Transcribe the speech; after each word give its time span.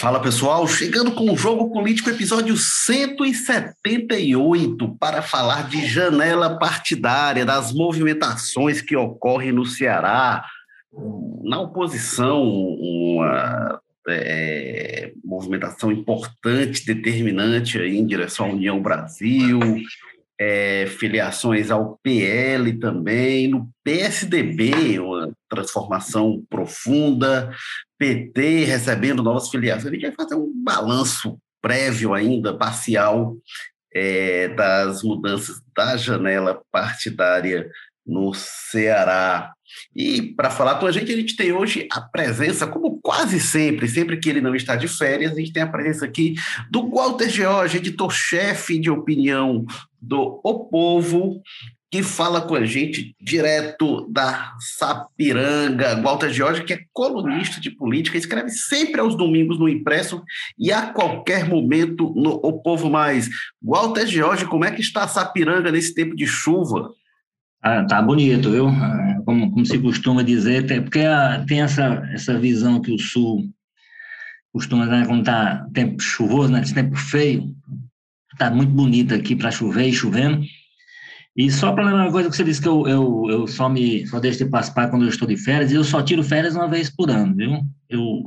Fala 0.00 0.18
pessoal, 0.18 0.66
chegando 0.66 1.12
com 1.12 1.30
o 1.30 1.36
Jogo 1.36 1.70
Político, 1.70 2.08
episódio 2.08 2.56
178, 2.56 4.96
para 4.98 5.20
falar 5.20 5.68
de 5.68 5.86
janela 5.86 6.58
partidária, 6.58 7.44
das 7.44 7.70
movimentações 7.70 8.80
que 8.80 8.96
ocorrem 8.96 9.52
no 9.52 9.66
Ceará, 9.66 10.42
na 11.42 11.60
oposição, 11.60 12.42
uma 12.42 13.78
é, 14.08 15.12
movimentação 15.22 15.92
importante, 15.92 16.86
determinante 16.86 17.78
aí 17.78 17.98
em 17.98 18.06
direção 18.06 18.46
à 18.46 18.48
União 18.48 18.80
Brasil, 18.80 19.60
é, 20.40 20.86
filiações 20.86 21.70
ao 21.70 21.98
PL 22.02 22.78
também, 22.78 23.48
no 23.48 23.68
PSDB, 23.84 24.98
uma 24.98 25.30
transformação 25.50 26.42
profunda, 26.48 27.54
PT 27.98 28.64
recebendo 28.64 29.22
novas 29.22 29.50
filiações. 29.50 29.88
A 29.88 29.90
gente 29.90 30.06
vai 30.06 30.12
fazer 30.12 30.36
um 30.36 30.50
balanço 30.64 31.38
prévio 31.60 32.14
ainda, 32.14 32.56
parcial, 32.56 33.36
é, 33.94 34.48
das 34.48 35.02
mudanças 35.02 35.60
da 35.76 35.98
janela 35.98 36.62
partidária 36.72 37.70
no 38.06 38.32
Ceará. 38.32 39.52
E 39.94 40.22
para 40.34 40.50
falar 40.50 40.76
com 40.76 40.86
a 40.86 40.92
gente, 40.92 41.12
a 41.12 41.16
gente 41.16 41.36
tem 41.36 41.52
hoje 41.52 41.86
a 41.92 42.00
presença, 42.00 42.66
como 42.66 43.00
quase 43.02 43.40
sempre, 43.40 43.88
sempre 43.88 44.16
que 44.16 44.28
ele 44.28 44.40
não 44.40 44.54
está 44.54 44.76
de 44.76 44.88
férias, 44.88 45.32
a 45.32 45.36
gente 45.36 45.52
tem 45.52 45.62
a 45.62 45.68
presença 45.68 46.04
aqui 46.04 46.34
do 46.70 46.88
Walter 46.90 47.28
George, 47.28 47.78
editor-chefe 47.78 48.78
de 48.78 48.90
opinião 48.90 49.64
do 50.00 50.40
O 50.44 50.66
Povo, 50.66 51.42
que 51.90 52.04
fala 52.04 52.40
com 52.40 52.54
a 52.54 52.64
gente 52.64 53.16
direto 53.20 54.08
da 54.08 54.54
Sapiranga, 54.60 56.00
Walter 56.00 56.32
George, 56.32 56.62
que 56.62 56.72
é 56.72 56.80
colunista 56.92 57.60
de 57.60 57.70
política, 57.70 58.16
escreve 58.16 58.50
sempre 58.50 59.00
aos 59.00 59.16
domingos 59.16 59.58
no 59.58 59.68
impresso 59.68 60.22
e 60.56 60.70
a 60.70 60.86
qualquer 60.92 61.48
momento 61.48 62.12
no 62.14 62.34
O 62.44 62.62
Povo 62.62 62.88
Mais. 62.88 63.28
Walter 63.60 64.06
George, 64.06 64.46
como 64.46 64.64
é 64.64 64.70
que 64.70 64.80
está 64.80 65.02
a 65.02 65.08
Sapiranga 65.08 65.72
nesse 65.72 65.92
tempo 65.92 66.14
de 66.14 66.26
chuva? 66.26 66.92
Ah, 67.62 67.84
tá 67.84 68.00
bonito, 68.00 68.50
viu? 68.50 68.68
Ah, 68.68 69.20
como, 69.24 69.50
como 69.50 69.66
se 69.66 69.78
costuma 69.78 70.22
dizer, 70.22 70.66
porque 70.82 71.00
ah, 71.00 71.44
tem 71.46 71.60
essa, 71.60 72.02
essa 72.12 72.38
visão 72.38 72.80
que 72.80 72.90
o 72.90 72.98
Sul 72.98 73.50
costuma 74.52 74.86
dar 74.86 75.06
quando 75.06 75.24
tá 75.24 75.66
tempo 75.72 76.02
chuvoso, 76.02 76.50
né? 76.50 76.62
tempo 76.74 76.96
feio, 76.96 77.54
tá 78.38 78.50
muito 78.50 78.72
bonito 78.72 79.14
aqui 79.14 79.36
para 79.36 79.50
chover 79.50 79.88
e 79.88 79.92
chovendo. 79.92 80.42
E 81.36 81.50
só 81.50 81.72
para 81.72 81.84
lembrar 81.84 82.04
uma 82.04 82.12
coisa 82.12 82.30
que 82.30 82.36
você 82.36 82.44
disse 82.44 82.60
que 82.62 82.68
eu, 82.68 82.88
eu, 82.88 83.26
eu 83.28 83.46
só 83.46 83.68
me 83.68 84.06
só 84.06 84.18
deixo 84.18 84.38
de 84.38 84.50
participar 84.50 84.88
quando 84.88 85.02
eu 85.02 85.08
estou 85.08 85.28
de 85.28 85.36
férias, 85.36 85.70
e 85.70 85.74
eu 85.74 85.84
só 85.84 86.02
tiro 86.02 86.22
férias 86.22 86.56
uma 86.56 86.68
vez 86.68 86.90
por 86.90 87.10
ano, 87.10 87.36
viu? 87.36 87.60
Eu 87.88 88.24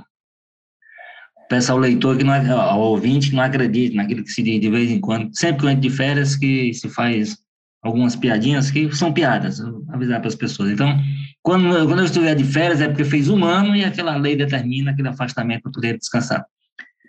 peço 1.49 1.71
ao 1.71 1.77
leitor 1.77 2.17
que 2.17 2.23
não, 2.23 2.61
ao 2.61 2.79
ouvinte 2.79 3.31
que 3.31 3.35
não 3.35 3.43
acredite 3.43 3.95
naquilo 3.95 4.23
que 4.23 4.31
se 4.31 4.41
diz 4.41 4.61
de 4.61 4.69
vez 4.69 4.89
em 4.89 5.01
quando, 5.01 5.35
sempre 5.35 5.59
que 5.59 5.65
eu 5.65 5.69
entro 5.69 5.81
de 5.81 5.89
férias 5.89 6.35
que 6.35 6.73
se 6.73 6.87
faz 6.89 7.35
algumas 7.83 8.15
piadinhas 8.15 8.71
que 8.71 8.95
são 8.95 9.11
piadas, 9.11 9.59
avisar 9.89 10.19
para 10.19 10.29
as 10.29 10.35
pessoas. 10.35 10.71
Então, 10.71 10.97
quando, 11.41 11.85
quando 11.85 11.99
eu 11.99 12.05
estiver 12.05 12.33
de 12.33 12.45
férias 12.45 12.79
é 12.79 12.87
porque 12.87 13.03
fez 13.03 13.29
um 13.29 13.43
ano 13.43 13.75
e 13.75 13.83
aquela 13.83 14.15
lei 14.15 14.35
determina 14.35 14.91
aquele 14.91 15.09
afastamento 15.09 15.63
para 15.63 15.71
poder 15.71 15.97
descansar. 15.97 16.45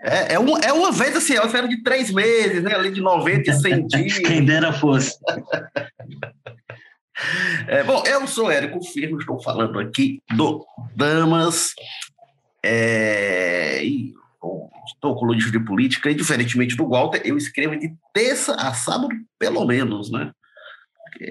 É, 0.03 0.35
é, 0.35 0.41
um, 0.41 0.59
é 0.59 0.73
uma 0.73 0.93
vez 0.93 1.17
assim, 1.17 1.35
é 1.35 1.41
uma 1.41 1.49
férias 1.49 1.71
de 1.71 1.83
três 1.83 2.11
meses, 2.11 2.63
né? 2.63 2.75
Ali 2.75 2.91
de 2.91 3.01
90 3.01 3.49
e 3.49 3.55
100 3.55 3.87
dias. 3.87 4.19
Quem 4.19 4.45
dera 4.45 4.73
fosse. 4.73 5.17
É, 7.69 7.85
bom, 7.85 8.03
eu 8.05 8.27
sou 8.27 8.51
Érico 8.51 8.85
Firmo, 8.85 9.19
estou 9.19 9.41
falando 9.41 9.79
aqui 9.79 10.21
do 10.37 10.67
Damas. 10.97 11.73
É, 12.63 13.85
e 13.85 14.13
estou 14.87 15.15
colunista 15.15 15.51
de 15.51 15.61
política, 15.61 16.11
e 16.11 16.15
diferentemente 16.15 16.77
do 16.77 16.89
Walter, 16.89 17.23
eu 17.25 17.37
escrevo 17.37 17.79
de 17.79 17.95
terça 18.13 18.55
a 18.55 18.75
sábado, 18.75 19.15
pelo 19.39 19.65
menos, 19.65 20.11
né? 20.11 20.33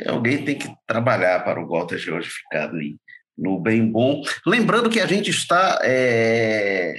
Alguém 0.08 0.44
tem 0.44 0.58
que 0.58 0.74
trabalhar 0.88 1.44
para 1.44 1.64
o 1.64 1.98
George 1.98 2.30
ficar 2.30 2.70
ali 2.70 2.98
no 3.38 3.60
bem 3.60 3.86
bom. 3.92 4.22
Lembrando 4.46 4.90
que 4.90 5.00
a 5.00 5.06
gente 5.06 5.30
está 5.30 5.80
é, 5.84 6.94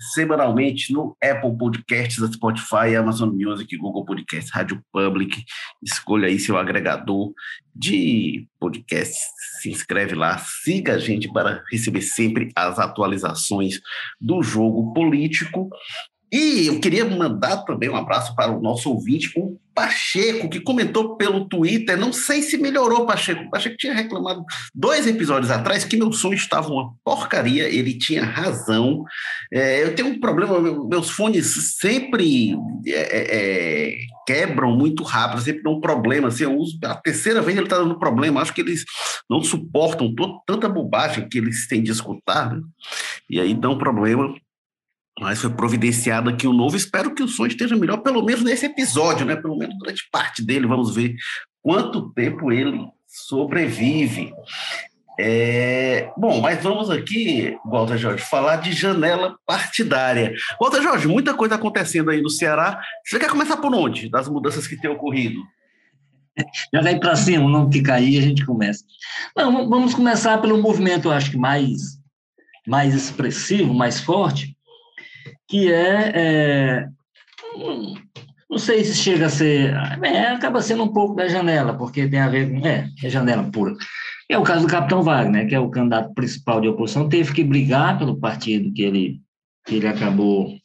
semanalmente 0.00 0.92
no 0.92 1.16
Apple 1.22 1.56
Podcasts, 1.56 2.32
Spotify, 2.32 2.96
Amazon 2.96 3.30
Music, 3.30 3.76
Google 3.76 4.04
Podcasts, 4.04 4.50
Rádio 4.52 4.82
Public. 4.92 5.44
Escolha 5.82 6.28
aí 6.28 6.38
seu 6.38 6.56
agregador 6.56 7.32
de 7.74 8.46
podcasts, 8.58 9.20
se 9.60 9.70
inscreve 9.70 10.14
lá, 10.14 10.38
siga 10.38 10.94
a 10.94 10.98
gente 10.98 11.30
para 11.32 11.62
receber 11.70 12.02
sempre 12.02 12.50
as 12.56 12.78
atualizações 12.78 13.80
do 14.20 14.42
jogo 14.42 14.92
político. 14.92 15.68
E 16.32 16.66
eu 16.66 16.80
queria 16.80 17.04
mandar 17.04 17.58
também 17.64 17.88
um 17.88 17.96
abraço 17.96 18.34
para 18.36 18.52
o 18.52 18.60
nosso 18.60 18.90
ouvinte, 18.90 19.32
o 19.36 19.58
Pacheco, 19.74 20.48
que 20.48 20.60
comentou 20.60 21.16
pelo 21.16 21.48
Twitter. 21.48 21.98
Não 21.98 22.12
sei 22.12 22.42
se 22.42 22.58
melhorou, 22.58 23.06
Pacheco. 23.06 23.44
O 23.44 23.50
Pacheco 23.50 23.76
tinha 23.76 23.94
reclamado 23.94 24.44
dois 24.74 25.06
episódios 25.06 25.50
atrás 25.50 25.84
que 25.84 25.96
meu 25.96 26.12
som 26.12 26.32
estava 26.32 26.68
uma 26.68 26.92
porcaria. 27.04 27.68
Ele 27.68 27.94
tinha 27.94 28.24
razão. 28.24 29.04
É, 29.52 29.82
eu 29.82 29.94
tenho 29.94 30.08
um 30.08 30.20
problema, 30.20 30.60
meus 30.86 31.10
fones 31.10 31.76
sempre 31.78 32.54
é, 32.86 32.92
é, 32.92 33.26
é 33.32 33.98
quebram 34.26 34.76
muito 34.76 35.02
rápido, 35.02 35.40
sempre 35.40 35.62
dão 35.62 35.74
um 35.74 35.80
problema. 35.80 36.28
Assim, 36.28 36.44
eu 36.44 36.56
uso, 36.56 36.78
a 36.84 36.94
terceira 36.94 37.42
vez 37.42 37.56
ele 37.56 37.66
está 37.66 37.76
dando 37.76 37.98
problema. 37.98 38.40
Acho 38.40 38.54
que 38.54 38.60
eles 38.60 38.84
não 39.28 39.42
suportam 39.42 40.14
tanta 40.46 40.68
bobagem 40.68 41.28
que 41.28 41.38
eles 41.38 41.66
têm 41.66 41.82
de 41.82 41.90
escutar. 41.90 42.54
Né? 42.54 42.60
E 43.28 43.40
aí 43.40 43.52
um 43.54 43.78
problema 43.78 44.34
mas 45.18 45.40
foi 45.40 45.50
providenciado 45.50 46.30
aqui 46.30 46.46
o 46.46 46.52
novo. 46.52 46.76
Espero 46.76 47.14
que 47.14 47.22
o 47.22 47.28
som 47.28 47.46
esteja 47.46 47.76
melhor, 47.76 47.98
pelo 47.98 48.22
menos 48.24 48.42
nesse 48.42 48.66
episódio, 48.66 49.26
né? 49.26 49.36
Pelo 49.36 49.56
menos 49.56 49.76
durante 49.78 50.08
parte 50.10 50.44
dele. 50.44 50.66
Vamos 50.66 50.94
ver 50.94 51.14
quanto 51.62 52.12
tempo 52.12 52.52
ele 52.52 52.86
sobrevive. 53.06 54.32
É... 55.18 56.10
Bom, 56.16 56.40
mas 56.40 56.62
vamos 56.62 56.88
aqui, 56.88 57.54
Walter 57.66 57.98
Jorge, 57.98 58.24
falar 58.24 58.56
de 58.56 58.72
janela 58.72 59.36
partidária. 59.44 60.32
Walter 60.58 60.82
Jorge, 60.82 61.06
muita 61.06 61.34
coisa 61.34 61.56
acontecendo 61.56 62.10
aí 62.10 62.22
no 62.22 62.30
Ceará. 62.30 62.80
Você 63.04 63.18
quer 63.18 63.28
começar 63.28 63.58
por 63.58 63.74
onde? 63.74 64.08
Das 64.08 64.28
mudanças 64.28 64.66
que 64.66 64.80
têm 64.80 64.90
ocorrido? 64.90 65.40
Já 66.72 66.80
vai 66.80 66.98
para 66.98 67.16
cima, 67.16 67.44
o 67.44 67.48
nome 67.50 67.70
que 67.70 67.82
cair, 67.82 68.18
a 68.18 68.22
gente 68.22 68.46
começa. 68.46 68.82
Não, 69.36 69.68
vamos 69.68 69.94
começar 69.94 70.38
pelo 70.38 70.60
movimento, 70.62 71.08
eu 71.08 71.12
acho 71.12 71.32
que 71.32 71.36
mais, 71.36 71.98
mais 72.66 72.94
expressivo, 72.94 73.74
mais 73.74 74.00
forte, 74.00 74.56
que 75.50 75.72
é, 75.72 76.12
é 76.14 76.88
não 78.48 78.58
sei 78.58 78.84
se 78.84 78.96
chega 78.96 79.26
a 79.26 79.30
ser, 79.30 79.72
é, 80.02 80.28
acaba 80.28 80.60
sendo 80.60 80.82
um 80.82 80.92
pouco 80.92 81.14
da 81.14 81.28
janela, 81.28 81.76
porque 81.76 82.08
tem 82.08 82.18
a 82.18 82.28
ver 82.28 82.50
com, 82.50 82.66
é, 82.66 82.88
é 83.02 83.08
janela 83.08 83.48
pura. 83.50 83.76
É 84.28 84.36
o 84.38 84.42
caso 84.42 84.66
do 84.66 84.70
Capitão 84.70 85.02
Wagner, 85.02 85.48
que 85.48 85.54
é 85.54 85.60
o 85.60 85.70
candidato 85.70 86.12
principal 86.14 86.60
de 86.60 86.68
oposição, 86.68 87.08
teve 87.08 87.32
que 87.32 87.44
brigar 87.44 87.98
pelo 87.98 88.18
partido 88.18 88.72
que 88.72 88.82
ele, 88.82 89.20
que 89.66 89.76
ele 89.76 89.86
acabou, 89.86 90.56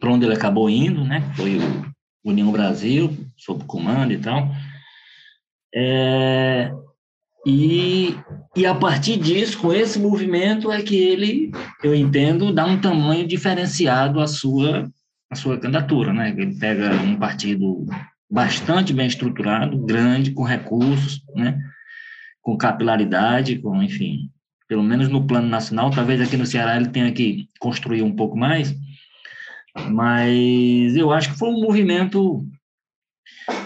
para 0.00 0.10
onde 0.10 0.24
ele 0.24 0.34
acabou 0.34 0.70
indo, 0.70 1.04
né, 1.04 1.22
foi 1.36 1.58
o 1.58 1.92
União 2.30 2.50
Brasil, 2.50 3.14
sob 3.36 3.64
comando 3.64 4.12
e 4.12 4.18
tal. 4.18 4.48
É, 5.74 6.72
e, 7.46 8.14
e 8.54 8.66
a 8.66 8.74
partir 8.74 9.18
disso, 9.18 9.58
com 9.58 9.72
esse 9.72 9.98
movimento, 9.98 10.70
é 10.70 10.82
que 10.82 10.96
ele, 10.96 11.50
eu 11.82 11.94
entendo, 11.94 12.52
dá 12.52 12.66
um 12.66 12.80
tamanho 12.80 13.26
diferenciado 13.26 14.20
à 14.20 14.26
sua, 14.26 14.90
à 15.30 15.34
sua 15.34 15.58
candidatura. 15.58 16.12
Né? 16.12 16.34
Ele 16.36 16.58
pega 16.58 16.92
um 17.02 17.16
partido 17.16 17.86
bastante 18.30 18.92
bem 18.92 19.06
estruturado, 19.06 19.78
grande, 19.78 20.32
com 20.32 20.42
recursos, 20.42 21.22
né? 21.34 21.58
com 22.42 22.56
capilaridade, 22.56 23.58
com, 23.58 23.82
enfim, 23.82 24.30
pelo 24.68 24.82
menos 24.82 25.08
no 25.08 25.26
plano 25.26 25.48
nacional, 25.48 25.90
talvez 25.90 26.20
aqui 26.20 26.36
no 26.36 26.46
Ceará 26.46 26.76
ele 26.76 26.88
tenha 26.88 27.12
que 27.12 27.48
construir 27.58 28.02
um 28.02 28.14
pouco 28.14 28.36
mais, 28.36 28.74
mas 29.90 30.96
eu 30.96 31.12
acho 31.12 31.30
que 31.30 31.38
foi 31.38 31.50
um 31.50 31.60
movimento 31.60 32.44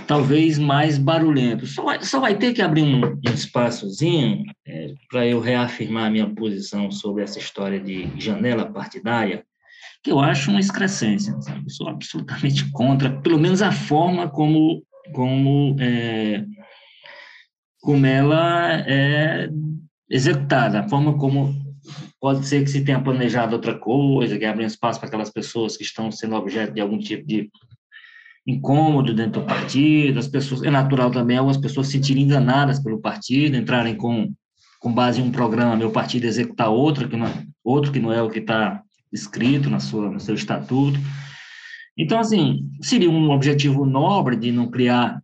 talvez 0.06 0.58
mais 0.58 0.98
barulhento. 0.98 1.66
Só 1.66 1.82
vai, 1.82 2.02
só 2.02 2.20
vai 2.20 2.36
ter 2.36 2.52
que 2.52 2.62
abrir 2.62 2.82
um, 2.82 3.04
um 3.04 3.32
espaçozinho 3.34 4.44
é, 4.66 4.94
para 5.10 5.26
eu 5.26 5.40
reafirmar 5.40 6.06
a 6.06 6.10
minha 6.10 6.28
posição 6.34 6.90
sobre 6.90 7.22
essa 7.22 7.38
história 7.38 7.80
de 7.80 8.08
janela 8.18 8.64
partidária, 8.66 9.44
que 10.02 10.10
eu 10.10 10.20
acho 10.20 10.50
uma 10.50 10.60
excrescência, 10.60 11.34
sabe? 11.40 11.64
Eu 11.66 11.70
sou 11.70 11.88
absolutamente 11.88 12.70
contra, 12.70 13.10
pelo 13.20 13.38
menos 13.38 13.62
a 13.62 13.72
forma 13.72 14.28
como, 14.28 14.82
como, 15.12 15.76
é, 15.80 16.44
como 17.80 18.06
ela 18.06 18.72
é 18.86 19.48
executada, 20.08 20.80
a 20.80 20.88
forma 20.88 21.18
como 21.18 21.54
pode 22.20 22.46
ser 22.46 22.62
que 22.62 22.70
se 22.70 22.84
tenha 22.84 23.00
planejado 23.00 23.54
outra 23.54 23.78
coisa, 23.78 24.38
que 24.38 24.44
abre 24.44 24.64
um 24.64 24.66
espaço 24.66 24.98
para 24.98 25.08
aquelas 25.08 25.30
pessoas 25.30 25.76
que 25.76 25.82
estão 25.82 26.10
sendo 26.10 26.36
objeto 26.36 26.72
de 26.72 26.80
algum 26.80 26.98
tipo 26.98 27.26
de 27.26 27.50
incômodo 28.46 29.12
dentro 29.12 29.40
do 29.40 29.46
partido, 29.46 30.18
as 30.18 30.28
pessoas, 30.28 30.62
é 30.62 30.70
natural 30.70 31.10
também 31.10 31.36
algumas 31.36 31.56
pessoas 31.56 31.88
se 31.88 31.94
sentirem 31.94 32.22
enganadas 32.22 32.78
pelo 32.78 33.00
partido, 33.00 33.56
entrarem 33.56 33.96
com, 33.96 34.32
com 34.78 34.92
base 34.92 35.20
em 35.20 35.24
um 35.24 35.32
programa, 35.32 35.76
meu 35.76 35.90
partido 35.90 36.26
executar 36.26 36.68
outro 36.68 37.08
que 37.08 37.16
não, 37.16 37.26
outro 37.64 37.90
que 37.90 37.98
não 37.98 38.12
é 38.12 38.22
o 38.22 38.30
que 38.30 38.38
está 38.38 38.80
escrito 39.12 39.68
na 39.68 39.80
sua, 39.80 40.10
no 40.10 40.20
seu 40.20 40.34
estatuto. 40.34 40.98
Então, 41.98 42.20
assim, 42.20 42.60
seria 42.80 43.10
um 43.10 43.30
objetivo 43.30 43.84
nobre 43.84 44.36
de 44.36 44.52
não 44.52 44.68
criar 44.70 45.20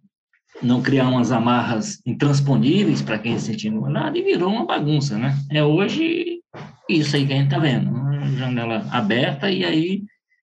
não 0.62 0.80
criar 0.80 1.08
umas 1.08 1.32
amarras 1.32 2.00
intransponíveis 2.06 3.02
para 3.02 3.18
quem 3.18 3.36
se 3.36 3.46
sentir 3.46 3.70
nada 3.70 4.16
e 4.16 4.22
virou 4.22 4.48
uma 4.48 4.64
bagunça, 4.64 5.18
né? 5.18 5.36
É 5.50 5.64
hoje 5.64 6.38
isso 6.88 7.16
aí 7.16 7.26
que 7.26 7.32
a 7.32 7.36
gente 7.36 7.46
está 7.46 7.58
vendo, 7.58 7.90
uma 7.90 8.22
janela 8.36 8.86
aberta 8.92 9.50
e 9.50 9.64
aí 9.64 10.02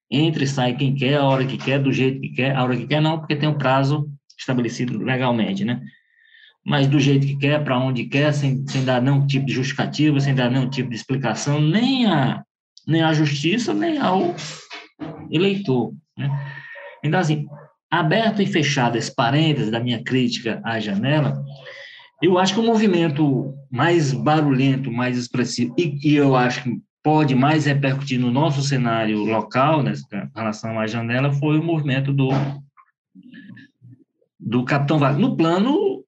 entra 0.10 0.44
e 0.44 0.48
sai 0.48 0.76
quem 0.76 0.96
quer, 0.96 1.18
a 1.18 1.24
hora 1.24 1.46
que 1.46 1.58
quer, 1.58 1.80
do 1.80 1.92
jeito 1.92 2.20
que 2.20 2.30
quer, 2.30 2.56
a 2.56 2.64
hora 2.64 2.76
que 2.76 2.88
quer 2.88 3.02
não, 3.02 3.20
porque 3.20 3.36
tem 3.36 3.48
um 3.48 3.58
prazo 3.58 4.10
estabelecido 4.38 4.98
legalmente, 4.98 5.64
né? 5.64 5.82
Mas 6.66 6.88
do 6.88 7.00
jeito 7.00 7.26
que 7.26 7.38
quer, 7.38 7.64
para 7.64 7.80
onde 7.80 8.06
quer, 8.06 8.34
sem, 8.34 8.66
sem 8.68 8.84
dar 8.84 9.02
nenhum 9.02 9.26
tipo 9.26 9.46
de 9.46 9.54
justificativa, 9.54 10.20
sem 10.20 10.34
dar 10.34 10.50
nenhum 10.50 10.70
tipo 10.70 10.90
de 10.90 10.96
explicação, 10.96 11.62
nem 11.62 12.06
a, 12.06 12.44
nem 12.88 13.02
a 13.02 13.14
justiça, 13.14 13.74
nem 13.74 13.98
ao 13.98 14.36
eleitor, 15.32 15.94
né? 16.18 16.30
Então, 17.04 17.20
assim, 17.20 17.46
aberto 17.90 18.42
e 18.42 18.48
fechado 18.48 18.98
esse 18.98 19.14
parênteses 19.14 19.72
da 19.72 19.80
minha 19.80 20.04
crítica 20.04 20.62
à 20.64 20.80
janela, 20.80 21.42
eu 22.22 22.38
acho 22.38 22.54
que 22.54 22.60
o 22.60 22.66
movimento 22.66 23.54
mais 23.72 24.12
barulhento, 24.12 24.92
mais 24.92 25.18
expressivo, 25.18 25.74
e, 25.78 25.98
e 26.04 26.16
eu 26.16 26.36
acho 26.36 26.64
que 26.64 26.82
pode 27.04 27.34
mais 27.34 27.66
repercutir 27.66 28.20
no 28.20 28.32
nosso 28.32 28.62
cenário 28.62 29.24
local, 29.24 29.82
nessa 29.82 30.30
relação 30.36 30.80
à 30.80 30.88
janela, 30.88 31.32
foi 31.34 31.58
o 31.58 31.64
movimento 31.64 32.12
do, 32.12 32.30
do 34.40 34.64
Capitão 34.66 35.00
Wagner. 35.00 35.22
No 35.22 35.38
plano, 35.38 36.04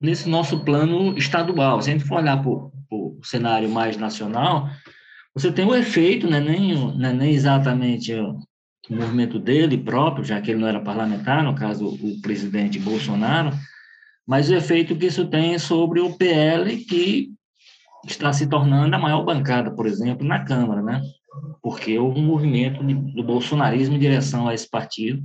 nesse 0.00 0.28
nosso 0.28 0.64
plano 0.64 1.16
estadual, 1.16 1.80
se 1.80 1.90
a 1.90 1.92
gente 1.92 2.04
for 2.04 2.18
olhar 2.18 2.42
para 2.42 2.50
o 2.50 3.20
cenário 3.22 3.68
mais 3.68 3.96
nacional, 3.96 4.68
você 5.34 5.52
tem 5.52 5.64
o 5.64 5.74
efeito, 5.74 6.28
né, 6.28 6.40
nem, 6.40 6.96
né, 6.96 7.12
nem 7.12 7.30
exatamente 7.30 8.12
o 8.14 8.38
movimento 8.90 9.38
dele 9.38 9.78
próprio, 9.78 10.24
já 10.24 10.40
que 10.40 10.50
ele 10.50 10.60
não 10.60 10.68
era 10.68 10.80
parlamentar, 10.80 11.42
no 11.42 11.54
caso 11.54 11.86
o 11.88 12.20
presidente 12.20 12.78
Bolsonaro, 12.78 13.56
mas 14.26 14.50
o 14.50 14.54
efeito 14.54 14.96
que 14.96 15.06
isso 15.06 15.26
tem 15.26 15.58
sobre 15.58 16.00
o 16.00 16.14
PL, 16.14 16.76
que 16.84 17.32
está 18.12 18.32
se 18.32 18.48
tornando 18.48 18.94
a 18.94 18.98
maior 18.98 19.24
bancada, 19.24 19.70
por 19.70 19.86
exemplo, 19.86 20.26
na 20.26 20.44
Câmara, 20.44 20.82
né? 20.82 21.02
Porque 21.62 21.98
houve 21.98 22.20
um 22.20 22.24
movimento 22.24 22.82
do 22.82 23.22
bolsonarismo 23.22 23.96
em 23.96 23.98
direção 23.98 24.48
a 24.48 24.54
esse 24.54 24.68
partido, 24.68 25.22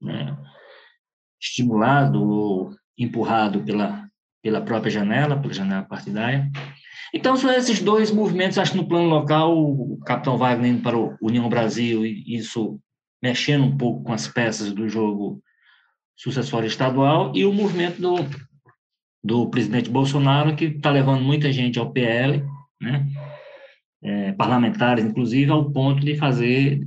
né? 0.00 0.36
estimulado 1.40 2.22
ou 2.22 2.70
empurrado 2.98 3.64
pela, 3.64 4.06
pela 4.42 4.60
própria 4.60 4.90
janela, 4.90 5.40
pela 5.40 5.54
janela 5.54 5.82
partidária. 5.82 6.50
Então, 7.14 7.36
são 7.36 7.50
esses 7.50 7.80
dois 7.80 8.10
movimentos, 8.10 8.58
acho 8.58 8.72
que 8.72 8.76
no 8.76 8.86
plano 8.86 9.08
local, 9.08 9.56
o 9.58 9.98
Capitão 10.04 10.36
Wagner 10.36 10.70
indo 10.70 10.82
para 10.82 10.96
o 10.96 11.16
União 11.20 11.48
Brasil, 11.48 12.04
e 12.04 12.36
isso 12.36 12.78
mexendo 13.22 13.64
um 13.64 13.76
pouco 13.76 14.04
com 14.04 14.12
as 14.12 14.28
peças 14.28 14.72
do 14.72 14.88
jogo 14.88 15.42
sucessório 16.16 16.66
estadual, 16.66 17.32
e 17.34 17.44
o 17.44 17.52
movimento 17.52 18.00
do, 18.00 18.16
do 19.22 19.48
presidente 19.48 19.90
Bolsonaro, 19.90 20.56
que 20.56 20.66
está 20.66 20.90
levando 20.90 21.22
muita 21.22 21.52
gente 21.52 21.78
ao 21.78 21.90
PL, 21.90 22.44
né? 22.80 23.06
É, 24.02 24.32
parlamentares, 24.32 25.04
inclusive, 25.04 25.50
ao 25.50 25.70
ponto 25.70 26.00
de 26.00 26.16
fazer, 26.16 26.80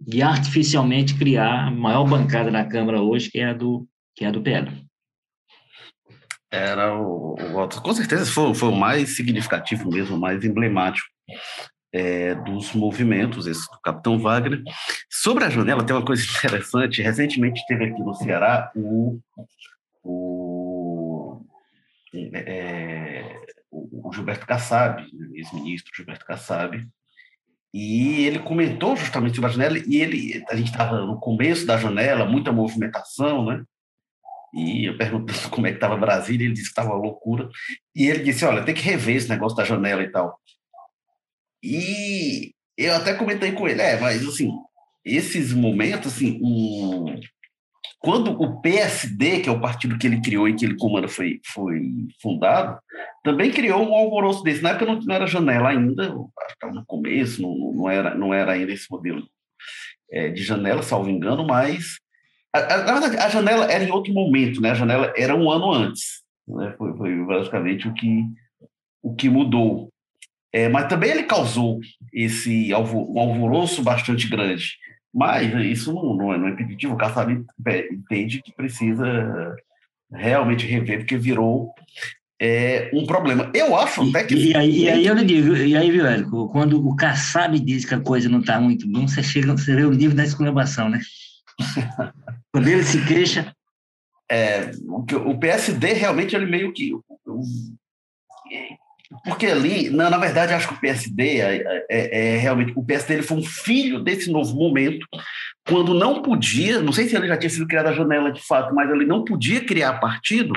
de 0.00 0.20
artificialmente 0.20 1.14
criar 1.16 1.68
a 1.68 1.70
maior 1.70 2.04
bancada 2.04 2.50
na 2.50 2.64
Câmara 2.64 3.00
hoje, 3.00 3.30
que 3.30 3.38
é 3.38 3.46
a 3.46 3.52
do, 3.52 3.86
que 4.16 4.24
é 4.24 4.28
a 4.28 4.32
do 4.32 4.42
PL. 4.42 4.84
Era 6.50 6.98
o, 6.98 7.34
o 7.34 7.80
com 7.80 7.92
certeza 7.92 8.26
foi, 8.26 8.52
foi 8.54 8.68
o 8.70 8.74
mais 8.74 9.14
significativo 9.14 9.88
mesmo, 9.88 10.16
o 10.16 10.20
mais 10.20 10.44
emblemático 10.44 11.06
é, 11.92 12.34
dos 12.34 12.72
movimentos, 12.72 13.46
esse 13.46 13.70
do 13.70 13.80
Capitão 13.80 14.18
Wagner. 14.18 14.62
Sobre 15.08 15.44
a 15.44 15.50
janela, 15.50 15.84
tem 15.84 15.94
uma 15.94 16.04
coisa 16.04 16.24
interessante. 16.38 17.02
Recentemente 17.02 17.64
teve 17.66 17.84
aqui 17.84 18.00
no 18.00 18.14
Ceará 18.14 18.70
o, 18.74 19.20
o, 20.02 20.39
é, 22.12 23.40
o 23.70 24.10
Gilberto 24.12 24.46
Kassab, 24.46 25.04
ex-ministro 25.34 25.92
Gilberto 25.94 26.24
Kassab, 26.24 26.86
e 27.72 28.24
ele 28.24 28.40
comentou 28.40 28.96
justamente 28.96 29.36
sobre 29.36 29.48
a 29.48 29.52
janela, 29.52 29.78
e 29.78 29.96
ele, 30.00 30.44
a 30.50 30.56
gente 30.56 30.70
estava 30.70 31.04
no 31.04 31.20
começo 31.20 31.64
da 31.64 31.76
janela, 31.76 32.24
muita 32.24 32.50
movimentação, 32.50 33.44
né? 33.44 33.64
E 34.52 34.86
eu 34.86 34.96
perguntei 34.96 35.34
como 35.50 35.66
é 35.66 35.70
que 35.70 35.76
estava 35.76 35.96
Brasília, 35.96 36.44
ele 36.44 36.54
disse 36.54 36.66
que 36.66 36.80
estava 36.80 36.94
loucura. 36.94 37.48
E 37.94 38.08
ele 38.08 38.24
disse: 38.24 38.44
Olha, 38.44 38.64
tem 38.64 38.74
que 38.74 38.82
rever 38.82 39.16
esse 39.16 39.28
negócio 39.28 39.56
da 39.56 39.64
janela 39.64 40.02
e 40.02 40.10
tal. 40.10 40.40
E 41.62 42.52
eu 42.76 42.94
até 42.96 43.14
comentei 43.14 43.52
com 43.52 43.68
ele, 43.68 43.82
é, 43.82 44.00
mas 44.00 44.26
assim, 44.26 44.50
esses 45.04 45.52
momentos, 45.52 46.14
assim, 46.14 46.40
um, 46.42 47.20
quando 48.00 48.32
o 48.32 48.60
PSD, 48.62 49.40
que 49.40 49.48
é 49.48 49.52
o 49.52 49.60
partido 49.60 49.98
que 49.98 50.06
ele 50.06 50.22
criou 50.22 50.48
e 50.48 50.54
que 50.54 50.64
ele 50.64 50.76
comanda, 50.76 51.06
foi, 51.06 51.38
foi 51.44 51.82
fundado, 52.20 52.80
também 53.22 53.50
criou 53.50 53.86
um 53.86 53.94
alvoroço 53.94 54.42
desse. 54.42 54.62
Na 54.62 54.70
época 54.70 54.86
não, 54.86 54.98
não 54.98 55.14
era 55.14 55.26
janela 55.26 55.68
ainda, 55.68 56.14
estava 56.48 56.72
no 56.72 56.84
começo, 56.86 57.42
não, 57.42 57.54
não, 57.74 57.90
era, 57.90 58.14
não 58.14 58.32
era 58.32 58.52
ainda 58.52 58.72
esse 58.72 58.90
modelo 58.90 59.22
é, 60.10 60.30
de 60.30 60.42
janela, 60.42 60.82
salvo 60.82 61.10
engano, 61.10 61.46
mas. 61.46 61.98
A, 62.54 62.58
a, 62.58 62.84
na 62.84 62.92
verdade, 62.92 63.16
a 63.18 63.28
janela 63.28 63.70
era 63.70 63.84
em 63.84 63.90
outro 63.90 64.12
momento, 64.14 64.62
né? 64.62 64.70
A 64.70 64.74
janela 64.74 65.12
era 65.14 65.36
um 65.36 65.50
ano 65.50 65.70
antes. 65.70 66.22
Né? 66.48 66.74
Foi, 66.78 66.96
foi 66.96 67.24
basicamente 67.24 67.86
o 67.86 67.92
que, 67.92 68.24
o 69.02 69.14
que 69.14 69.28
mudou. 69.28 69.90
É, 70.52 70.68
mas 70.70 70.88
também 70.88 71.10
ele 71.10 71.24
causou 71.24 71.78
esse 72.12 72.72
alvo, 72.72 73.12
um 73.14 73.20
alvoroço 73.20 73.82
bastante 73.82 74.26
grande. 74.26 74.72
Mas 75.12 75.52
isso 75.66 75.92
não, 75.92 76.14
não, 76.14 76.32
é, 76.32 76.38
não 76.38 76.48
é 76.48 76.50
impeditivo. 76.50 76.94
O 76.94 76.96
Kassab 76.96 77.44
entende 77.90 78.42
que 78.42 78.54
precisa 78.54 79.56
realmente 80.12 80.66
rever, 80.66 80.98
porque 80.98 81.16
virou 81.16 81.72
é, 82.40 82.90
um 82.94 83.04
problema. 83.04 83.50
Eu 83.54 83.76
acho 83.76 84.08
até 84.08 84.24
que. 84.24 84.34
E, 84.34 84.50
e, 84.50 84.56
aí, 84.56 84.78
e 84.82 84.88
aí 84.88 85.06
eu 85.06 85.14
lhe 85.14 85.24
digo, 85.24 85.54
e 85.54 85.76
aí, 85.76 85.90
viu, 85.90 86.06
Érico, 86.06 86.48
quando 86.48 86.86
o 86.86 86.96
Kassab 86.96 87.58
diz 87.58 87.84
que 87.84 87.94
a 87.94 88.00
coisa 88.00 88.28
não 88.28 88.40
está 88.40 88.60
muito 88.60 88.88
bom, 88.88 89.06
você 89.06 89.22
chega, 89.22 89.52
você 89.52 89.76
vê 89.76 89.84
o 89.84 89.92
nível 89.92 90.16
da 90.16 90.24
exclamação, 90.24 90.88
né? 90.88 91.00
quando 92.52 92.68
ele 92.68 92.82
se 92.82 93.04
queixa. 93.04 93.54
É, 94.32 94.70
o, 94.84 95.30
o 95.30 95.38
PSD 95.40 95.92
realmente 95.92 96.36
ele 96.36 96.46
meio 96.46 96.72
que 96.72 96.92
porque 99.24 99.46
ali, 99.46 99.90
na, 99.90 100.08
na 100.08 100.18
verdade, 100.18 100.52
acho 100.52 100.68
que 100.68 100.74
o 100.74 100.80
PSD 100.80 101.40
é, 101.40 101.84
é, 101.90 102.34
é, 102.34 102.38
realmente 102.38 102.72
o 102.76 102.84
PSD 102.84 103.14
ele 103.14 103.22
foi 103.22 103.38
um 103.38 103.42
filho 103.42 103.98
desse 103.98 104.30
novo 104.30 104.54
momento, 104.54 105.06
quando 105.68 105.92
não 105.94 106.22
podia, 106.22 106.80
não 106.80 106.92
sei 106.92 107.08
se 107.08 107.16
ele 107.16 107.26
já 107.26 107.36
tinha 107.36 107.50
sido 107.50 107.66
criada 107.66 107.90
a 107.90 107.92
janela 107.92 108.32
de 108.32 108.40
fato, 108.40 108.74
mas 108.74 108.88
ele 108.90 109.04
não 109.04 109.24
podia 109.24 109.64
criar 109.64 109.94
partido. 109.94 110.52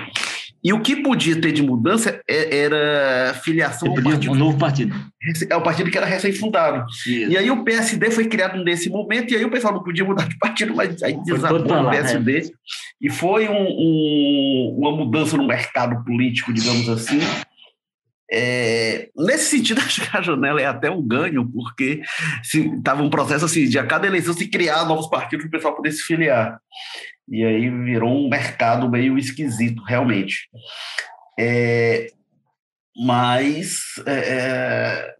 E 0.64 0.72
o 0.72 0.80
que 0.80 0.96
podia 0.96 1.40
ter 1.42 1.52
de 1.52 1.62
mudança 1.62 2.22
é, 2.30 2.60
era 2.60 3.34
filiação 3.44 3.90
ao 3.90 3.96
partido. 3.96 4.32
Um 4.32 4.36
novo 4.36 4.58
partido. 4.58 4.96
É 5.50 5.56
o 5.58 5.62
partido 5.62 5.92
que 5.92 5.98
era 5.98 6.06
recém-fundado. 6.06 6.86
E 7.06 7.38
aí 7.38 7.52
o 7.52 7.66
PSD 7.66 8.12
foi 8.12 8.28
criado 8.28 8.64
nesse 8.64 8.90
momento, 8.90 9.34
e 9.34 9.36
aí 9.36 9.44
o 9.44 9.52
pessoal 9.52 9.74
não 9.74 9.84
podia 9.84 10.06
mudar 10.06 10.28
de 10.30 10.38
partido, 10.38 10.74
mas 10.74 11.04
aí 11.04 11.18
desabou 11.26 11.60
o 11.60 11.90
PSD. 11.90 12.38
É. 12.38 12.44
E 13.02 13.10
foi 13.10 13.50
um, 13.50 13.66
um, 13.68 14.76
uma 14.80 14.96
mudança 14.96 15.36
no 15.36 15.46
mercado 15.46 16.02
político, 16.06 16.54
digamos 16.54 16.88
assim, 16.88 17.20
é, 18.32 19.10
nesse 19.16 19.58
sentido, 19.58 19.80
acho 19.82 20.02
que 20.02 20.18
a 20.18 20.22
janela 20.22 20.62
é 20.62 20.66
até 20.66 20.90
um 20.90 21.02
ganho, 21.02 21.50
porque 21.52 22.02
estava 22.44 23.02
um 23.02 23.10
processo 23.10 23.46
assim, 23.46 23.68
de 23.68 23.78
a 23.78 23.86
cada 23.86 24.08
eleição 24.08 24.34
se 24.34 24.48
criar 24.48 24.86
novos 24.86 25.08
partidos 25.08 25.46
para 25.46 25.50
o 25.50 25.52
pessoal 25.52 25.76
poder 25.76 25.92
se 25.92 26.04
filiar. 26.04 26.60
E 27.30 27.44
aí 27.44 27.70
virou 27.70 28.12
um 28.12 28.30
mercado 28.30 28.90
meio 28.90 29.18
esquisito, 29.18 29.82
realmente. 29.84 30.50
É, 31.40 32.08
mas 32.96 33.80
é, 34.06 34.14
é, 34.14 35.16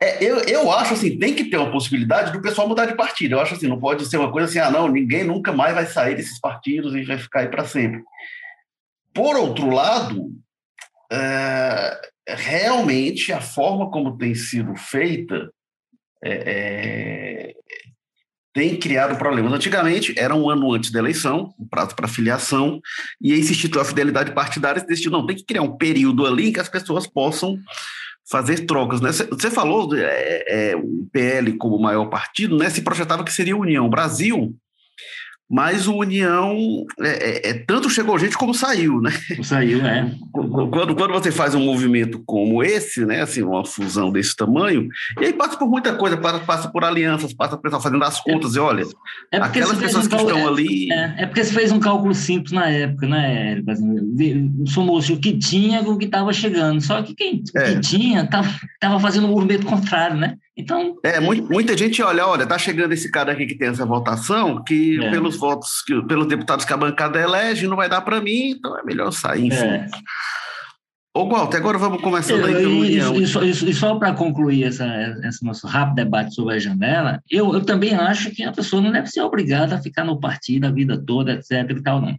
é, 0.00 0.24
eu, 0.24 0.38
eu 0.40 0.72
acho 0.72 0.94
assim, 0.94 1.18
tem 1.18 1.34
que 1.34 1.44
ter 1.44 1.56
uma 1.56 1.70
possibilidade 1.70 2.32
do 2.32 2.42
pessoal 2.42 2.68
mudar 2.68 2.86
de 2.86 2.94
partido. 2.94 3.34
Eu 3.34 3.40
acho 3.40 3.54
assim, 3.54 3.68
não 3.68 3.78
pode 3.78 4.04
ser 4.06 4.18
uma 4.18 4.30
coisa 4.30 4.48
assim, 4.48 4.58
ah, 4.58 4.70
não, 4.70 4.88
ninguém 4.88 5.24
nunca 5.24 5.52
mais 5.52 5.74
vai 5.74 5.86
sair 5.86 6.16
desses 6.16 6.40
partidos 6.40 6.94
e 6.94 7.04
vai 7.04 7.18
ficar 7.18 7.40
aí 7.40 7.48
para 7.48 7.64
sempre. 7.64 8.02
Por 9.14 9.36
outro 9.36 9.70
lado, 9.70 10.32
é, 11.10 12.11
realmente 12.28 13.32
a 13.32 13.40
forma 13.40 13.90
como 13.90 14.16
tem 14.16 14.34
sido 14.34 14.74
feita 14.76 15.50
é, 16.24 16.32
é, 16.32 17.54
tem 18.54 18.76
criado 18.78 19.16
problemas. 19.18 19.52
Antigamente, 19.52 20.14
era 20.16 20.34
um 20.34 20.48
ano 20.48 20.72
antes 20.72 20.90
da 20.90 20.98
eleição, 20.98 21.54
um 21.58 21.66
prazo 21.66 21.96
para 21.96 22.06
filiação, 22.06 22.80
e 23.20 23.32
aí 23.32 23.42
se 23.42 23.52
instituiu 23.52 23.80
a 23.80 23.84
fidelidade 23.84 24.32
partidária 24.32 24.80
e 24.80 24.86
decidiu, 24.86 25.10
não, 25.10 25.26
tem 25.26 25.36
que 25.36 25.44
criar 25.44 25.62
um 25.62 25.76
período 25.76 26.26
ali 26.26 26.48
em 26.48 26.52
que 26.52 26.60
as 26.60 26.68
pessoas 26.68 27.06
possam 27.06 27.58
fazer 28.30 28.66
trocas. 28.66 29.00
Né? 29.00 29.10
Você 29.10 29.50
falou 29.50 29.94
é, 29.96 30.44
é, 30.70 30.76
o 30.76 31.08
PL 31.12 31.56
como 31.56 31.78
maior 31.78 32.06
partido, 32.06 32.56
né? 32.56 32.70
se 32.70 32.82
projetava 32.82 33.24
que 33.24 33.32
seria 33.32 33.54
a 33.54 33.58
União. 33.58 33.88
Brasil, 33.88 34.54
mas 35.52 35.86
o 35.86 35.94
União 35.94 36.56
é, 36.98 37.08
é, 37.08 37.50
é, 37.50 37.52
tanto 37.52 37.90
chegou 37.90 38.18
gente 38.18 38.38
como 38.38 38.54
saiu, 38.54 39.02
né? 39.02 39.12
Saiu, 39.42 39.84
é. 39.84 40.10
Quando, 40.32 40.96
quando 40.96 41.12
você 41.12 41.30
faz 41.30 41.54
um 41.54 41.60
movimento 41.60 42.22
como 42.24 42.64
esse, 42.64 43.04
né, 43.04 43.20
assim, 43.20 43.42
uma 43.42 43.62
fusão 43.62 44.10
desse 44.10 44.34
tamanho, 44.34 44.88
e 45.20 45.26
aí 45.26 45.32
passa 45.34 45.58
por 45.58 45.68
muita 45.68 45.94
coisa, 45.94 46.16
passa, 46.16 46.70
por 46.70 46.82
alianças, 46.84 47.34
passa 47.34 47.54
por 47.54 47.64
pessoal 47.64 47.82
fazendo 47.82 48.02
as 48.02 48.18
contas, 48.18 48.56
é, 48.56 48.58
e 48.58 48.60
olha, 48.60 48.84
é 49.30 49.36
aquelas 49.36 49.76
pessoas 49.76 50.06
um 50.06 50.08
que 50.08 50.16
estão 50.16 50.48
ali... 50.48 50.90
É, 50.90 51.14
é, 51.18 51.26
porque 51.26 51.44
você 51.44 51.52
fez 51.52 51.70
um 51.70 51.78
cálculo 51.78 52.14
simples 52.14 52.52
na 52.52 52.70
época, 52.70 53.06
né, 53.06 53.50
Érico? 53.50 53.70
Assim, 53.70 54.64
somou-se 54.64 55.12
o 55.12 55.18
que 55.18 55.36
tinha 55.36 55.84
com 55.84 55.90
o 55.90 55.98
que 55.98 56.06
estava 56.06 56.32
chegando, 56.32 56.80
só 56.80 57.02
que 57.02 57.14
quem 57.14 57.42
que 57.42 57.80
tinha 57.80 58.22
estava 58.22 58.98
fazendo 58.98 59.26
o 59.26 59.30
movimento 59.30 59.66
contrário, 59.66 60.16
né? 60.16 60.38
Então. 60.56 60.96
É, 61.02 61.18
muita 61.18 61.76
gente 61.76 62.02
olha, 62.02 62.26
olha, 62.26 62.46
tá 62.46 62.58
chegando 62.58 62.92
esse 62.92 63.10
cara 63.10 63.32
aqui 63.32 63.46
que 63.46 63.56
tem 63.56 63.68
essa 63.68 63.86
votação, 63.86 64.62
que 64.62 65.02
é. 65.02 65.10
pelos 65.10 65.36
votos, 65.36 65.82
que, 65.86 66.02
pelos 66.02 66.26
deputados 66.26 66.64
que 66.64 66.72
a 66.72 66.76
bancada 66.76 67.20
elege, 67.20 67.66
não 67.66 67.76
vai 67.76 67.88
dar 67.88 68.02
para 68.02 68.20
mim, 68.20 68.50
então 68.50 68.78
é 68.78 68.82
melhor 68.84 69.10
sair, 69.12 69.46
enfim. 69.46 69.64
É. 69.64 69.86
Ô, 71.14 71.28
Walter, 71.28 71.58
agora 71.58 71.76
vamos 71.76 72.00
começar 72.00 72.34
aí 72.36 72.54
pelo 72.54 72.80
União. 72.80 73.14
E, 73.14 73.26
só, 73.26 73.40
só 73.74 73.94
para 73.96 74.14
concluir 74.14 74.64
essa, 74.64 74.86
esse 75.24 75.44
nosso 75.44 75.66
rápido 75.66 75.96
debate 75.96 76.34
sobre 76.34 76.54
a 76.54 76.58
janela, 76.58 77.22
eu, 77.30 77.52
eu 77.52 77.62
também 77.62 77.94
acho 77.94 78.30
que 78.30 78.42
a 78.42 78.52
pessoa 78.52 78.80
não 78.80 78.90
deve 78.90 79.08
ser 79.08 79.20
obrigada 79.20 79.74
a 79.74 79.82
ficar 79.82 80.04
no 80.04 80.18
partido 80.18 80.66
a 80.66 80.70
vida 80.70 80.98
toda, 80.98 81.34
etc. 81.34 81.70
e 81.70 81.82
tal, 81.82 82.00
não. 82.00 82.16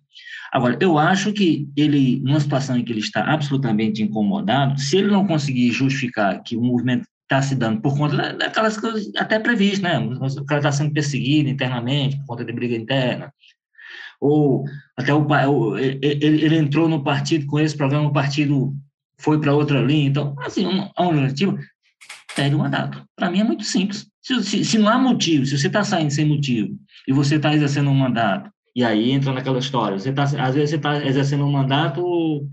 Agora, 0.51 0.77
eu 0.79 0.99
acho 0.99 1.33
que 1.33 1.67
ele, 1.75 2.21
numa 2.23 2.39
situação 2.39 2.77
em 2.77 2.83
que 2.83 2.91
ele 2.91 2.99
está 2.99 3.23
absolutamente 3.23 4.03
incomodado, 4.03 4.79
se 4.79 4.97
ele 4.97 5.07
não 5.07 5.25
conseguir 5.25 5.71
justificar 5.71 6.43
que 6.43 6.55
o 6.55 6.61
movimento 6.61 7.07
está 7.33 7.41
se 7.41 7.55
dando 7.55 7.81
por 7.81 7.97
conta 7.97 8.33
daquelas 8.33 8.77
coisas 8.77 9.11
até 9.17 9.39
previstas, 9.39 9.81
né? 9.81 9.99
O 9.99 10.45
cara 10.45 10.59
está 10.59 10.71
sendo 10.71 10.93
perseguido 10.93 11.49
internamente 11.49 12.17
por 12.17 12.25
conta 12.27 12.45
de 12.45 12.53
briga 12.53 12.75
interna. 12.75 13.33
Ou 14.21 14.63
até 14.95 15.13
o, 15.13 15.77
ele, 15.77 15.99
ele 16.01 16.57
entrou 16.57 16.87
no 16.87 17.03
partido 17.03 17.45
com 17.47 17.59
esse 17.59 17.75
programa, 17.75 18.07
o 18.07 18.13
partido 18.13 18.73
foi 19.17 19.39
para 19.39 19.53
outra 19.53 19.81
linha. 19.81 20.07
Então, 20.07 20.35
assim, 20.39 20.65
um, 20.65 20.89
um 20.99 21.07
objetivo, 21.19 21.57
pede 22.35 22.55
o 22.55 22.59
mandato. 22.59 23.03
Para 23.15 23.31
mim 23.31 23.39
é 23.39 23.43
muito 23.43 23.63
simples. 23.63 24.07
Se, 24.21 24.41
se, 24.43 24.63
se, 24.63 24.77
não 24.77 24.87
há 24.87 24.97
motivo, 24.97 25.45
se 25.45 25.57
você 25.57 25.67
está 25.67 25.83
saindo 25.83 26.11
sem 26.11 26.25
motivo 26.25 26.77
e 27.07 27.11
você 27.11 27.35
está 27.35 27.53
exercendo 27.53 27.89
um 27.89 27.95
mandato, 27.95 28.49
e 28.75 28.83
aí 28.83 29.11
entra 29.11 29.33
naquela 29.33 29.59
história, 29.59 29.99
você 29.99 30.11
tá, 30.11 30.23
às 30.23 30.55
vezes 30.55 30.69
você 30.69 30.75
está 30.77 31.05
exercendo 31.05 31.45
um 31.45 31.51
mandato 31.51 32.47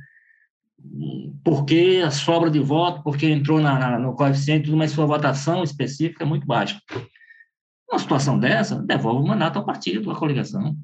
porque 1.45 2.03
a 2.05 2.11
sobra 2.11 2.51
de 2.51 2.59
voto, 2.59 3.03
porque 3.03 3.27
entrou 3.27 3.61
na, 3.61 3.79
na, 3.79 3.99
no 3.99 4.15
coeficiente, 4.15 4.71
mas 4.71 4.93
sua 4.93 5.07
votação 5.07 5.63
específica 5.63 6.25
é 6.25 6.27
muito 6.27 6.47
baixa. 6.47 6.79
Uma 7.91 7.99
situação 7.99 8.39
dessa, 8.39 8.77
devolve 8.77 9.25
o 9.25 9.27
mandato 9.27 9.59
ao 9.59 9.65
partido, 9.65 10.11
à 10.11 10.17
coligação. 10.17 10.77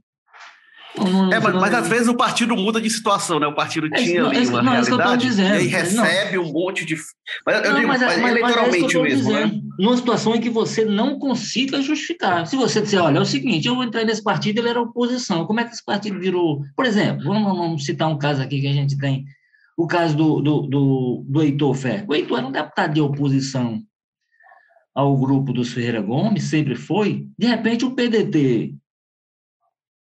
Não, 0.99 1.31
é, 1.31 1.39
mas, 1.39 1.55
mas, 1.55 1.75
às 1.75 1.89
vezes 1.89 2.09
o 2.09 2.17
partido 2.17 2.57
muda 2.57 2.81
de 2.81 2.89
situação, 2.89 3.39
né? 3.39 3.47
O 3.47 3.55
partido 3.55 3.87
é, 3.87 3.91
tinha 3.99 4.25
ali 4.25 4.47
uma 4.47 4.63
realidade 4.63 5.27
dizendo, 5.27 5.55
e 5.55 5.59
aí 5.59 5.67
recebe 5.67 6.39
um 6.39 6.51
monte 6.51 6.87
de... 6.87 6.97
Mas, 7.45 7.67
eu 7.67 7.75
digo, 7.75 7.87
mas, 7.87 8.01
mas, 8.01 8.23
mas 8.23 8.31
eleitoralmente 8.31 8.97
é 8.97 9.03
mesmo, 9.03 9.31
né? 9.31 9.43
dizendo. 9.43 9.57
né? 9.57 9.63
Numa 9.79 9.97
situação 9.97 10.35
em 10.35 10.41
que 10.41 10.49
você 10.49 10.87
não 10.87 11.19
consiga 11.19 11.83
justificar. 11.83 12.47
Se 12.47 12.57
você 12.57 12.81
disser, 12.81 13.03
olha, 13.03 13.19
é 13.19 13.21
o 13.21 13.27
seguinte, 13.27 13.69
eu 13.69 13.83
entrei 13.83 14.07
nesse 14.07 14.23
partido, 14.23 14.59
ele 14.59 14.71
era 14.71 14.81
oposição. 14.81 15.45
Como 15.45 15.61
é 15.61 15.65
que 15.65 15.75
esse 15.75 15.85
partido 15.85 16.19
virou... 16.19 16.63
Por 16.75 16.87
exemplo, 16.87 17.25
vamos, 17.25 17.59
vamos 17.59 17.85
citar 17.85 18.09
um 18.09 18.17
caso 18.17 18.41
aqui 18.41 18.63
que 18.63 18.69
a 18.69 18.73
gente 18.73 18.97
tem 18.97 19.27
o 19.77 19.87
caso 19.87 20.17
do, 20.17 20.41
do, 20.41 20.63
do, 20.63 21.25
do 21.29 21.43
Heitor 21.43 21.75
Ferro. 21.75 22.07
O 22.09 22.15
Heitor 22.15 22.39
era 22.39 22.47
um 22.47 22.53
deputado 22.53 22.95
de 22.95 23.01
oposição 23.01 23.83
ao 24.95 25.15
grupo 25.17 25.53
dos 25.53 25.73
Ferreira 25.73 26.01
Gomes, 26.01 26.45
sempre 26.45 26.75
foi. 26.75 27.29
De 27.39 27.47
repente, 27.47 27.85
o 27.85 27.91
PDT 27.91 28.75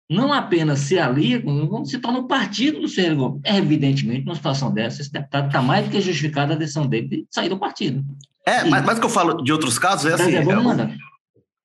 não 0.10 0.32
apenas 0.32 0.80
se 0.80 0.98
alia, 0.98 1.42
como 1.42 1.86
se 1.86 2.00
torna 2.00 2.20
o 2.20 2.28
partido 2.28 2.80
do 2.80 2.88
Ferreira 2.88 3.16
Gomes. 3.16 3.42
É, 3.44 3.58
evidentemente, 3.58 4.24
numa 4.24 4.36
situação 4.36 4.74
dessa, 4.74 5.02
esse 5.02 5.12
deputado 5.12 5.48
está 5.48 5.62
mais 5.62 5.86
do 5.86 5.92
que 5.92 6.00
justificada 6.00 6.54
a 6.54 6.58
decisão 6.58 6.88
dele 6.88 7.08
de 7.08 7.28
sair 7.30 7.50
do 7.50 7.60
partido. 7.60 8.06
É, 8.48 8.66
e, 8.66 8.70
mas, 8.70 8.86
mas 8.86 9.00
que 9.00 9.06
eu 9.06 9.10
falo 9.10 9.42
de 9.44 9.52
outros 9.52 9.78
casos 9.78 10.10
é 10.10 10.14
assim. 10.14 10.36
É, 10.36 10.38
é, 10.38 10.98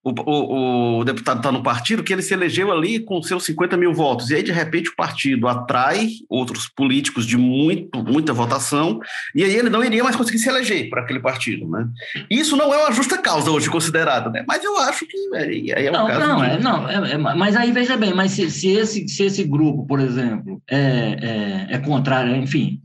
o, 0.02 0.10
o, 0.10 0.98
o, 1.00 1.04
deputado 1.04 1.38
está 1.38 1.52
no 1.52 1.62
partido, 1.62 2.02
que 2.02 2.12
ele 2.12 2.22
se 2.22 2.32
elegeu 2.32 2.72
ali 2.72 3.00
com 3.00 3.22
seus 3.22 3.44
50 3.44 3.76
mil 3.76 3.92
votos. 3.92 4.30
E 4.30 4.36
aí, 4.36 4.42
de 4.42 4.52
repente, 4.52 4.90
o 4.90 4.96
partido 4.96 5.46
atrai 5.46 6.08
outros 6.28 6.68
políticos 6.68 7.26
de 7.26 7.36
muito, 7.36 8.02
muita 8.02 8.32
votação, 8.32 8.98
e 9.34 9.44
aí 9.44 9.54
ele 9.54 9.68
não 9.68 9.84
iria 9.84 10.02
mais 10.02 10.16
conseguir 10.16 10.38
se 10.38 10.48
eleger 10.48 10.88
para 10.88 11.02
aquele 11.02 11.20
partido. 11.20 11.68
Né? 11.68 11.86
Isso 12.30 12.56
não 12.56 12.72
é 12.72 12.78
uma 12.78 12.92
justa 12.92 13.18
causa 13.18 13.50
hoje 13.50 13.68
considerada, 13.68 14.30
né? 14.30 14.44
mas 14.48 14.64
eu 14.64 14.78
acho 14.78 15.06
que 15.06 15.16
aí 15.36 15.86
é 15.86 15.90
um 15.90 15.92
não, 15.92 16.06
caso. 16.06 16.20
Não, 16.20 16.38
de... 16.38 16.46
é, 16.46 16.58
não 16.58 16.88
é, 16.88 17.12
é, 17.12 17.18
mas 17.18 17.54
aí 17.54 17.70
veja 17.70 17.96
bem, 17.96 18.14
mas 18.14 18.32
se, 18.32 18.50
se, 18.50 18.68
esse, 18.68 19.06
se 19.06 19.24
esse 19.24 19.44
grupo, 19.44 19.86
por 19.86 20.00
exemplo, 20.00 20.62
é, 20.68 21.66
é, 21.68 21.74
é 21.74 21.78
contrário, 21.78 22.34
enfim, 22.36 22.80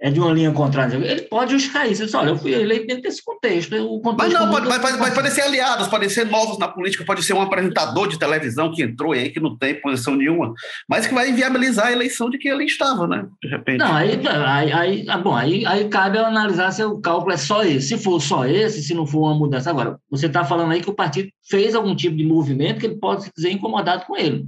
é 0.00 0.10
de 0.10 0.18
uma 0.18 0.32
linha 0.32 0.50
contrária. 0.50 0.96
Ele 0.96 1.22
pode 1.22 1.52
justificar 1.52 1.84
isso. 1.90 2.00
Ele 2.00 2.06
diz, 2.06 2.14
olha, 2.14 2.30
eu 2.30 2.36
fui 2.38 2.54
eleito 2.54 2.86
dentro 2.86 3.02
desse 3.02 3.22
contexto. 3.22 3.76
O 3.76 4.00
contexto 4.00 4.32
mas 4.32 4.32
não, 4.32 4.50
pode, 4.50 4.66
pode, 4.66 4.98
pode, 4.98 5.14
pode, 5.14 5.30
ser 5.30 5.42
aliados, 5.42 5.88
podem 5.88 6.08
ser 6.08 6.24
novos 6.24 6.58
na 6.58 6.68
política, 6.68 7.04
pode 7.04 7.22
ser 7.22 7.34
um 7.34 7.42
apresentador 7.42 8.08
de 8.08 8.18
televisão 8.18 8.72
que 8.72 8.82
entrou 8.82 9.12
aí, 9.12 9.28
que 9.28 9.38
não 9.38 9.56
tem 9.58 9.78
posição 9.78 10.16
nenhuma, 10.16 10.54
mas 10.88 11.06
que 11.06 11.12
vai 11.12 11.28
inviabilizar 11.28 11.88
a 11.88 11.92
eleição 11.92 12.30
de 12.30 12.38
quem 12.38 12.50
ele 12.50 12.64
estava, 12.64 13.06
né? 13.06 13.26
De 13.42 13.50
repente. 13.50 13.78
Não, 13.78 13.94
aí, 13.94 14.18
aí, 14.26 14.72
aí, 14.72 15.04
ah, 15.06 15.18
bom, 15.18 15.34
aí, 15.34 15.66
aí 15.66 15.86
cabe 15.88 16.16
analisar 16.16 16.70
se 16.70 16.82
o 16.82 16.98
cálculo 16.98 17.34
é 17.34 17.36
só 17.36 17.62
esse. 17.62 17.88
Se 17.88 17.98
for 17.98 18.18
só 18.20 18.46
esse, 18.46 18.82
se 18.82 18.94
não 18.94 19.06
for 19.06 19.20
uma 19.20 19.34
mudança. 19.34 19.68
Agora, 19.68 19.98
você 20.10 20.26
está 20.26 20.44
falando 20.44 20.72
aí 20.72 20.80
que 20.80 20.88
o 20.88 20.94
partido 20.94 21.28
fez 21.46 21.74
algum 21.74 21.94
tipo 21.94 22.16
de 22.16 22.24
movimento 22.24 22.80
que 22.80 22.86
ele 22.86 22.96
pode 22.96 23.24
se 23.24 23.30
dizer 23.36 23.50
incomodado 23.50 24.06
com 24.06 24.16
ele. 24.16 24.46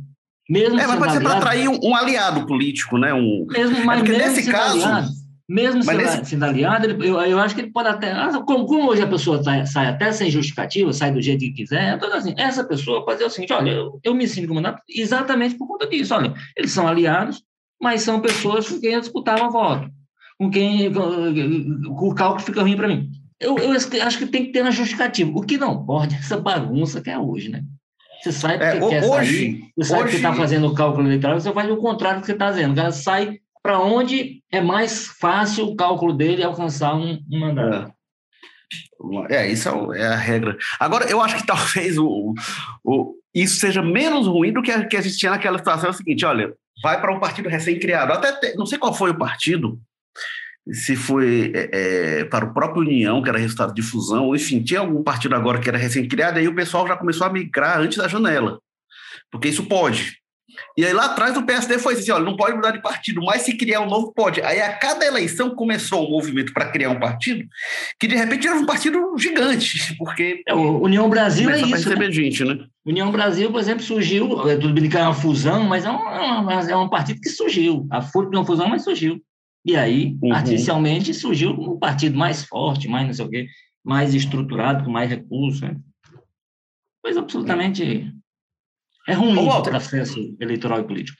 Mesmo 0.48 0.80
é, 0.80 0.86
mas 0.86 0.98
pode 0.98 1.12
ser 1.12 1.20
para 1.20 1.36
atrair 1.36 1.68
um, 1.68 1.78
um, 1.82 1.94
aliado 1.94 2.46
político, 2.46 2.98
né? 2.98 3.12
Um... 3.14 3.46
Mesmo, 3.48 3.84
mas 3.84 4.00
é 4.00 4.04
porque 4.04 4.18
nesse 4.18 4.50
caso. 4.50 4.84
Aliado, 4.84 5.21
mesmo 5.52 5.82
sendo, 5.82 6.24
sendo 6.24 6.44
aliado, 6.44 6.86
ele, 6.86 7.06
eu, 7.06 7.20
eu 7.20 7.38
acho 7.38 7.54
que 7.54 7.60
ele 7.60 7.70
pode 7.70 7.88
até. 7.88 8.10
Ah, 8.10 8.30
como, 8.46 8.64
como 8.64 8.88
hoje 8.88 9.02
a 9.02 9.06
pessoa 9.06 9.42
sai, 9.42 9.66
sai, 9.66 9.86
até 9.86 10.10
sem 10.10 10.30
justificativa, 10.30 10.90
sai 10.94 11.12
do 11.12 11.20
jeito 11.20 11.40
que 11.40 11.52
quiser, 11.52 11.94
então, 11.94 12.10
assim, 12.14 12.34
essa 12.38 12.64
pessoa 12.64 13.04
pode 13.04 13.18
dizer 13.18 13.26
o 13.26 13.30
seguinte: 13.30 13.52
olha, 13.52 13.70
eu, 13.70 14.00
eu 14.02 14.14
me 14.14 14.26
sinto 14.26 14.48
comandado 14.48 14.78
exatamente 14.88 15.56
por 15.56 15.68
conta 15.68 15.86
disso. 15.86 16.14
Olha, 16.14 16.32
eles 16.56 16.72
são 16.72 16.88
aliados, 16.88 17.42
mas 17.80 18.00
são 18.00 18.20
pessoas 18.20 18.66
com 18.66 18.80
quem 18.80 18.94
eu 18.94 19.00
disputava 19.00 19.50
voto, 19.50 19.90
com 20.38 20.50
quem 20.50 20.88
o 20.88 22.14
cálculo 22.14 22.44
fica 22.44 22.62
ruim 22.62 22.76
para 22.76 22.88
mim. 22.88 23.10
Eu, 23.38 23.58
eu 23.58 23.72
acho 23.72 24.18
que 24.18 24.26
tem 24.26 24.46
que 24.46 24.52
ter 24.52 24.62
na 24.62 24.70
justificativa. 24.70 25.30
O 25.34 25.42
que 25.42 25.58
não 25.58 25.84
pode 25.84 26.14
é 26.14 26.18
essa 26.18 26.38
bagunça 26.38 27.02
que 27.02 27.10
é 27.10 27.18
hoje, 27.18 27.50
né? 27.50 27.62
Você 28.22 28.32
sai 28.32 28.56
porque 28.56 28.84
é, 28.86 28.88
quer 28.88 29.04
hoje, 29.04 29.36
sair, 29.36 29.72
você 29.76 29.88
sabe 29.90 30.10
que 30.10 30.16
está 30.16 30.32
fazendo 30.32 30.68
o 30.68 30.74
cálculo 30.74 31.08
eleitoral, 31.08 31.38
você 31.38 31.52
faz 31.52 31.70
o 31.70 31.76
contrário 31.76 32.20
do 32.20 32.22
que 32.22 32.26
você 32.26 32.32
está 32.32 32.46
fazendo. 32.46 32.72
O 32.72 32.76
cara 32.76 32.92
sai 32.92 33.40
para 33.62 33.78
onde 33.78 34.42
é 34.50 34.60
mais 34.60 35.06
fácil 35.06 35.66
o 35.66 35.76
cálculo 35.76 36.12
dele 36.12 36.42
alcançar 36.42 36.94
um, 36.94 37.18
um 37.30 37.38
mandato. 37.38 37.92
É. 39.28 39.36
é, 39.36 39.52
isso 39.52 39.68
é, 39.92 40.00
é 40.00 40.06
a 40.06 40.16
regra. 40.16 40.56
Agora, 40.80 41.08
eu 41.08 41.20
acho 41.20 41.36
que 41.36 41.46
talvez 41.46 41.96
o, 41.96 42.34
o, 42.84 43.14
isso 43.34 43.60
seja 43.60 43.82
menos 43.82 44.26
ruim 44.26 44.52
do 44.52 44.62
que 44.62 44.70
a, 44.70 44.84
que 44.84 44.96
a 44.96 45.00
gente 45.00 45.16
tinha 45.16 45.32
naquela 45.32 45.58
situação. 45.58 45.88
É 45.88 45.90
o 45.90 45.94
seguinte: 45.94 46.24
olha, 46.24 46.52
vai 46.82 47.00
para 47.00 47.14
um 47.14 47.20
partido 47.20 47.48
recém-criado. 47.48 48.12
Até 48.12 48.32
te, 48.32 48.56
não 48.56 48.66
sei 48.66 48.78
qual 48.78 48.92
foi 48.92 49.10
o 49.10 49.18
partido, 49.18 49.78
se 50.70 50.94
foi 50.94 51.52
é, 51.54 51.70
é, 52.20 52.24
para 52.24 52.44
o 52.44 52.54
próprio 52.54 52.82
União, 52.82 53.22
que 53.22 53.28
era 53.28 53.38
resultado 53.38 53.74
de 53.74 53.82
fusão, 53.82 54.34
enfim, 54.34 54.62
tinha 54.62 54.80
algum 54.80 55.02
partido 55.02 55.34
agora 55.34 55.60
que 55.60 55.68
era 55.68 55.78
recém-criado, 55.78 56.38
aí 56.38 56.46
o 56.46 56.54
pessoal 56.54 56.86
já 56.86 56.96
começou 56.96 57.26
a 57.26 57.32
migrar 57.32 57.78
antes 57.78 57.98
da 57.98 58.08
janela. 58.08 58.60
Porque 59.30 59.48
isso 59.48 59.64
pode. 59.66 60.21
E 60.76 60.84
aí 60.84 60.92
lá 60.92 61.06
atrás 61.06 61.36
o 61.36 61.44
PSD 61.44 61.78
foi 61.78 61.94
assim, 61.94 62.10
olha, 62.10 62.24
não 62.24 62.36
pode 62.36 62.54
mudar 62.56 62.70
de 62.70 62.80
partido, 62.80 63.20
mas 63.22 63.42
se 63.42 63.56
criar 63.56 63.80
um 63.80 63.88
novo 63.88 64.12
pode. 64.12 64.40
Aí 64.40 64.60
a 64.60 64.72
cada 64.72 65.04
eleição 65.04 65.50
começou 65.54 66.06
um 66.06 66.10
movimento 66.10 66.52
para 66.52 66.70
criar 66.70 66.90
um 66.90 66.98
partido 66.98 67.44
que 68.00 68.08
de 68.08 68.16
repente 68.16 68.46
era 68.46 68.56
um 68.56 68.64
partido 68.64 69.14
gigante, 69.18 69.94
porque 69.98 70.42
é, 70.46 70.54
o 70.54 70.82
União 70.82 71.08
Brasil 71.08 71.50
é 71.50 71.60
isso. 71.60 71.88
Né? 71.90 72.10
gente, 72.10 72.44
né? 72.44 72.66
União 72.86 73.10
Brasil, 73.12 73.50
por 73.50 73.60
exemplo, 73.60 73.82
surgiu, 73.82 74.48
é, 74.48 74.56
tudo 74.56 74.72
bem 74.72 74.88
que 74.88 74.96
é 74.96 75.02
uma 75.02 75.14
fusão, 75.14 75.64
mas 75.64 75.84
é 75.84 75.90
um, 75.90 76.50
é 76.50 76.76
um 76.76 76.88
partido 76.88 77.20
que 77.20 77.28
surgiu. 77.28 77.86
A 77.90 78.00
FURP 78.00 78.30
de 78.30 78.36
uma 78.36 78.46
fusão, 78.46 78.68
mas 78.68 78.82
surgiu. 78.82 79.20
E 79.64 79.76
aí, 79.76 80.16
uhum. 80.22 80.32
artificialmente, 80.32 81.14
surgiu 81.14 81.50
um 81.50 81.78
partido 81.78 82.18
mais 82.18 82.44
forte, 82.44 82.88
mais 82.88 83.06
não 83.06 83.14
sei 83.14 83.24
o 83.24 83.28
quê, 83.28 83.46
mais 83.84 84.14
estruturado, 84.14 84.84
com 84.84 84.90
mais 84.90 85.10
recursos. 85.10 85.60
Né? 85.60 85.76
Coisa 87.02 87.20
absolutamente 87.20 88.12
é 89.08 89.12
ruim 89.14 89.36
o 89.36 89.62
processo 89.62 90.36
eleitoral 90.40 90.80
e 90.80 90.84
político. 90.84 91.18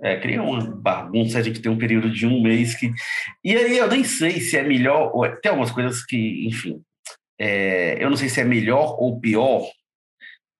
É, 0.00 0.16
cria 0.20 0.42
uma 0.42 0.60
bagunça, 0.76 1.38
a 1.38 1.42
gente 1.42 1.60
tem 1.60 1.70
um 1.72 1.78
período 1.78 2.10
de 2.10 2.24
um 2.24 2.40
mês 2.40 2.74
que. 2.74 2.92
E 3.42 3.56
aí 3.56 3.78
eu 3.78 3.88
nem 3.88 4.04
sei 4.04 4.40
se 4.40 4.56
é 4.56 4.62
melhor, 4.62 5.10
ou... 5.12 5.28
tem 5.40 5.50
algumas 5.50 5.72
coisas 5.72 6.04
que, 6.04 6.46
enfim, 6.46 6.80
é... 7.38 8.02
eu 8.02 8.08
não 8.08 8.16
sei 8.16 8.28
se 8.28 8.40
é 8.40 8.44
melhor 8.44 8.96
ou 9.00 9.20
pior 9.20 9.68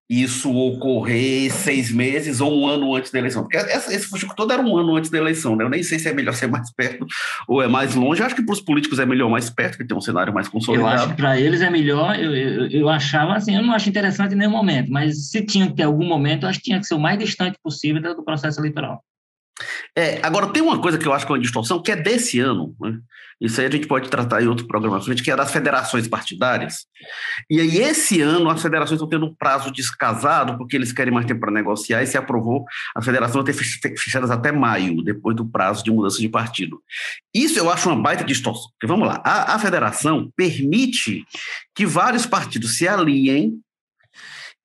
isso 0.09 0.51
ocorrer 0.55 1.53
seis 1.53 1.93
meses 1.93 2.41
ou 2.41 2.63
um 2.63 2.67
ano 2.67 2.95
antes 2.95 3.11
da 3.11 3.19
eleição. 3.19 3.43
Porque 3.43 3.59
essa, 3.59 3.93
esse 3.95 4.07
fuxico 4.07 4.35
todo 4.35 4.53
era 4.53 4.63
um 4.63 4.77
ano 4.77 4.97
antes 4.97 5.11
da 5.11 5.19
eleição, 5.19 5.55
né? 5.55 5.65
Eu 5.65 5.69
nem 5.69 5.83
sei 5.83 5.99
se 5.99 6.09
é 6.09 6.15
melhor 6.15 6.35
ser 6.35 6.47
mais 6.47 6.73
perto 6.73 7.07
ou 7.47 7.63
é 7.63 7.69
mais 7.69 7.95
longe. 7.95 8.21
Eu 8.21 8.27
acho 8.27 8.35
que 8.35 8.43
para 8.43 8.53
os 8.53 8.61
políticos 8.61 8.99
é 8.99 9.05
melhor 9.05 9.29
mais 9.29 9.51
perto, 9.51 9.77
que 9.77 9.85
tem 9.85 9.97
um 9.97 10.01
cenário 10.01 10.33
mais 10.33 10.49
consolidado. 10.49 10.91
Eu 10.91 10.95
acho 10.95 11.09
que 11.09 11.17
para 11.17 11.39
eles 11.39 11.61
é 11.61 11.69
melhor. 11.69 12.19
Eu, 12.19 12.35
eu, 12.35 12.67
eu, 12.69 12.89
achava 12.89 13.35
assim, 13.35 13.55
eu 13.55 13.63
não 13.63 13.75
acho 13.75 13.89
interessante 13.89 14.35
em 14.35 14.39
nenhum 14.39 14.51
momento, 14.51 14.91
mas 14.91 15.31
se 15.31 15.45
tinha 15.45 15.67
que 15.67 15.75
ter 15.75 15.83
algum 15.83 16.07
momento, 16.07 16.45
eu 16.45 16.49
acho 16.49 16.59
que 16.59 16.65
tinha 16.65 16.81
que 16.81 16.87
ser 16.87 16.95
o 16.95 16.99
mais 16.99 17.19
distante 17.19 17.59
possível 17.63 18.01
do 18.01 18.25
processo 18.25 18.61
eleitoral. 18.61 19.03
É, 19.97 20.21
agora 20.23 20.49
tem 20.49 20.63
uma 20.63 20.81
coisa 20.81 20.99
que 20.99 21.07
eu 21.07 21.13
acho 21.13 21.27
que 21.27 21.33
é 21.33 21.35
uma 21.35 21.43
distorção, 21.43 21.83
que 21.83 21.91
é 21.91 21.97
desse 21.97 22.39
ano, 22.39 22.75
né? 22.81 22.99
isso 23.41 23.61
aí 23.61 23.67
a 23.67 23.71
gente 23.71 23.87
pode 23.87 24.09
tratar 24.09 24.43
em 24.43 24.49
outro 24.49 24.67
programa 24.67 25.01
frente, 25.01 25.23
que 25.23 25.31
é 25.31 25.37
das 25.37 25.53
federações 25.53 26.09
partidárias. 26.09 26.87
E 27.49 27.61
aí, 27.61 27.79
esse 27.79 28.21
ano, 28.21 28.51
as 28.51 28.61
federações 28.61 28.97
estão 28.97 29.09
tendo 29.09 29.27
um 29.27 29.35
prazo 29.35 29.71
descasado, 29.71 30.57
porque 30.59 30.77
eles 30.77 30.93
querem 30.93 31.13
mais 31.13 31.27
tempo 31.27 31.41
para 31.41 31.53
negociar, 31.53 32.03
e 32.03 32.07
se 32.07 32.19
aprovou, 32.19 32.65
as 32.95 33.05
federações 33.05 33.35
vão 33.35 33.45
ter 33.45 33.53
fechadas 33.53 34.31
até 34.31 34.51
maio, 34.51 35.03
depois 35.03 35.37
do 35.37 35.47
prazo 35.47 35.85
de 35.85 35.91
mudança 35.91 36.19
de 36.19 36.29
partido. 36.29 36.81
Isso 37.33 37.59
eu 37.59 37.71
acho 37.71 37.89
uma 37.89 38.01
baita 38.01 38.25
distorção, 38.25 38.71
porque 38.73 38.87
vamos 38.87 39.07
lá, 39.07 39.23
a, 39.25 39.55
a 39.55 39.59
federação 39.59 40.33
permite 40.37 41.25
que 41.75 41.87
vários 41.87 42.27
partidos 42.27 42.77
se 42.77 42.89
aliem 42.89 43.61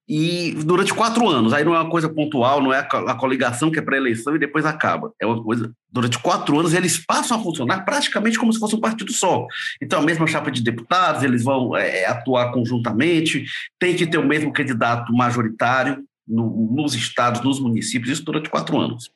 e 0.07 0.51
durante 0.65 0.93
quatro 0.93 1.27
anos. 1.29 1.53
Aí 1.53 1.63
não 1.63 1.74
é 1.74 1.79
uma 1.79 1.89
coisa 1.89 2.10
pontual, 2.10 2.62
não 2.62 2.74
é 2.74 2.79
a 2.79 3.15
coligação 3.15 3.72
que 3.72 3.79
é 3.79 3.81
para 3.81 3.98
eleição 3.98 4.36
e 4.36 4.39
depois 4.39 4.65
acaba. 4.65 5.13
É 5.19 5.25
uma 5.25 5.41
coisa. 5.41 5.72
Durante 5.89 6.19
quatro 6.19 6.60
anos 6.60 6.74
eles 6.74 6.98
passam 6.98 7.38
a 7.38 7.41
funcionar 7.41 7.86
praticamente 7.86 8.38
como 8.38 8.51
se 8.51 8.60
fosse 8.60 8.75
um 8.75 8.81
partido 8.81 9.13
só. 9.13 9.48
Então, 9.81 10.00
a 10.00 10.03
mesma 10.03 10.27
chapa 10.27 10.51
de 10.51 10.62
deputados, 10.62 11.24
eles 11.24 11.43
vão 11.43 11.75
é, 11.75 12.05
atuar 12.05 12.51
conjuntamente, 12.51 13.45
tem 13.79 13.95
que 13.95 14.05
ter 14.05 14.17
o 14.17 14.27
mesmo 14.27 14.51
candidato 14.51 15.13
majoritário 15.13 16.03
no, 16.27 16.72
nos 16.72 16.93
estados, 16.95 17.41
nos 17.41 17.60
municípios, 17.60 18.12
isso 18.12 18.25
durante 18.25 18.50
quatro 18.50 18.77
anos. 18.77 19.10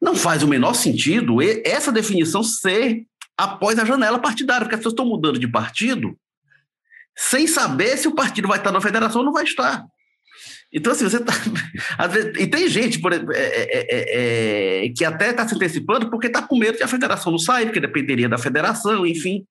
Não 0.00 0.14
faz 0.14 0.42
o 0.42 0.48
menor 0.48 0.74
sentido 0.74 1.38
essa 1.42 1.92
definição 1.92 2.42
ser 2.42 3.04
após 3.36 3.78
a 3.78 3.84
janela 3.84 4.18
partidária, 4.18 4.62
porque 4.62 4.74
as 4.74 4.80
pessoas 4.80 4.92
estão 4.92 5.06
mudando 5.06 5.38
de 5.38 5.48
partido 5.48 6.16
sem 7.16 7.46
saber 7.46 7.96
se 7.96 8.08
o 8.08 8.14
partido 8.14 8.48
vai 8.48 8.58
estar 8.58 8.72
na 8.72 8.80
federação 8.80 9.20
ou 9.20 9.26
não 9.26 9.32
vai 9.32 9.44
estar. 9.44 9.84
Então, 10.72 10.92
assim, 10.92 11.04
você 11.04 11.18
tá. 11.18 11.32
E 12.38 12.46
tem 12.46 12.68
gente 12.68 13.00
por, 13.00 13.12
é, 13.12 13.18
é, 13.34 14.84
é, 14.84 14.88
que 14.96 15.04
até 15.04 15.30
está 15.30 15.46
se 15.46 15.54
antecipando 15.54 16.08
porque 16.08 16.28
está 16.28 16.42
com 16.42 16.56
medo 16.56 16.78
que 16.78 16.84
a 16.84 16.88
federação 16.88 17.32
não 17.32 17.38
saia, 17.38 17.66
porque 17.66 17.80
dependeria 17.80 18.28
da 18.28 18.38
federação, 18.38 19.04
enfim. 19.04 19.44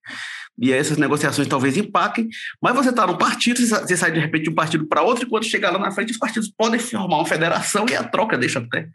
E 0.61 0.73
essas 0.73 0.97
negociações 0.97 1.47
talvez 1.47 1.77
empaquem. 1.77 2.27
Mas 2.61 2.75
você 2.75 2.89
está 2.89 3.07
no 3.07 3.17
partido, 3.17 3.59
você 3.59 3.95
sai 3.95 4.11
de 4.11 4.19
repente 4.19 4.43
de 4.43 4.49
um 4.49 4.55
partido 4.55 4.85
para 4.85 5.01
outro, 5.01 5.25
e 5.25 5.29
quando 5.29 5.45
chegar 5.45 5.71
lá 5.71 5.79
na 5.79 5.91
frente, 5.91 6.11
os 6.11 6.17
partidos 6.17 6.49
podem 6.49 6.79
formar 6.79 7.17
uma 7.17 7.25
federação 7.25 7.85
e 7.89 7.95
a 7.95 8.03
troca 8.03 8.37
deixa 8.37 8.59
até 8.59 8.87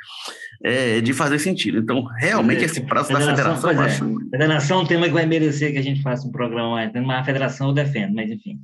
de 1.02 1.12
fazer 1.12 1.38
sentido. 1.38 1.78
Então, 1.78 2.04
realmente, 2.04 2.64
esse 2.64 2.80
prazo 2.80 3.12
da 3.12 3.20
federação. 3.20 3.70
É. 3.70 3.88
Federação 4.30 4.80
é 4.80 4.82
um 4.82 4.86
tema 4.86 5.06
que 5.06 5.12
vai 5.12 5.26
merecer 5.26 5.72
que 5.72 5.78
a 5.78 5.82
gente 5.82 6.00
faça 6.02 6.26
um 6.26 6.32
programa 6.32 6.90
mas 7.04 7.20
a 7.20 7.24
federação 7.24 7.68
eu 7.68 7.74
defendo, 7.74 8.14
mas 8.14 8.30
enfim. 8.30 8.60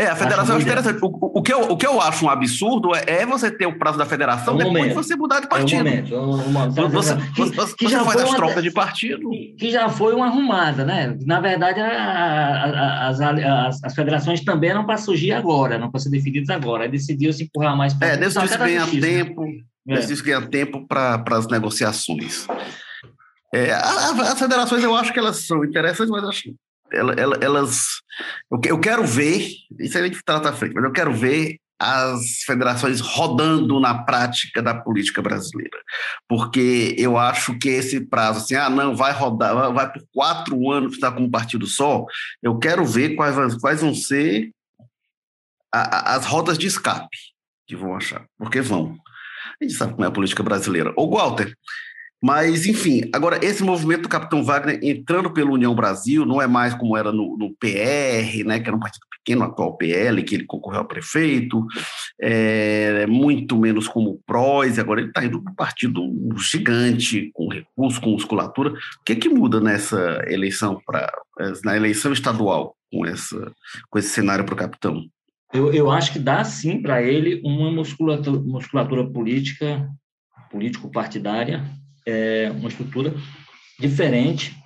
É, 0.00 0.06
a 0.06 0.14
federação 0.14 0.56
é 0.56 0.60
interessante. 0.60 1.00
O, 1.02 1.38
o, 1.40 1.42
que 1.42 1.52
eu, 1.52 1.60
o 1.62 1.76
que 1.76 1.84
eu 1.84 2.00
acho 2.00 2.24
um 2.24 2.30
absurdo 2.30 2.94
é, 2.94 3.02
é 3.22 3.26
você 3.26 3.50
ter 3.50 3.66
o 3.66 3.76
prazo 3.76 3.98
da 3.98 4.06
federação 4.06 4.54
é 4.54 4.58
depois 4.58 4.74
momento. 4.74 4.88
de 4.90 4.94
você 4.94 5.16
mudar 5.16 5.40
de 5.40 5.48
partido. 5.48 5.80
É 5.80 5.82
momento. 5.82 6.14
É 6.14 6.20
um, 6.20 6.88
você, 6.88 7.16
que, 7.34 7.44
você, 7.46 7.74
que 7.74 7.88
já 7.88 8.04
faz 8.04 8.22
as 8.22 8.30
trocas 8.30 8.62
de 8.62 8.70
partido. 8.70 9.28
Que 9.58 9.72
já 9.72 9.88
foi 9.88 10.14
uma 10.14 10.26
arrumada, 10.26 10.84
né? 10.84 11.18
Na 11.26 11.40
verdade, 11.40 11.80
a, 11.80 11.88
a, 11.88 13.08
as, 13.08 13.20
as, 13.20 13.84
as, 13.84 13.94
federações 13.94 14.40
também 14.44 14.70
eram 14.70 14.86
para 14.86 14.98
surgir 14.98 15.32
agora, 15.32 15.78
não 15.78 15.90
para 15.90 15.98
ser 15.98 16.10
definidas 16.10 16.48
agora. 16.48 16.88
Decidiu 16.88 17.32
se 17.32 17.42
empurrar 17.42 17.76
mais 17.76 17.92
para 17.92 18.06
É, 18.06 18.16
desde 18.16 18.38
isso 18.44 18.56
ganha 18.56 18.86
tempo, 18.86 19.44
é. 19.88 19.94
desde 19.94 20.12
isso 20.12 20.22
ganha 20.22 20.42
tempo 20.42 20.86
para 20.86 21.24
as 21.32 21.48
negociações. 21.48 22.46
É, 23.52 23.72
as 23.72 24.38
federações 24.38 24.84
eu 24.84 24.94
acho 24.94 25.12
que 25.12 25.18
elas 25.18 25.44
são 25.44 25.64
interessantes, 25.64 26.10
mas 26.10 26.22
acho 26.22 26.54
elas. 26.92 27.86
Eu 28.64 28.78
quero 28.78 29.04
ver, 29.04 29.48
isso 29.78 29.98
a 29.98 30.02
gente 30.02 30.22
trata 30.24 30.50
à 30.50 30.52
frente, 30.52 30.74
mas 30.74 30.84
eu 30.84 30.92
quero 30.92 31.12
ver 31.12 31.58
as 31.78 32.42
federações 32.44 33.00
rodando 33.00 33.78
na 33.78 34.02
prática 34.02 34.60
da 34.60 34.74
política 34.74 35.22
brasileira. 35.22 35.78
Porque 36.28 36.94
eu 36.98 37.16
acho 37.16 37.56
que 37.58 37.68
esse 37.68 38.00
prazo, 38.00 38.40
assim, 38.40 38.56
ah, 38.56 38.68
não, 38.68 38.96
vai 38.96 39.12
rodar, 39.12 39.72
vai 39.72 39.92
por 39.92 40.02
quatro 40.12 40.70
anos 40.70 40.94
estar 40.94 41.12
com 41.12 41.22
um 41.22 41.30
partido 41.30 41.66
só, 41.66 42.04
eu 42.42 42.58
quero 42.58 42.84
ver 42.84 43.14
quais, 43.14 43.54
quais 43.56 43.80
vão 43.80 43.94
ser 43.94 44.50
a, 45.72 46.12
a, 46.12 46.16
as 46.16 46.26
rodas 46.26 46.58
de 46.58 46.66
escape 46.66 47.16
que 47.66 47.76
vão 47.76 47.94
achar, 47.94 48.26
porque 48.36 48.60
vão. 48.60 48.96
A 49.60 49.64
gente 49.64 49.76
sabe 49.76 49.92
como 49.92 50.04
é 50.04 50.08
a 50.08 50.12
política 50.12 50.42
brasileira. 50.42 50.92
Ô, 50.96 51.08
Walter, 51.08 51.54
mas, 52.22 52.66
enfim, 52.66 53.02
agora 53.14 53.38
esse 53.44 53.62
movimento 53.62 54.02
do 54.02 54.08
Capitão 54.08 54.42
Wagner 54.42 54.80
entrando 54.82 55.32
pela 55.32 55.52
União 55.52 55.72
Brasil 55.74 56.26
não 56.26 56.42
é 56.42 56.48
mais 56.48 56.74
como 56.74 56.96
era 56.96 57.12
no, 57.12 57.36
no 57.36 57.54
PR, 57.54 58.44
né, 58.44 58.58
que 58.58 58.68
era 58.68 58.76
um 58.76 58.80
partido 58.80 59.06
pequeno, 59.10 59.44
atual 59.44 59.76
PL, 59.76 60.22
que 60.24 60.34
ele 60.34 60.44
concorreu 60.44 60.80
a 60.80 60.84
prefeito, 60.84 61.64
é, 62.20 63.06
muito 63.06 63.56
menos 63.56 63.86
como 63.86 64.10
o 64.10 64.20
PROS, 64.26 64.78
agora 64.78 65.00
ele 65.00 65.10
está 65.10 65.24
indo 65.24 65.40
para 65.40 65.52
um 65.52 65.54
partido 65.54 66.02
gigante, 66.38 67.30
com 67.34 67.48
recursos, 67.48 68.00
com 68.00 68.10
musculatura. 68.10 68.70
O 68.70 69.04
que, 69.04 69.12
é 69.12 69.16
que 69.16 69.28
muda 69.28 69.60
nessa 69.60 70.24
eleição, 70.26 70.80
pra, 70.84 71.12
na 71.64 71.76
eleição 71.76 72.12
estadual, 72.12 72.74
com, 72.90 73.06
essa, 73.06 73.52
com 73.88 73.98
esse 73.98 74.08
cenário 74.08 74.44
para 74.44 74.54
o 74.54 74.58
capitão? 74.58 75.04
Eu, 75.52 75.72
eu 75.72 75.90
acho 75.90 76.12
que 76.12 76.18
dá 76.18 76.42
sim 76.42 76.82
para 76.82 77.00
ele 77.00 77.40
uma 77.44 77.70
musculatura, 77.70 78.40
musculatura 78.40 79.08
política, 79.08 79.88
político-partidária 80.50 81.64
é, 82.08 82.50
uma 82.50 82.68
estrutura 82.68 83.14
diferente 83.78 84.56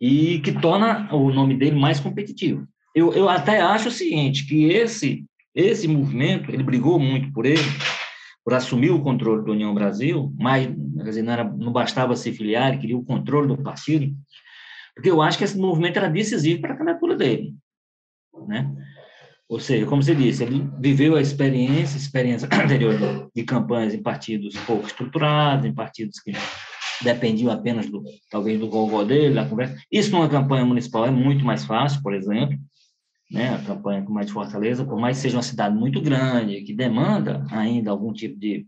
e 0.00 0.38
que 0.38 0.52
torna 0.52 1.12
o 1.12 1.32
nome 1.32 1.56
dele 1.56 1.78
mais 1.78 1.98
competitivo. 1.98 2.66
Eu, 2.94 3.12
eu 3.12 3.28
até 3.28 3.60
acho 3.60 3.88
o 3.88 3.92
seguinte, 3.92 4.46
que 4.46 4.66
esse, 4.66 5.24
esse 5.54 5.88
movimento, 5.88 6.50
ele 6.50 6.62
brigou 6.62 6.98
muito 6.98 7.32
por 7.32 7.44
ele, 7.44 7.60
por 8.44 8.54
assumir 8.54 8.90
o 8.90 9.02
controle 9.02 9.44
da 9.44 9.50
União 9.50 9.74
Brasil, 9.74 10.32
mas 10.38 10.68
dizer, 11.04 11.22
não, 11.22 11.32
era, 11.32 11.44
não 11.44 11.72
bastava 11.72 12.14
se 12.14 12.32
filiar, 12.32 12.68
ele 12.68 12.78
queria 12.78 12.96
o 12.96 13.04
controle 13.04 13.48
do 13.48 13.60
partido, 13.60 14.14
porque 14.94 15.10
eu 15.10 15.20
acho 15.20 15.36
que 15.36 15.44
esse 15.44 15.58
movimento 15.58 15.96
era 15.96 16.08
decisivo 16.08 16.60
para 16.60 16.72
a 16.72 16.76
candidatura 16.76 17.16
dele. 17.16 17.54
Né? 18.46 18.70
Ou 19.48 19.60
seja, 19.60 19.86
como 19.86 20.02
você 20.02 20.14
disse, 20.14 20.42
ele 20.42 20.68
viveu 20.80 21.16
a 21.16 21.20
experiência, 21.20 21.96
experiência 21.96 22.48
anterior 22.52 23.30
de 23.34 23.44
campanhas 23.44 23.92
em 23.92 24.02
partidos 24.02 24.56
pouco 24.60 24.86
estruturados, 24.86 25.66
em 25.66 25.74
partidos 25.74 26.20
que 26.20 26.32
dependiam 27.02 27.52
apenas 27.52 27.88
do 27.88 28.02
talvez 28.30 28.58
do 28.58 28.68
gogó 28.68 29.04
dele, 29.04 29.34
da 29.34 29.46
conversa. 29.46 29.76
Isso 29.90 30.10
numa 30.12 30.28
campanha 30.28 30.64
municipal 30.64 31.06
é 31.06 31.10
muito 31.10 31.44
mais 31.44 31.64
fácil, 31.64 32.02
por 32.02 32.14
exemplo, 32.14 32.58
né? 33.30 33.54
A 33.54 33.58
campanha 33.58 34.02
com 34.02 34.12
mais 34.12 34.30
Fortaleza, 34.30 34.84
por 34.84 34.98
mais 34.98 35.16
que 35.16 35.22
seja 35.22 35.36
uma 35.36 35.42
cidade 35.42 35.74
muito 35.74 36.00
grande, 36.00 36.62
que 36.62 36.72
demanda 36.72 37.44
ainda 37.50 37.90
algum 37.90 38.12
tipo 38.12 38.38
de, 38.38 38.66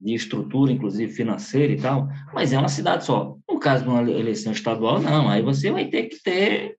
de 0.00 0.14
estrutura, 0.14 0.72
inclusive 0.72 1.12
financeira 1.12 1.72
e 1.72 1.76
tal, 1.76 2.08
mas 2.32 2.52
é 2.52 2.58
uma 2.58 2.68
cidade 2.68 3.04
só. 3.04 3.36
No 3.48 3.58
caso 3.58 3.84
de 3.84 3.90
uma 3.90 4.02
eleição 4.02 4.52
estadual, 4.52 5.00
não. 5.00 5.28
Aí 5.28 5.42
você 5.42 5.70
vai 5.70 5.86
ter 5.86 6.04
que 6.04 6.22
ter 6.22 6.76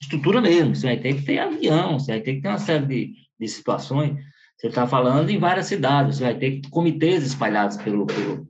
estrutura 0.00 0.40
mesmo, 0.40 0.74
você 0.74 0.86
vai 0.86 0.96
ter 0.98 1.14
que 1.14 1.22
ter 1.22 1.38
avião, 1.38 1.98
você 1.98 2.12
vai 2.12 2.20
ter 2.20 2.34
que 2.34 2.42
ter 2.42 2.48
uma 2.48 2.58
série 2.58 2.86
de, 2.86 3.14
de 3.38 3.48
situações. 3.48 4.16
Você 4.56 4.66
está 4.66 4.86
falando 4.86 5.30
em 5.30 5.38
várias 5.38 5.66
cidades, 5.66 6.16
você 6.16 6.24
vai 6.24 6.34
ter 6.34 6.60
comitês 6.70 7.24
espalhados 7.24 7.76
pelo, 7.76 8.06
pelo, 8.06 8.47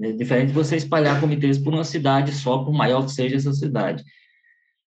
é 0.00 0.12
diferente 0.12 0.48
de 0.48 0.54
você 0.54 0.76
espalhar 0.76 1.20
comitês 1.20 1.58
por 1.58 1.72
uma 1.72 1.84
cidade 1.84 2.32
só, 2.32 2.58
por 2.58 2.72
maior 2.72 3.04
que 3.04 3.12
seja 3.12 3.36
essa 3.36 3.52
cidade. 3.52 4.02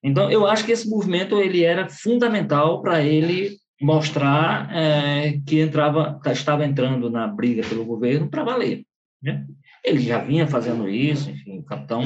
Então, 0.03 0.29
eu 0.29 0.45
acho 0.45 0.65
que 0.65 0.71
esse 0.71 0.87
movimento 0.87 1.39
ele 1.39 1.63
era 1.63 1.89
fundamental 1.89 2.81
para 2.81 3.03
ele 3.03 3.57
mostrar 3.81 4.69
é, 4.71 5.39
que 5.45 5.59
entrava, 5.59 6.19
estava 6.27 6.65
entrando 6.65 7.09
na 7.09 7.27
briga 7.27 7.67
pelo 7.67 7.85
governo 7.85 8.29
para 8.29 8.43
valer. 8.43 8.85
Né? 9.21 9.45
Ele 9.83 9.99
já 9.99 10.19
vinha 10.19 10.47
fazendo 10.47 10.87
isso, 10.87 11.29
enfim, 11.29 11.59
o 11.59 11.63
capitão, 11.63 12.03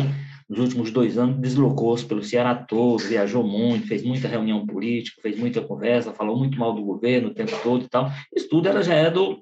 nos 0.50 0.60
últimos 0.60 0.92
dois 0.92 1.18
anos, 1.18 1.40
deslocou-se 1.40 2.06
pelo 2.06 2.24
Ceará 2.24 2.56
todo, 2.56 3.04
viajou 3.04 3.44
muito, 3.44 3.88
fez 3.88 4.04
muita 4.04 4.28
reunião 4.28 4.66
política, 4.66 5.22
fez 5.22 5.38
muita 5.38 5.62
conversa, 5.62 6.14
falou 6.14 6.38
muito 6.38 6.58
mal 6.58 6.74
do 6.74 6.82
governo 6.82 7.30
o 7.30 7.34
tempo 7.34 7.52
todo 7.62 7.86
e 7.86 7.90
tal. 7.90 8.12
Isso 8.36 8.50
tudo 8.50 8.68
era, 8.68 8.82
já 8.82 8.96
é 8.96 9.12
do, 9.12 9.42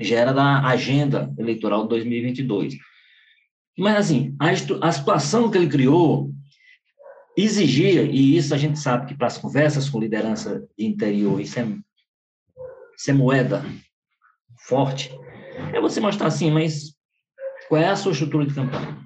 já 0.00 0.16
era 0.16 0.32
da 0.32 0.66
agenda 0.66 1.32
eleitoral 1.38 1.82
de 1.82 1.90
2022. 1.90 2.78
Mas, 3.78 3.96
assim, 3.96 4.34
a, 4.38 4.50
a 4.86 4.92
situação 4.92 5.50
que 5.50 5.58
ele 5.58 5.68
criou 5.68 6.30
exigia, 7.36 8.02
e 8.02 8.36
isso 8.36 8.54
a 8.54 8.58
gente 8.58 8.78
sabe 8.78 9.06
que 9.06 9.16
para 9.16 9.26
as 9.26 9.38
conversas 9.38 9.88
com 9.88 10.00
liderança 10.00 10.66
de 10.76 10.84
interior, 10.84 11.40
isso 11.40 11.58
é, 11.58 11.66
isso 12.96 13.10
é 13.10 13.14
moeda 13.14 13.64
forte, 14.66 15.10
é 15.72 15.80
você 15.80 16.00
mostrar 16.00 16.26
assim, 16.26 16.50
mas 16.50 16.94
qual 17.68 17.80
é 17.80 17.88
a 17.88 17.96
sua 17.96 18.12
estrutura 18.12 18.46
de 18.46 18.54
campanha? 18.54 18.98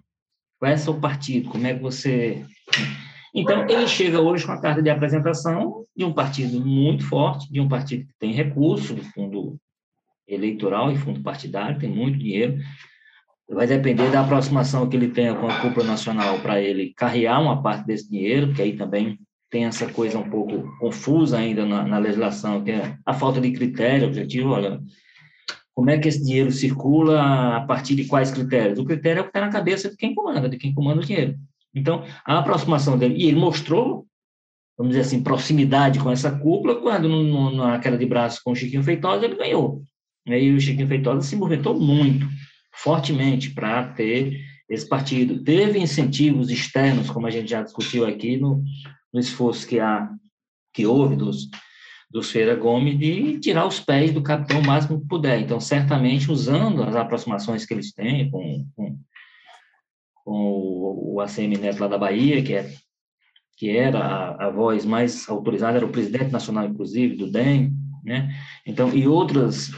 Qual 0.59 0.71
é 0.71 0.77
seu 0.77 0.99
partido? 0.99 1.51
Como 1.51 1.67
é 1.67 1.75
que 1.75 1.83
você... 1.83 2.45
Então, 3.35 3.69
ele 3.69 3.87
chega 3.89 4.21
hoje 4.21 4.47
com 4.47 4.53
a 4.53 4.61
carta 4.61 4.81
de 4.81 4.89
apresentação 4.89 5.85
de 5.97 6.05
um 6.05 6.13
partido 6.13 6.65
muito 6.65 7.05
forte, 7.07 7.51
de 7.53 7.61
um 7.61 7.69
partido 7.69 8.07
que 8.07 8.15
tem 8.19 8.33
recurso, 8.33 8.95
de 8.95 9.03
fundo 9.13 9.59
eleitoral 10.27 10.91
e 10.91 10.97
fundo 10.97 11.23
partidário, 11.23 11.79
tem 11.79 11.91
muito 11.91 12.19
dinheiro. 12.19 12.59
Vai 13.49 13.67
depender 13.67 14.11
da 14.11 14.23
aproximação 14.23 14.89
que 14.89 14.97
ele 14.97 15.09
tenha 15.09 15.35
com 15.35 15.47
a 15.47 15.61
cúpula 15.61 15.87
nacional 15.87 16.39
para 16.41 16.61
ele 16.61 16.95
carrear 16.97 17.43
uma 17.43 17.63
parte 17.63 17.87
desse 17.87 18.11
dinheiro, 18.11 18.55
que 18.55 18.63
aí 18.63 18.75
também 18.77 19.19
tem 19.51 19.67
essa 19.67 19.87
coisa 19.87 20.19
um 20.19 20.29
pouco 20.29 20.77
confusa 20.79 21.39
ainda 21.39 21.65
na, 21.65 21.85
na 21.85 21.99
legislação, 21.99 22.65
que 22.65 22.73
é 22.73 22.97
a 23.05 23.15
falta 23.15 23.41
de 23.41 23.53
critério 23.53 24.09
objetivo. 24.09 24.51
Olha, 24.51 24.81
como 25.75 25.91
é 25.91 25.99
que 25.99 26.09
esse 26.09 26.23
dinheiro 26.25 26.51
circula, 26.51 27.57
a 27.57 27.61
partir 27.61 27.95
de 27.95 28.05
quais 28.05 28.31
critérios? 28.31 28.79
O 28.79 28.85
critério 28.85 29.19
é 29.19 29.23
o 29.23 29.25
que 29.25 29.31
está 29.31 29.41
na 29.41 29.53
cabeça 29.53 29.91
de 29.91 29.97
quem 29.97 30.15
comanda, 30.15 30.49
de 30.49 30.57
quem 30.57 30.73
comanda 30.73 31.03
o 31.03 31.05
dinheiro. 31.05 31.37
Então, 31.75 32.05
a 32.25 32.39
aproximação 32.39 32.97
dele, 32.97 33.17
e 33.17 33.27
ele 33.27 33.39
mostrou, 33.39 34.07
vamos 34.79 34.93
dizer 34.93 35.03
assim, 35.03 35.23
proximidade 35.23 35.99
com 35.99 36.11
essa 36.11 36.31
cúpula, 36.31 36.81
quando 36.81 37.09
no, 37.09 37.23
no, 37.25 37.51
na 37.57 37.79
queda 37.79 37.99
de 37.99 38.07
braço 38.07 38.41
com 38.45 38.53
o 38.53 38.57
Chiquinho 38.57 38.83
Feitosa, 38.85 39.25
ele 39.25 39.37
ganhou. 39.37 39.83
E 40.27 40.53
o 40.53 40.61
Chiquinho 40.61 40.89
Feitosa 40.89 41.21
se 41.23 41.37
movimentou 41.37 41.79
muito, 41.79 42.27
fortemente, 42.73 43.51
para 43.51 43.89
ter 43.93 44.41
esse 44.69 44.89
partido. 44.89 45.43
Teve 45.43 45.79
incentivos 45.79 46.51
externos, 46.51 47.11
como 47.11 47.27
a 47.27 47.31
gente 47.31 47.51
já 47.51 47.63
discutiu 47.63 48.07
aqui, 48.07 48.37
no, 48.37 48.63
no 49.13 49.21
esforço 49.21 49.67
que, 49.67 49.79
há, 49.79 50.09
que 50.73 50.87
houve 50.87 51.15
dos, 51.15 51.49
dos 52.11 52.31
Feira 52.31 52.55
Gomes 52.55 52.99
de 52.99 53.39
tirar 53.39 53.67
os 53.67 53.81
pés 53.81 54.13
do 54.13 54.23
capitão 54.23 54.61
o 54.61 54.67
máximo 54.67 55.01
que 55.01 55.07
puder. 55.07 55.41
Então, 55.41 55.61
certamente, 55.61 56.31
usando 56.31 56.83
as 56.83 56.97
aproximações 56.97 57.67
que 57.67 57.75
eles 57.75 57.93
têm 57.93 58.31
com, 58.31 58.67
com, 58.75 58.99
com 60.25 60.41
o, 60.41 61.15
o 61.17 61.21
ACM 61.21 61.59
Neto 61.59 61.81
lá 61.81 61.89
da 61.89 61.99
Bahia, 61.99 62.43
que, 62.43 62.55
é, 62.55 62.73
que 63.59 63.77
era 63.77 63.99
a, 63.99 64.47
a 64.47 64.51
voz 64.51 64.87
mais 64.87 65.29
autorizada, 65.29 65.77
era 65.77 65.87
o 65.87 65.93
presidente 65.93 66.33
nacional, 66.33 66.65
inclusive, 66.65 67.15
do 67.15 67.31
DEM, 67.31 67.73
né? 68.05 68.35
Então, 68.67 68.91
e 68.95 69.09
outras, 69.09 69.71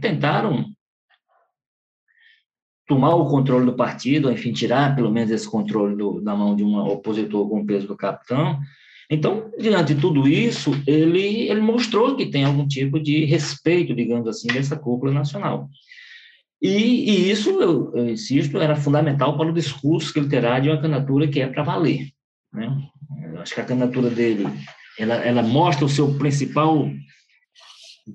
tentaram 0.00 0.64
tomar 2.86 3.14
o 3.16 3.28
controle 3.28 3.66
do 3.66 3.74
partido, 3.74 4.30
enfim, 4.30 4.52
tirar 4.52 4.94
pelo 4.94 5.10
menos 5.10 5.30
esse 5.30 5.50
controle 5.50 5.96
do, 5.96 6.20
da 6.20 6.36
mão 6.36 6.54
de 6.54 6.62
um 6.62 6.76
opositor 6.78 7.48
com 7.48 7.60
o 7.60 7.66
peso 7.66 7.86
do 7.88 7.96
capitão, 7.96 8.60
então, 9.08 9.52
diante 9.58 9.94
de 9.94 10.00
tudo 10.00 10.28
isso, 10.28 10.72
ele, 10.86 11.48
ele 11.48 11.60
mostrou 11.60 12.16
que 12.16 12.26
tem 12.26 12.44
algum 12.44 12.66
tipo 12.66 12.98
de 12.98 13.24
respeito, 13.24 13.94
digamos 13.94 14.26
assim, 14.26 14.48
dessa 14.48 14.76
cúpula 14.76 15.12
nacional. 15.12 15.68
E, 16.60 16.68
e 16.68 17.30
isso, 17.30 17.50
eu, 17.50 17.92
eu, 17.94 18.08
insisto, 18.08 18.58
era 18.58 18.74
fundamental 18.74 19.36
para 19.36 19.48
o 19.48 19.54
discurso 19.54 20.12
que 20.12 20.18
ele 20.18 20.28
terá 20.28 20.58
de 20.58 20.68
uma 20.68 20.80
candidatura 20.80 21.28
que 21.28 21.40
é 21.40 21.46
para 21.46 21.62
valer. 21.62 22.08
Né? 22.52 22.68
Eu 23.32 23.40
acho 23.40 23.54
que 23.54 23.60
a 23.60 23.64
candidatura 23.64 24.10
dele, 24.10 24.46
ela, 24.98 25.14
ela 25.16 25.42
mostra 25.42 25.84
o 25.84 25.88
seu 25.88 26.14
principal 26.18 26.90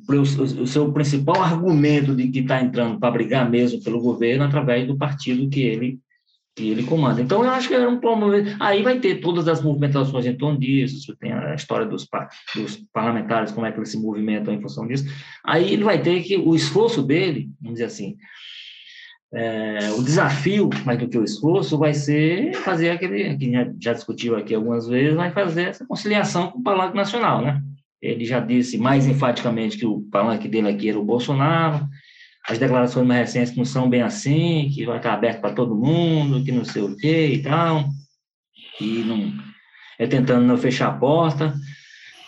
o 0.07 0.67
seu 0.67 0.91
principal 0.93 1.41
argumento 1.41 2.15
de 2.15 2.29
que 2.29 2.39
está 2.39 2.61
entrando 2.61 2.99
para 2.99 3.11
brigar 3.11 3.49
mesmo 3.49 3.83
pelo 3.83 3.99
governo 3.99 4.45
através 4.45 4.87
do 4.87 4.97
partido 4.97 5.49
que 5.49 5.61
ele 5.61 5.99
que 6.53 6.69
ele 6.69 6.83
comanda. 6.83 7.21
Então, 7.21 7.43
eu 7.43 7.49
acho 7.49 7.67
que 7.67 7.73
era 7.73 7.89
um 7.89 7.99
promover. 7.99 8.57
Aí 8.59 8.83
vai 8.83 8.99
ter 8.99 9.21
todas 9.21 9.47
as 9.47 9.61
movimentações 9.61 10.25
em 10.25 10.35
torno 10.35 10.59
disso, 10.59 11.15
tem 11.17 11.31
a 11.31 11.55
história 11.55 11.85
dos, 11.85 12.05
dos 12.53 12.75
parlamentares, 12.91 13.51
como 13.51 13.65
é 13.65 13.71
que 13.71 13.79
eles 13.79 13.89
se 13.89 13.97
movimentam 13.97 14.53
em 14.53 14.61
função 14.61 14.85
disso. 14.85 15.05
Aí 15.45 15.71
ele 15.71 15.83
vai 15.83 16.01
ter 16.01 16.21
que, 16.23 16.35
o 16.37 16.53
esforço 16.53 17.01
dele, 17.01 17.49
vamos 17.61 17.75
dizer 17.75 17.85
assim, 17.85 18.17
é, 19.33 19.91
o 19.97 20.03
desafio, 20.03 20.69
mais 20.85 20.99
do 20.99 21.07
que 21.07 21.17
o 21.17 21.23
esforço, 21.23 21.77
vai 21.77 21.93
ser 21.93 22.53
fazer 22.53 22.89
aquele, 22.89 23.37
que 23.37 23.51
já, 23.79 23.93
discutiu 23.93 24.35
aqui 24.35 24.53
algumas 24.53 24.87
vezes, 24.87 25.15
vai 25.15 25.31
fazer 25.31 25.69
essa 25.69 25.85
conciliação 25.85 26.51
com 26.51 26.59
o 26.59 26.63
Palanque 26.63 26.97
Nacional, 26.97 27.41
né? 27.41 27.61
Ele 28.01 28.25
já 28.25 28.39
disse 28.39 28.77
mais 28.77 29.05
enfaticamente 29.05 29.77
que 29.77 29.85
o 29.85 30.01
palanque 30.11 30.47
dele 30.47 30.69
aqui 30.69 30.89
era 30.89 30.99
o 30.99 31.05
Bolsonaro, 31.05 31.87
as 32.47 32.57
declarações 32.57 33.05
mais 33.05 33.19
recentes 33.19 33.55
não 33.55 33.63
são 33.63 33.89
bem 33.89 34.01
assim, 34.01 34.69
que 34.73 34.85
vai 34.85 34.97
estar 34.97 35.13
aberto 35.13 35.41
para 35.41 35.53
todo 35.53 35.75
mundo, 35.75 36.43
que 36.43 36.51
não 36.51 36.65
sei 36.65 36.81
o 36.81 36.95
quê 36.97 37.27
e 37.27 37.43
tal, 37.43 37.85
e 38.79 39.03
não, 39.03 39.31
é 39.99 40.07
tentando 40.07 40.45
não 40.45 40.57
fechar 40.57 40.87
a 40.87 40.97
porta, 40.97 41.53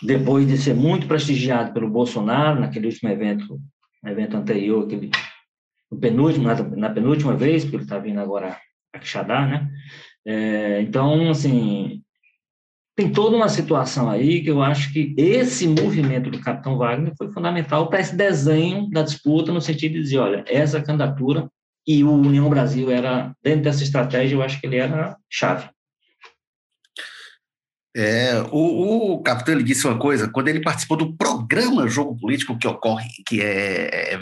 depois 0.00 0.46
de 0.46 0.56
ser 0.56 0.74
muito 0.74 1.08
prestigiado 1.08 1.72
pelo 1.72 1.90
Bolsonaro, 1.90 2.60
naquele 2.60 2.86
último 2.86 3.10
evento, 3.10 3.60
evento 4.06 4.36
anterior, 4.36 4.84
aquele, 4.84 5.10
no 5.90 5.98
penúltimo, 5.98 6.46
na, 6.46 6.54
na 6.62 6.90
penúltima 6.90 7.34
vez, 7.36 7.64
porque 7.64 7.76
ele 7.76 7.82
está 7.82 7.98
vindo 7.98 8.20
agora 8.20 8.56
a 8.94 8.98
Quixadá, 9.00 9.46
né? 9.46 9.68
É, 10.24 10.80
então, 10.82 11.30
assim, 11.30 12.03
tem 12.96 13.10
toda 13.10 13.36
uma 13.36 13.48
situação 13.48 14.08
aí 14.08 14.42
que 14.42 14.50
eu 14.50 14.62
acho 14.62 14.92
que 14.92 15.14
esse 15.16 15.66
movimento 15.66 16.30
do 16.30 16.40
Capitão 16.40 16.78
Wagner 16.78 17.12
foi 17.18 17.30
fundamental 17.32 17.88
para 17.88 18.00
esse 18.00 18.14
desenho 18.14 18.88
da 18.90 19.02
disputa, 19.02 19.52
no 19.52 19.60
sentido 19.60 19.94
de 19.94 20.02
dizer, 20.02 20.18
olha, 20.18 20.44
essa 20.46 20.80
candidatura 20.80 21.48
e 21.86 22.04
o 22.04 22.12
União 22.12 22.48
Brasil 22.48 22.90
era, 22.90 23.34
dentro 23.42 23.62
dessa 23.62 23.82
estratégia, 23.82 24.36
eu 24.36 24.42
acho 24.42 24.60
que 24.60 24.66
ele 24.66 24.76
era 24.76 25.16
chave. 25.28 25.68
É, 27.96 28.42
o, 28.50 29.14
o 29.14 29.22
capitão 29.22 29.54
ele 29.54 29.62
disse 29.62 29.86
uma 29.86 29.96
coisa, 29.96 30.28
quando 30.28 30.48
ele 30.48 30.60
participou 30.60 30.96
do 30.96 31.16
programa 31.16 31.86
Jogo 31.86 32.18
Político 32.18 32.58
que 32.58 32.66
ocorre, 32.66 33.08
que 33.26 33.40
é, 33.40 34.14
é 34.14 34.18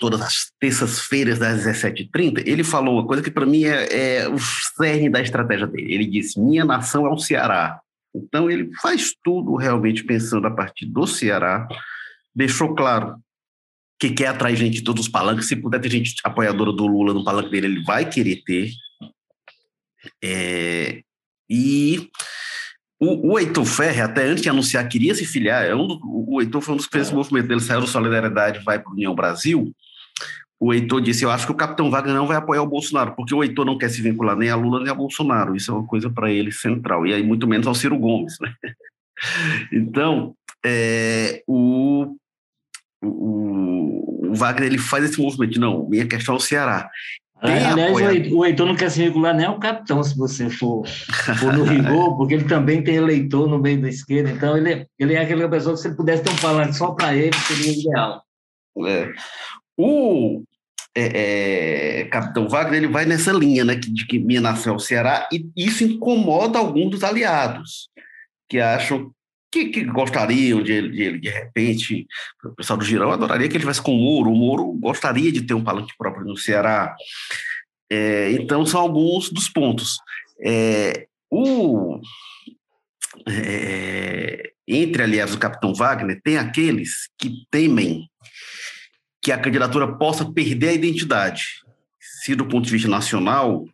todas 0.00 0.20
as 0.20 0.50
terças-feiras 0.58 1.38
das 1.38 1.64
17h30, 1.64 2.42
ele 2.44 2.64
falou 2.64 2.94
uma 2.94 3.06
coisa 3.06 3.22
que 3.22 3.30
para 3.30 3.46
mim 3.46 3.64
é, 3.64 4.22
é 4.22 4.28
o 4.28 4.36
cerne 4.38 5.08
da 5.08 5.20
estratégia 5.20 5.68
dele. 5.68 5.94
Ele 5.94 6.06
disse: 6.06 6.40
Minha 6.40 6.64
nação 6.64 7.06
é 7.06 7.10
o 7.10 7.18
Ceará, 7.18 7.80
então, 8.14 8.50
ele 8.50 8.70
faz 8.80 9.14
tudo 9.24 9.54
realmente 9.56 10.04
pensando 10.04 10.46
a 10.46 10.50
partir 10.50 10.86
do 10.86 11.06
Ceará, 11.06 11.66
deixou 12.34 12.74
claro 12.74 13.16
que 13.98 14.10
quer 14.10 14.28
atrair 14.28 14.56
gente 14.56 14.74
de 14.74 14.82
todos 14.82 15.06
os 15.06 15.08
palanques. 15.08 15.48
Se 15.48 15.56
puder 15.56 15.80
ter 15.80 15.90
gente 15.90 16.14
apoiadora 16.24 16.72
do 16.72 16.86
Lula 16.86 17.14
no 17.14 17.24
palanque 17.24 17.50
dele, 17.50 17.66
ele 17.66 17.84
vai 17.84 18.08
querer 18.08 18.42
ter. 18.44 18.70
É, 20.22 21.02
e 21.48 22.10
o, 23.00 23.32
o 23.32 23.38
Heitor 23.38 23.64
Ferre, 23.64 24.00
até 24.00 24.24
antes 24.24 24.42
de 24.42 24.48
anunciar 24.48 24.86
que 24.88 24.98
iria 24.98 25.14
se 25.14 25.24
filiar, 25.24 25.64
é 25.64 25.74
um 25.74 25.86
o 26.04 26.40
Heitor 26.40 26.60
foi 26.60 26.74
um 26.74 26.76
dos 26.76 26.86
primeiros 26.86 27.12
movimentos 27.12 27.48
dele, 27.48 27.60
saiu 27.60 27.80
do 27.80 27.86
Solidariedade 27.86 28.64
vai 28.64 28.78
para 28.78 28.90
a 28.90 28.92
União 28.92 29.14
Brasil 29.14 29.74
o 30.62 30.72
Heitor 30.72 31.00
disse: 31.00 31.24
Eu 31.24 31.30
acho 31.32 31.44
que 31.44 31.50
o 31.50 31.56
capitão 31.56 31.90
Wagner 31.90 32.14
não 32.14 32.28
vai 32.28 32.36
apoiar 32.36 32.62
o 32.62 32.68
Bolsonaro, 32.68 33.16
porque 33.16 33.34
o 33.34 33.42
Heitor 33.42 33.64
não 33.64 33.76
quer 33.76 33.88
se 33.88 34.00
vincular 34.00 34.36
nem 34.36 34.48
a 34.48 34.54
Lula 34.54 34.78
nem 34.78 34.90
a 34.90 34.94
Bolsonaro. 34.94 35.56
Isso 35.56 35.72
é 35.72 35.74
uma 35.74 35.84
coisa 35.84 36.08
para 36.08 36.30
ele 36.30 36.52
central. 36.52 37.04
E 37.04 37.12
aí, 37.12 37.20
muito 37.20 37.48
menos 37.48 37.66
ao 37.66 37.74
Ciro 37.74 37.98
Gomes. 37.98 38.38
Né? 38.40 38.54
Então, 39.72 40.34
é, 40.64 41.44
o, 41.46 42.16
o, 43.00 44.30
o, 44.30 44.34
Wagner 44.34 44.66
ele 44.66 44.78
faz 44.78 45.04
esse 45.04 45.20
movimento. 45.20 45.60
Não, 45.60 45.88
minha 45.88 46.06
questão 46.06 46.34
é 46.34 46.38
o 46.38 46.40
Ceará. 46.40 46.90
Tem 47.40 47.52
Aliás, 47.52 48.32
o 48.32 48.44
Heitor 48.44 48.66
não 48.66 48.74
quer 48.74 48.90
se 48.90 49.04
vincular 49.04 49.36
nem 49.36 49.46
ao 49.46 49.60
capitão, 49.60 50.02
se 50.02 50.16
você 50.16 50.50
for, 50.50 50.84
for 50.88 51.52
no 51.52 51.62
rigor, 51.62 52.14
porque 52.18 52.34
ele 52.34 52.44
também 52.44 52.82
tem 52.82 52.96
eleitor 52.96 53.48
no 53.48 53.60
meio 53.60 53.80
da 53.80 53.88
esquerda. 53.88 54.30
Então, 54.30 54.56
ele, 54.56 54.86
ele 54.98 55.14
é 55.14 55.20
aquela 55.20 55.48
pessoa 55.48 55.76
que, 55.76 55.82
se 55.82 55.88
ele 55.88 55.96
pudesse 55.96 56.24
ter 56.24 56.30
um 56.30 56.36
palanque 56.36 56.74
só 56.74 56.92
para 56.92 57.14
ele, 57.14 57.36
seria 57.36 57.78
ideal. 57.78 58.22
É. 58.86 59.12
O, 59.76 60.42
é, 60.94 62.00
é, 62.00 62.04
Capitão 62.04 62.48
Wagner 62.48 62.82
ele 62.82 62.92
vai 62.92 63.06
nessa 63.06 63.32
linha 63.32 63.64
né, 63.64 63.74
de 63.74 64.06
que 64.06 64.18
nação 64.40 64.74
é 64.74 64.76
o 64.76 64.80
Ceará, 64.80 65.28
e 65.32 65.50
isso 65.56 65.84
incomoda 65.84 66.58
alguns 66.58 66.90
dos 66.90 67.04
aliados, 67.04 67.88
que 68.48 68.58
acham 68.58 69.10
que, 69.50 69.66
que 69.66 69.84
gostariam 69.84 70.62
de, 70.62 70.88
de, 70.88 71.18
de 71.18 71.28
repente, 71.28 72.06
o 72.44 72.54
pessoal 72.54 72.78
do 72.78 72.84
Girão 72.84 73.12
adoraria 73.12 73.48
que 73.48 73.54
ele 73.54 73.60
tivesse 73.62 73.82
com 73.82 73.92
o 73.92 73.98
Moro, 73.98 74.30
o 74.30 74.36
Moro 74.36 74.72
gostaria 74.80 75.30
de 75.30 75.42
ter 75.42 75.52
um 75.52 75.64
palanque 75.64 75.94
próprio 75.98 76.24
no 76.24 76.36
Ceará. 76.36 76.96
É, 77.90 78.32
então, 78.32 78.64
são 78.64 78.80
alguns 78.80 79.30
dos 79.30 79.50
pontos. 79.50 79.98
É, 80.42 81.06
o, 81.30 82.00
é, 83.28 84.52
entre 84.66 85.02
aliados 85.02 85.34
do 85.34 85.40
Capitão 85.40 85.74
Wagner, 85.74 86.20
tem 86.24 86.38
aqueles 86.38 87.10
que 87.18 87.44
temem 87.50 88.08
que 89.22 89.30
a 89.30 89.38
candidatura 89.38 89.96
possa 89.96 90.24
perder 90.24 90.70
a 90.70 90.72
identidade. 90.72 91.62
Se 92.00 92.34
do 92.34 92.46
ponto 92.46 92.66
de 92.66 92.72
vista 92.72 92.88
nacional, 92.88 93.64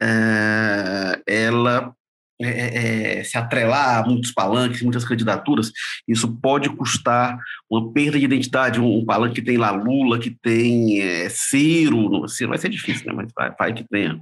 é, 0.00 1.22
ela 1.26 1.94
é, 2.40 2.48
é, 2.48 3.18
é, 3.18 3.24
se 3.24 3.38
atrelar 3.38 3.98
a 3.98 4.06
muitos 4.06 4.30
palanques, 4.30 4.82
muitas 4.82 5.06
candidaturas, 5.06 5.72
isso 6.06 6.30
pode 6.36 6.68
custar 6.68 7.38
uma 7.70 7.90
perda 7.92 8.18
de 8.18 8.26
identidade. 8.26 8.78
Um, 8.78 8.98
um 8.98 9.04
palanque 9.06 9.36
que 9.36 9.42
tem 9.42 9.56
lá 9.56 9.70
Lula, 9.70 10.18
que 10.18 10.30
tem 10.30 11.00
é, 11.00 11.30
Ciro, 11.30 12.28
Ciro 12.28 12.50
vai 12.50 12.58
ser 12.58 12.68
difícil, 12.68 13.06
né? 13.06 13.14
mas 13.14 13.32
vai, 13.34 13.54
vai 13.58 13.72
que 13.72 13.84
tenha. 13.84 14.20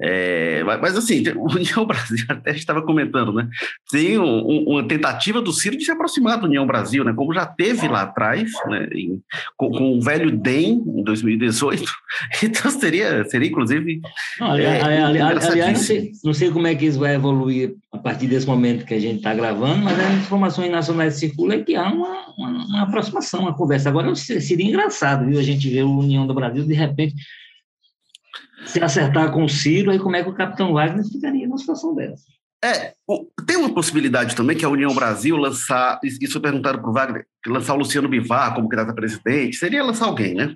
É, 0.00 0.64
mas 0.64 0.96
assim, 0.96 1.22
o 1.36 1.46
União 1.54 1.86
Brasil, 1.86 2.24
até 2.28 2.50
estava 2.50 2.82
comentando, 2.82 3.32
né? 3.32 3.48
Tem 3.90 4.18
um, 4.18 4.64
uma 4.66 4.86
tentativa 4.86 5.40
do 5.40 5.52
Ciro 5.52 5.76
de 5.76 5.84
se 5.84 5.90
aproximar 5.90 6.38
da 6.38 6.46
União 6.46 6.66
Brasil, 6.66 7.04
né? 7.04 7.12
Como 7.12 7.32
já 7.32 7.46
teve 7.46 7.86
lá 7.86 8.02
atrás, 8.02 8.50
né? 8.66 8.88
Em, 8.92 9.22
com, 9.56 9.70
com, 9.70 9.98
o 9.98 10.00
velho 10.00 10.30
DEM 10.30 10.82
em 10.86 11.02
2018. 11.02 11.84
Então 12.42 12.70
seria, 12.70 13.24
seria 13.24 13.48
inclusive. 13.48 14.00
Não, 14.38 14.52
aliás, 14.52 14.82
é, 14.86 15.02
aliás 15.02 15.48
não, 15.56 15.74
sei, 15.76 16.12
não 16.22 16.34
sei 16.34 16.50
como 16.50 16.66
é 16.66 16.74
que 16.74 16.84
isso 16.84 16.98
vai 16.98 17.14
evoluir 17.14 17.74
partir 18.04 18.26
desse 18.26 18.46
momento 18.46 18.84
que 18.84 18.92
a 18.92 19.00
gente 19.00 19.16
está 19.16 19.34
gravando, 19.34 19.82
mas 19.82 19.98
as 19.98 20.14
informações 20.16 20.70
nacionais 20.70 21.14
circulam 21.14 21.58
é 21.58 21.62
que 21.62 21.74
há 21.74 21.90
uma, 21.90 22.34
uma, 22.36 22.64
uma, 22.66 22.82
aproximação, 22.82 23.40
uma 23.40 23.56
conversa. 23.56 23.88
Agora 23.88 24.14
seria 24.14 24.66
engraçado, 24.66 25.24
viu? 25.24 25.40
A 25.40 25.42
gente 25.42 25.70
ver 25.70 25.80
a 25.80 25.86
União 25.86 26.26
do 26.26 26.34
Brasil, 26.34 26.64
de 26.64 26.74
repente, 26.74 27.14
se 28.66 28.82
acertar 28.82 29.32
com 29.32 29.44
o 29.44 29.48
Ciro, 29.48 29.90
aí 29.90 29.98
como 29.98 30.16
é 30.16 30.22
que 30.22 30.30
o 30.30 30.34
Capitão 30.34 30.72
Wagner 30.72 31.04
ficaria 31.04 31.46
numa 31.46 31.58
situação 31.58 31.94
dessa? 31.94 32.24
É, 32.64 32.94
tem 33.46 33.58
uma 33.58 33.74
possibilidade 33.74 34.34
também 34.34 34.56
que 34.56 34.64
a 34.64 34.70
União 34.70 34.94
Brasil 34.94 35.36
lançar, 35.36 36.00
isso 36.02 36.32
foi 36.32 36.40
perguntado 36.40 36.80
para 36.80 36.88
o 36.88 36.92
Wagner, 36.94 37.26
lançar 37.46 37.74
o 37.74 37.78
Luciano 37.78 38.08
Bivar 38.08 38.54
como 38.54 38.68
candidato 38.68 38.92
a 38.92 38.94
presidente, 38.94 39.56
seria 39.56 39.84
lançar 39.84 40.06
alguém, 40.06 40.34
né? 40.34 40.54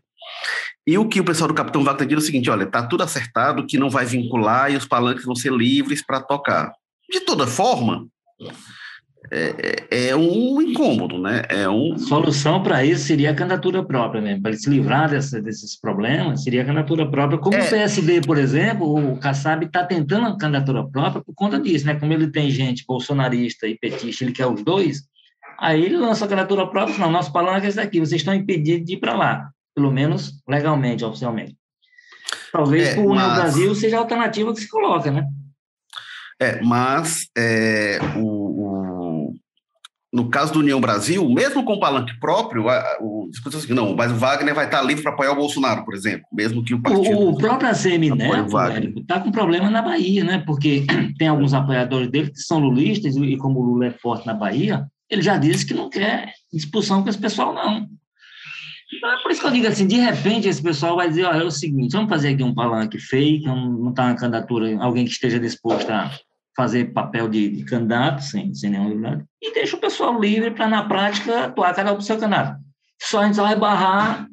E 0.87 0.97
o 0.97 1.07
que 1.07 1.21
o 1.21 1.25
pessoal 1.25 1.49
do 1.49 1.55
Capitão 1.55 1.85
Wagner 1.85 2.09
diz 2.09 2.17
é 2.17 2.19
o 2.19 2.25
seguinte: 2.25 2.49
olha, 2.49 2.65
tá 2.65 2.87
tudo 2.87 3.03
acertado, 3.03 3.67
que 3.67 3.77
não 3.77 3.91
vai 3.91 4.07
vincular 4.07 4.73
e 4.73 4.77
os 4.77 4.87
palanques 4.87 5.25
vão 5.25 5.35
ser 5.35 5.53
livres 5.53 6.03
para 6.03 6.19
tocar. 6.19 6.73
De 7.11 7.21
toda 7.21 7.47
forma, 7.47 8.07
é, 9.31 9.87
é, 9.91 10.09
é, 10.09 10.17
um 10.17 10.61
incômodo, 10.61 11.19
né? 11.19 11.43
É 11.49 11.69
um... 11.69 11.95
A 11.95 11.99
solução 11.99 12.63
para 12.63 12.85
isso 12.85 13.05
seria 13.05 13.31
a 13.31 13.35
candidatura 13.35 13.85
própria 13.85 14.21
mesmo. 14.21 14.43
Para 14.43 14.51
ele 14.53 14.61
se 14.61 14.71
livrar 14.71 15.11
dessa, 15.11 15.41
desses 15.41 15.79
problemas, 15.79 16.43
seria 16.43 16.63
a 16.63 16.65
candidatura 16.65 17.11
própria. 17.11 17.39
Como 17.39 17.57
é. 17.57 17.65
o 17.65 17.69
PSD, 17.69 18.21
por 18.23 18.39
exemplo, 18.39 19.13
o 19.13 19.19
Kassab 19.19 19.65
está 19.65 19.85
tentando 19.85 20.27
a 20.27 20.39
candidatura 20.39 20.87
própria 20.87 21.23
por 21.23 21.35
conta 21.35 21.61
disso, 21.61 21.87
né? 21.87 21.95
Como 21.95 22.13
ele 22.13 22.31
tem 22.31 22.51
gente 22.51 22.85
bolsonarista 22.87 23.67
e 23.67 23.79
petista, 23.79 24.25
ele 24.25 24.33
quer 24.33 24.47
os 24.47 24.63
dois, 24.63 25.03
aí 25.59 25.85
ele 25.85 25.97
lança 25.97 26.25
a 26.25 26.29
candidatura 26.29 26.67
própria, 26.67 26.99
não, 26.99 27.11
nosso 27.11 27.33
palanque 27.33 27.67
é 27.67 27.69
esse 27.69 27.77
daqui, 27.77 28.01
vocês 28.01 28.21
estão 28.21 28.35
impedidos 28.35 28.87
de 28.87 28.95
ir 28.95 28.99
para 28.99 29.15
lá 29.15 29.51
pelo 29.79 29.93
menos 29.93 30.43
legalmente, 30.49 31.05
oficialmente. 31.05 31.57
Talvez 32.53 32.97
é, 32.97 32.99
o 32.99 33.11
União 33.11 33.29
mas... 33.29 33.39
Brasil 33.39 33.75
seja 33.77 33.97
a 33.97 34.01
alternativa 34.01 34.53
que 34.53 34.61
se 34.61 34.69
coloca, 34.69 35.09
né? 35.13 35.25
É, 36.41 36.61
mas 36.63 37.29
é, 37.37 37.99
o, 38.17 38.38
no 40.13 40.31
caso 40.31 40.53
do 40.53 40.61
União 40.61 40.81
Brasil, 40.81 41.29
mesmo 41.29 41.63
com 41.65 41.75
o 41.75 41.81
palanque 41.81 42.19
próprio, 42.19 42.65
o, 43.01 43.29
assim, 43.47 43.75
não, 43.75 43.95
mas 43.95 44.11
o 44.11 44.17
Wagner 44.17 44.55
vai 44.55 44.65
estar 44.65 44.83
livre 44.83 45.03
para 45.03 45.13
apoiar 45.13 45.33
o 45.33 45.37
Bolsonaro, 45.37 45.85
por 45.85 45.95
exemplo, 45.95 46.27
mesmo 46.33 46.65
que 46.65 46.75
o 46.75 46.81
partido. 46.81 47.19
O, 47.19 47.31
o 47.31 47.37
próprio 47.37 47.69
ACM 47.69 48.15
Neto 48.17 49.01
está 49.01 49.21
com 49.21 49.31
problema 49.31 49.71
na 49.71 49.83
Bahia, 49.83 50.25
né? 50.25 50.43
Porque 50.47 50.87
tem 51.19 51.29
alguns 51.29 51.53
apoiadores 51.53 52.11
dele 52.11 52.31
que 52.31 52.41
são 52.41 52.59
lulistas, 52.59 53.17
e 53.17 53.37
como 53.37 53.61
o 53.61 53.63
Lula 53.63 53.87
é 53.87 53.91
forte 53.91 54.27
na 54.27 54.35
Bahia, 54.35 54.87
ele 55.11 55.23
já 55.23 55.37
disse 55.37 55.67
que 55.67 55.75
não 55.75 55.91
quer 55.91 56.33
discussão 56.53 57.03
com 57.03 57.09
esse 57.11 57.19
pessoal, 57.19 57.53
não. 57.53 57.87
Então, 58.91 59.13
é 59.13 59.23
por 59.23 59.31
isso 59.31 59.43
que 59.43 59.47
eu 59.47 59.51
digo 59.51 59.67
assim, 59.67 59.87
de 59.87 59.97
repente 59.97 60.49
esse 60.49 60.63
pessoal 60.63 60.97
vai 60.97 61.11
dizer, 61.11 61.25
olha, 61.25 61.43
é 61.43 61.45
o 61.45 61.51
seguinte, 61.51 61.93
vamos 61.93 62.09
fazer 62.09 62.31
aqui 62.31 62.43
um 62.43 62.55
palanque 62.55 62.99
fake, 62.99 63.45
não 63.45 63.91
está 63.91 64.07
na 64.07 64.15
candidatura, 64.15 64.83
alguém 64.83 65.05
que 65.05 65.11
esteja 65.11 65.39
disposto 65.39 65.91
a 65.91 66.11
fazer 66.59 66.87
papel 66.87 67.29
de, 67.29 67.49
de 67.51 67.65
candidato, 67.65 68.21
sem, 68.21 68.53
sem 68.53 68.71
nenhum 68.71 68.89
livre, 68.89 69.25
e 69.41 69.55
deixa 69.55 69.77
o 69.77 69.81
pessoal 69.81 70.21
livre 70.21 70.51
para, 70.51 70.67
na 70.67 70.89
prática, 70.89 71.45
atuar 71.45 71.73
cada 71.73 71.93
um 71.93 71.95
para 71.95 72.01
o 72.01 72.05
seu 72.05 72.19
candidato. 72.19 72.59
Só 73.01 73.21
a 73.21 73.27
gente 73.27 73.37
vai 73.37 73.55
barrar 73.55 74.27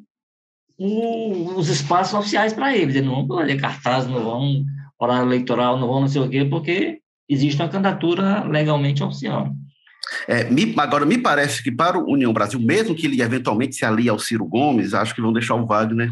o, 0.76 1.54
os 1.56 1.68
espaços 1.68 2.14
oficiais 2.14 2.52
para 2.52 2.76
eles, 2.76 2.96
eles 2.96 3.08
não 3.08 3.24
vão 3.24 3.38
fazer 3.38 3.60
cartaz, 3.60 4.08
não 4.08 4.24
vão 4.24 4.64
horário 4.98 5.28
eleitoral, 5.28 5.78
não 5.78 5.86
vão 5.86 6.00
não 6.00 6.08
sei 6.08 6.20
o 6.20 6.28
quê, 6.28 6.44
porque 6.44 6.98
existe 7.28 7.62
uma 7.62 7.68
candidatura 7.68 8.42
legalmente 8.42 9.04
oficial. 9.04 9.54
É, 10.28 10.44
me, 10.44 10.74
agora, 10.76 11.04
me 11.04 11.18
parece 11.18 11.62
que 11.62 11.70
para 11.70 11.98
o 11.98 12.12
União 12.12 12.32
Brasil, 12.32 12.60
mesmo 12.60 12.94
que 12.94 13.06
ele 13.06 13.20
eventualmente 13.20 13.76
se 13.76 13.84
alie 13.84 14.08
ao 14.08 14.18
Ciro 14.18 14.46
Gomes, 14.46 14.94
acho 14.94 15.14
que 15.14 15.20
vão 15.20 15.32
deixar 15.32 15.54
o 15.54 15.66
Wagner 15.66 16.10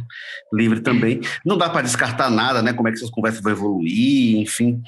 livre 0.52 0.80
também. 0.80 1.20
Não 1.44 1.56
dá 1.56 1.68
para 1.68 1.82
descartar 1.82 2.30
nada, 2.30 2.62
né? 2.62 2.72
Como 2.72 2.88
é 2.88 2.90
que 2.90 2.98
essas 2.98 3.10
conversas 3.10 3.42
vão 3.42 3.52
evoluir, 3.52 4.38
enfim. 4.38 4.80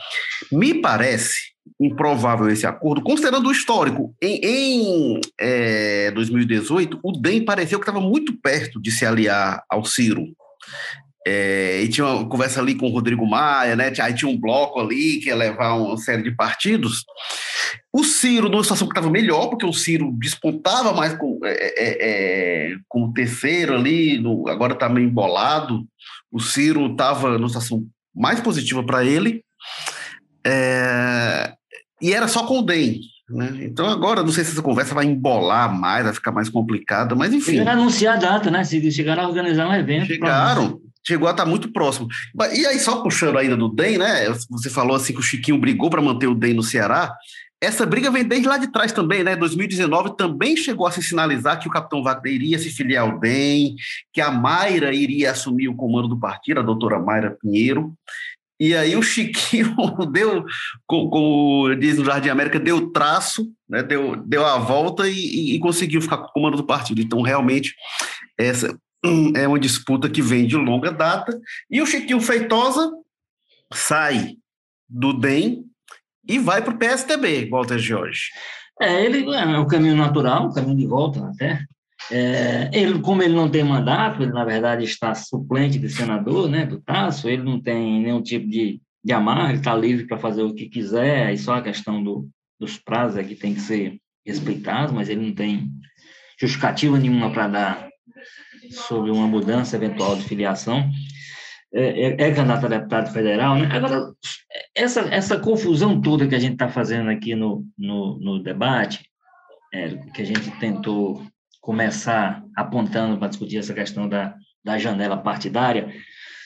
Me 0.50 0.74
parece 0.74 1.56
improvável 1.80 2.48
esse 2.48 2.66
acordo, 2.66 3.02
considerando 3.02 3.48
o 3.48 3.52
histórico. 3.52 4.14
Em, 4.22 4.40
em 4.42 5.20
é, 5.38 6.10
2018, 6.12 7.00
o 7.02 7.12
DEM 7.12 7.44
pareceu 7.44 7.78
que 7.78 7.84
estava 7.88 8.00
muito 8.00 8.36
perto 8.40 8.80
de 8.80 8.90
se 8.90 9.04
aliar 9.04 9.62
ao 9.68 9.84
Ciro. 9.84 10.26
É, 11.28 11.82
e 11.82 11.88
tinha 11.88 12.06
uma 12.06 12.28
conversa 12.28 12.60
ali 12.60 12.76
com 12.76 12.86
o 12.86 12.92
Rodrigo 12.92 13.26
Maia, 13.26 13.74
né? 13.74 13.92
Aí 14.00 14.14
tinha 14.14 14.30
um 14.30 14.38
bloco 14.38 14.78
ali 14.78 15.18
que 15.18 15.28
ia 15.28 15.34
levar 15.34 15.74
uma 15.74 15.96
série 15.96 16.22
de 16.22 16.30
partidos. 16.30 17.04
O 17.92 18.04
Ciro, 18.04 18.48
numa 18.48 18.62
situação 18.62 18.86
que 18.86 18.92
estava 18.92 19.10
melhor, 19.10 19.48
porque 19.48 19.66
o 19.66 19.72
Ciro 19.72 20.14
despontava 20.20 20.92
mais 20.92 21.14
com, 21.14 21.40
é, 21.42 21.50
é, 21.50 21.96
é 22.68 22.76
com 22.88 23.06
o 23.06 23.12
terceiro 23.12 23.74
ali, 23.74 24.20
no, 24.20 24.48
agora 24.48 24.74
está 24.74 24.88
meio 24.88 25.08
embolado. 25.08 25.84
O 26.30 26.38
Ciro 26.38 26.92
estava 26.92 27.36
numa 27.36 27.48
situação 27.48 27.84
mais 28.14 28.38
positiva 28.38 28.84
para 28.84 29.04
ele. 29.04 29.42
É, 30.46 31.52
e 32.00 32.12
era 32.12 32.28
só 32.28 32.46
com 32.46 32.60
o 32.60 32.62
DEM. 32.62 33.00
Né? 33.28 33.62
Então 33.62 33.88
agora 33.88 34.22
não 34.22 34.30
sei 34.30 34.44
se 34.44 34.52
essa 34.52 34.62
conversa 34.62 34.94
vai 34.94 35.06
embolar 35.06 35.74
mais, 35.74 36.04
vai 36.04 36.14
ficar 36.14 36.30
mais 36.30 36.48
complicada, 36.48 37.16
mas 37.16 37.32
enfim. 37.32 37.56
Chegaram 37.56 37.80
a 37.80 37.82
anunciar 37.82 38.14
a 38.14 38.18
data, 38.20 38.48
né? 38.48 38.62
Se 38.62 38.92
chegaram 38.92 39.24
a 39.24 39.28
organizar 39.28 39.66
um 39.68 39.74
evento. 39.74 40.06
Chegaram, 40.06 40.80
chegou 41.06 41.28
a 41.28 41.30
estar 41.30 41.44
tá 41.44 41.48
muito 41.48 41.70
próximo. 41.72 42.08
E 42.52 42.66
aí, 42.66 42.78
só 42.78 43.02
puxando 43.02 43.38
ainda 43.38 43.56
do 43.56 43.68
DEM, 43.68 43.98
né? 43.98 44.26
Você 44.50 44.68
falou 44.68 44.96
assim 44.96 45.12
que 45.12 45.20
o 45.20 45.22
Chiquinho 45.22 45.58
brigou 45.58 45.88
para 45.88 46.02
manter 46.02 46.26
o 46.26 46.34
DEM 46.34 46.54
no 46.54 46.62
Ceará. 46.62 47.14
Essa 47.60 47.86
briga 47.86 48.10
vem 48.10 48.22
desde 48.22 48.46
lá 48.46 48.58
de 48.58 48.70
trás 48.70 48.92
também, 48.92 49.24
né? 49.24 49.34
2019 49.34 50.16
também 50.16 50.56
chegou 50.56 50.86
a 50.86 50.90
se 50.90 51.02
sinalizar 51.02 51.58
que 51.58 51.68
o 51.68 51.70
capitão 51.70 52.02
Wagner 52.02 52.34
iria 52.34 52.58
se 52.58 52.68
filiar 52.68 53.04
ao 53.04 53.18
DEM, 53.18 53.76
que 54.12 54.20
a 54.20 54.30
Mayra 54.30 54.92
iria 54.92 55.30
assumir 55.30 55.68
o 55.68 55.74
comando 55.74 56.08
do 56.08 56.20
partido, 56.20 56.60
a 56.60 56.62
doutora 56.62 56.98
Mayra 56.98 57.36
Pinheiro. 57.40 57.94
E 58.58 58.74
aí 58.74 58.96
o 58.96 59.02
Chiquinho 59.02 59.74
deu, 60.10 60.44
como 60.86 61.74
diz 61.74 61.98
no 61.98 62.04
Jardim 62.04 62.28
América, 62.28 62.58
deu 62.58 62.90
traço, 62.90 63.50
né? 63.68 63.82
deu, 63.82 64.16
deu 64.16 64.44
a 64.44 64.58
volta 64.58 65.08
e, 65.08 65.54
e, 65.54 65.58
conseguiu 65.58 66.00
ficar 66.00 66.18
com 66.18 66.24
o 66.24 66.32
comando 66.32 66.56
do 66.56 66.64
partido. 66.64 67.00
Então, 67.00 67.20
realmente, 67.20 67.74
essa, 68.38 68.76
é 69.36 69.46
uma 69.46 69.58
disputa 69.58 70.08
que 70.08 70.22
vem 70.22 70.46
de 70.46 70.56
longa 70.56 70.90
data, 70.90 71.38
e 71.70 71.80
o 71.80 71.86
Chiquinho 71.86 72.20
Feitosa 72.20 72.90
sai 73.72 74.36
do 74.88 75.12
DEM 75.12 75.64
e 76.28 76.38
vai 76.38 76.62
para 76.62 76.74
o 76.74 76.78
PSTB, 76.78 77.48
Walter 77.50 77.78
Jorge. 77.78 78.30
É, 78.80 79.04
ele 79.04 79.28
é 79.34 79.58
o 79.58 79.66
caminho 79.66 79.96
natural, 79.96 80.46
o 80.46 80.54
caminho 80.54 80.76
de 80.76 80.86
volta 80.86 81.26
até. 81.26 81.64
É, 82.10 82.70
ele, 82.72 83.00
como 83.00 83.22
ele 83.22 83.34
não 83.34 83.50
tem 83.50 83.64
mandato, 83.64 84.22
ele 84.22 84.32
na 84.32 84.44
verdade 84.44 84.84
está 84.84 85.14
suplente 85.14 85.78
de 85.78 85.88
senador, 85.88 86.48
né, 86.48 86.66
do 86.66 86.80
Tasso, 86.80 87.28
ele 87.28 87.42
não 87.42 87.60
tem 87.60 88.02
nenhum 88.02 88.22
tipo 88.22 88.48
de, 88.48 88.80
de 89.02 89.12
amarra, 89.12 89.50
ele 89.50 89.58
está 89.58 89.74
livre 89.74 90.06
para 90.06 90.18
fazer 90.18 90.42
o 90.42 90.54
que 90.54 90.68
quiser, 90.68 91.26
aí 91.26 91.38
só 91.38 91.54
a 91.54 91.62
questão 91.62 92.02
do, 92.02 92.28
dos 92.60 92.78
prazos 92.78 93.16
é 93.16 93.24
que 93.24 93.34
tem 93.34 93.54
que 93.54 93.60
ser 93.60 93.98
respeitado, 94.24 94.92
mas 94.92 95.08
ele 95.08 95.26
não 95.26 95.34
tem 95.34 95.70
justificativa 96.38 96.98
nenhuma 96.98 97.32
para 97.32 97.48
dar 97.48 97.88
sobre 98.70 99.10
uma 99.10 99.26
mudança 99.26 99.76
eventual 99.76 100.16
de 100.16 100.22
filiação, 100.22 100.90
é, 101.74 102.08
é, 102.08 102.28
é 102.28 102.34
candidato 102.34 102.66
a 102.66 102.68
deputado 102.68 103.12
federal, 103.12 103.56
né? 103.56 103.68
Agora, 103.70 104.12
essa, 104.74 105.00
essa 105.12 105.38
confusão 105.38 106.00
toda 106.00 106.26
que 106.26 106.34
a 106.34 106.38
gente 106.38 106.54
está 106.54 106.68
fazendo 106.68 107.10
aqui 107.10 107.34
no, 107.34 107.64
no, 107.76 108.18
no 108.18 108.42
debate, 108.42 109.04
que 110.14 110.22
a 110.22 110.24
gente 110.24 110.50
tentou 110.58 111.22
começar 111.60 112.42
apontando 112.56 113.18
para 113.18 113.28
discutir 113.28 113.58
essa 113.58 113.74
questão 113.74 114.08
da, 114.08 114.34
da 114.64 114.78
janela 114.78 115.16
partidária, 115.16 115.92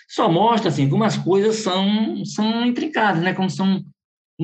só 0.09 0.29
mostra 0.31 0.69
assim 0.69 0.89
como 0.89 1.05
as 1.05 1.17
coisas 1.17 1.57
são 1.57 2.25
são 2.25 2.67
intricadas, 2.67 3.23
né? 3.23 3.33
Como 3.33 3.49
são 3.49 3.85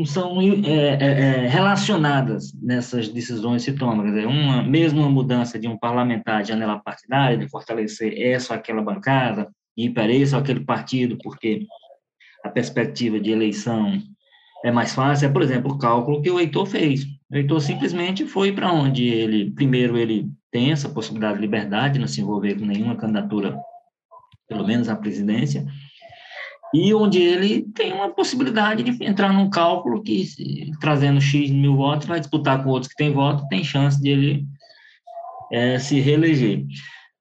são 0.05 0.41
é, 0.41 0.47
é, 0.47 0.97
é, 1.01 1.49
relacionadas 1.49 2.53
nessas 2.61 3.09
decisões. 3.09 3.65
Quer 3.65 3.73
dizer, 3.73 4.27
uma, 4.27 4.63
mesmo 4.63 5.01
uma 5.01 5.11
mudança 5.11 5.59
de 5.59 5.67
um 5.69 5.79
parlamentar 5.79 6.43
de 6.43 6.49
janela 6.49 6.79
partidária, 6.79 7.39
de 7.39 7.49
fortalecer 7.49 8.13
essa 8.21 8.53
ou 8.53 8.59
aquela 8.59 8.83
bancada, 8.83 9.49
e 9.77 9.89
para 9.89 10.13
esse 10.13 10.35
ou 10.35 10.41
aquele 10.41 10.61
partido, 10.61 11.17
porque 11.23 11.67
a 12.45 12.49
perspectiva 12.49 13.21
de 13.21 13.31
eleição 13.31 14.01
é 14.65 14.71
mais 14.71 14.95
fácil, 14.95 15.29
é, 15.29 15.33
por 15.33 15.43
exemplo, 15.43 15.73
o 15.73 15.79
cálculo 15.79 16.23
que 16.23 16.31
o 16.31 16.41
Heitor 16.41 16.67
fez. 16.67 17.05
O 17.31 17.37
Heitor 17.37 17.61
simplesmente 17.61 18.27
foi 18.27 18.53
para 18.53 18.73
onde 18.73 19.05
ele, 19.05 19.51
primeiro, 19.53 19.97
ele 19.97 20.29
tem 20.51 20.73
essa 20.73 20.89
possibilidade 20.89 21.35
de 21.35 21.41
liberdade, 21.43 21.95
de 21.95 22.01
não 22.01 22.09
se 22.09 22.21
envolver 22.21 22.55
com 22.55 22.65
nenhuma 22.65 22.97
candidatura, 22.97 23.57
pelo 24.49 24.67
menos 24.67 24.89
à 24.89 24.97
presidência, 24.97 25.67
e 26.79 26.93
onde 26.93 27.19
ele 27.19 27.63
tem 27.75 27.91
uma 27.91 28.11
possibilidade 28.11 28.83
de 28.83 29.03
entrar 29.03 29.33
num 29.33 29.49
cálculo 29.49 30.03
que, 30.03 30.27
trazendo 30.79 31.23
X 31.23 31.51
mil 31.51 31.75
votos, 31.75 32.07
vai 32.07 32.21
disputar 32.21 32.63
com 32.63 32.69
outros 32.69 32.93
que 32.93 32.97
têm 32.97 33.15
voto, 33.15 33.49
tem 33.49 33.65
chance 33.65 34.01
de 34.01 34.11
ele 34.11 34.47
é, 35.51 35.79
se 35.79 35.99
reeleger. 36.01 36.67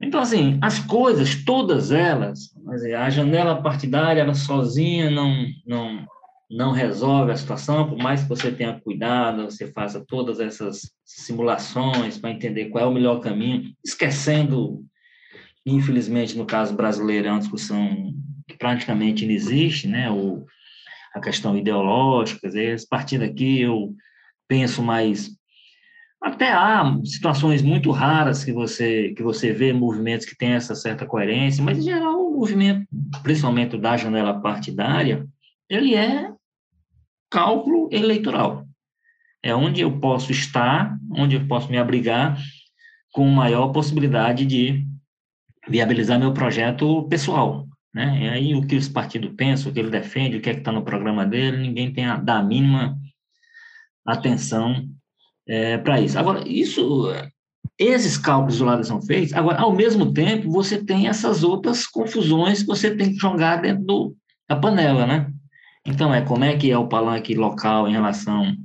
Então, 0.02 0.20
assim, 0.20 0.60
as 0.62 0.80
coisas, 0.80 1.46
todas 1.46 1.94
elas, 1.94 2.50
a 2.98 3.10
janela 3.10 3.62
partidária, 3.62 4.20
ela 4.20 4.34
sozinha 4.34 5.10
não, 5.10 5.46
não, 5.66 6.06
não 6.52 6.72
resolve 6.74 7.32
a 7.32 7.38
situação, 7.38 7.88
por 7.88 7.98
mais 7.98 8.24
que 8.24 8.30
você 8.30 8.52
tenha 8.52 8.78
cuidado, 8.82 9.46
você 9.46 9.72
faça 9.72 10.04
todas 10.06 10.42
essas 10.42 10.92
simulações 11.06 12.18
para 12.18 12.32
entender 12.32 12.66
qual 12.66 12.84
é 12.84 12.88
o 12.88 12.94
melhor 12.94 13.22
caminho, 13.22 13.72
esquecendo, 13.86 14.84
infelizmente, 15.66 16.38
no 16.38 16.46
caso 16.46 16.76
brasileiro, 16.76 17.30
é 17.30 17.32
uma 17.32 17.40
discussão 17.40 18.14
que 18.48 18.58
praticamente 18.58 19.26
não 19.26 19.34
existe, 19.34 19.88
né? 19.88 20.10
O, 20.10 20.46
a 21.14 21.20
questão 21.20 21.58
ideológica, 21.58 22.42
quer 22.42 22.48
dizer, 22.48 22.76
esse 22.76 22.88
partido 22.88 23.24
aqui 23.24 23.62
eu 23.62 23.96
penso 24.48 24.84
mais 24.84 25.32
até 26.22 26.52
há 26.52 26.84
situações 27.04 27.62
muito 27.62 27.92
raras 27.92 28.44
que 28.44 28.52
você 28.52 29.14
que 29.16 29.22
você 29.22 29.54
vê 29.54 29.72
movimentos 29.72 30.26
que 30.26 30.36
têm 30.36 30.54
essa 30.54 30.74
certa 30.74 31.06
coerência, 31.06 31.64
mas 31.64 31.78
em 31.78 31.84
geral 31.84 32.20
o 32.20 32.38
movimento, 32.38 32.88
principalmente 33.22 33.78
da 33.78 33.96
janela 33.96 34.42
partidária, 34.42 35.28
ele 35.70 35.94
é 35.96 36.32
cálculo 37.30 37.90
eleitoral. 37.92 38.66
É 39.44 39.54
onde 39.54 39.82
eu 39.82 40.00
posso 40.00 40.32
estar, 40.32 40.98
onde 41.12 41.36
eu 41.36 41.48
posso 41.48 41.70
me 41.70 41.78
abrigar 41.78 42.38
com 43.12 43.28
maior 43.28 43.70
possibilidade 43.70 44.46
de 44.46 44.84
viabilizar 45.68 46.20
meu 46.20 46.34
projeto 46.34 47.08
pessoal. 47.08 47.68
Né? 47.96 48.24
E 48.24 48.30
aí 48.30 48.56
o 48.56 48.68
que 48.68 48.76
os 48.76 48.90
partidos 48.90 49.32
pensam, 49.38 49.72
o 49.72 49.74
que 49.74 49.80
ele 49.80 49.90
defende, 49.90 50.36
o 50.36 50.42
que 50.42 50.50
é 50.50 50.54
que 50.54 50.60
está 50.60 50.70
no 50.70 50.84
programa 50.84 51.26
dele, 51.26 51.56
ninguém 51.56 51.94
tem 51.94 52.06
a, 52.06 52.18
dá 52.18 52.40
a 52.40 52.44
mínima 52.44 53.00
atenção 54.06 54.86
é, 55.48 55.78
para 55.78 56.02
isso. 56.02 56.20
Agora, 56.20 56.46
isso, 56.46 57.08
esses 57.80 58.18
cálculos 58.18 58.56
isolados 58.56 58.88
são 58.90 59.02
feitos, 59.02 59.34
agora, 59.34 59.62
ao 59.62 59.72
mesmo 59.72 60.12
tempo, 60.12 60.52
você 60.52 60.84
tem 60.84 61.08
essas 61.08 61.42
outras 61.42 61.88
confusões 61.88 62.64
que 62.64 62.68
você 62.68 62.94
tem 62.94 63.14
que 63.14 63.18
jogar 63.18 63.62
dentro 63.62 63.86
do, 63.86 64.16
da 64.50 64.58
panela, 64.58 65.08
né? 65.08 65.32
Então, 65.86 66.14
é 66.14 66.22
como 66.22 66.44
é 66.44 66.58
que 66.58 66.70
é 66.70 66.78
o 66.78 66.90
palanque 66.90 67.34
local 67.34 67.88
em 67.88 67.94
relação 67.94 68.58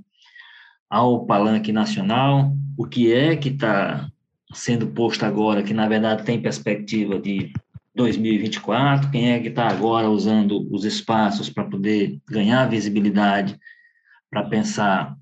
ao 0.88 1.24
palanque 1.24 1.70
nacional, 1.70 2.52
o 2.76 2.84
que 2.84 3.12
é 3.12 3.36
que 3.36 3.50
está 3.50 4.10
sendo 4.52 4.88
posto 4.88 5.24
agora, 5.24 5.62
que 5.62 5.72
na 5.72 5.86
verdade 5.86 6.24
tem 6.24 6.42
perspectiva 6.42 7.16
de 7.20 7.52
2024, 8.00 9.10
quem 9.10 9.32
é 9.32 9.38
que 9.38 9.48
está 9.48 9.68
agora 9.68 10.08
usando 10.08 10.66
os 10.72 10.84
espaços 10.84 11.50
para 11.50 11.64
poder 11.64 12.18
ganhar 12.28 12.68
visibilidade, 12.68 13.58
para 14.30 14.44
pensar 14.44 15.14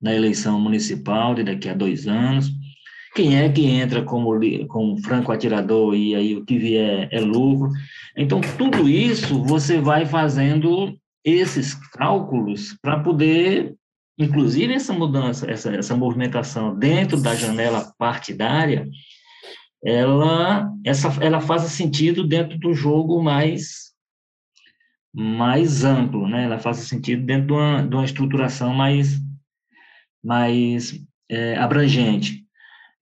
na 0.00 0.14
eleição 0.14 0.60
municipal 0.60 1.34
de 1.34 1.42
daqui 1.42 1.68
a 1.68 1.74
dois 1.74 2.06
anos, 2.06 2.50
quem 3.14 3.36
é 3.36 3.48
que 3.48 3.66
entra 3.66 4.02
como, 4.02 4.38
como 4.68 5.02
franco 5.02 5.32
atirador 5.32 5.94
e 5.94 6.14
aí 6.14 6.36
o 6.36 6.44
que 6.44 6.58
vier 6.58 7.08
é 7.10 7.20
lucro. 7.20 7.70
Então, 8.16 8.40
tudo 8.56 8.88
isso 8.88 9.42
você 9.44 9.80
vai 9.80 10.06
fazendo 10.06 10.96
esses 11.24 11.74
cálculos 11.74 12.76
para 12.80 13.00
poder, 13.00 13.74
inclusive 14.18 14.72
essa 14.72 14.92
mudança, 14.92 15.50
essa, 15.50 15.74
essa 15.74 15.96
movimentação 15.96 16.74
dentro 16.76 17.20
da 17.20 17.34
janela 17.34 17.92
partidária, 17.98 18.88
ela, 19.84 20.72
essa, 20.84 21.08
ela 21.20 21.40
faz 21.40 21.62
sentido 21.62 22.26
dentro 22.26 22.58
do 22.58 22.72
jogo 22.72 23.22
mais 23.22 23.92
mais 25.14 25.84
amplo, 25.84 26.26
né? 26.26 26.44
Ela 26.44 26.58
faz 26.58 26.78
sentido 26.78 27.26
dentro 27.26 27.48
de 27.48 27.52
uma, 27.52 27.82
de 27.82 27.94
uma 27.94 28.04
estruturação 28.04 28.72
mais 28.72 29.20
mais 30.24 30.98
é, 31.28 31.56
abrangente. 31.56 32.44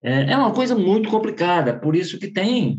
É, 0.03 0.33
é 0.33 0.37
uma 0.37 0.53
coisa 0.53 0.75
muito 0.75 1.09
complicada, 1.09 1.79
por 1.79 1.95
isso 1.95 2.19
que 2.19 2.29
tem 2.29 2.79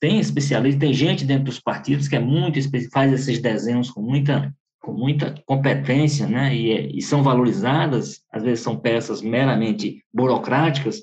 tem 0.00 0.20
especialistas, 0.20 0.80
tem 0.80 0.94
gente 0.94 1.24
dentro 1.24 1.44
dos 1.44 1.58
partidos 1.58 2.06
que 2.06 2.16
é 2.16 2.20
muito 2.20 2.58
faz 2.92 3.12
esses 3.12 3.40
desenhos 3.40 3.90
com 3.90 4.00
muita 4.00 4.54
com 4.80 4.92
muita 4.92 5.34
competência, 5.46 6.26
né, 6.26 6.52
e, 6.54 6.98
e, 6.98 7.02
são 7.02 7.22
valorizadas, 7.22 8.20
às 8.32 8.42
vezes 8.42 8.64
são 8.64 8.76
peças 8.76 9.22
meramente 9.22 10.04
burocráticas, 10.12 11.02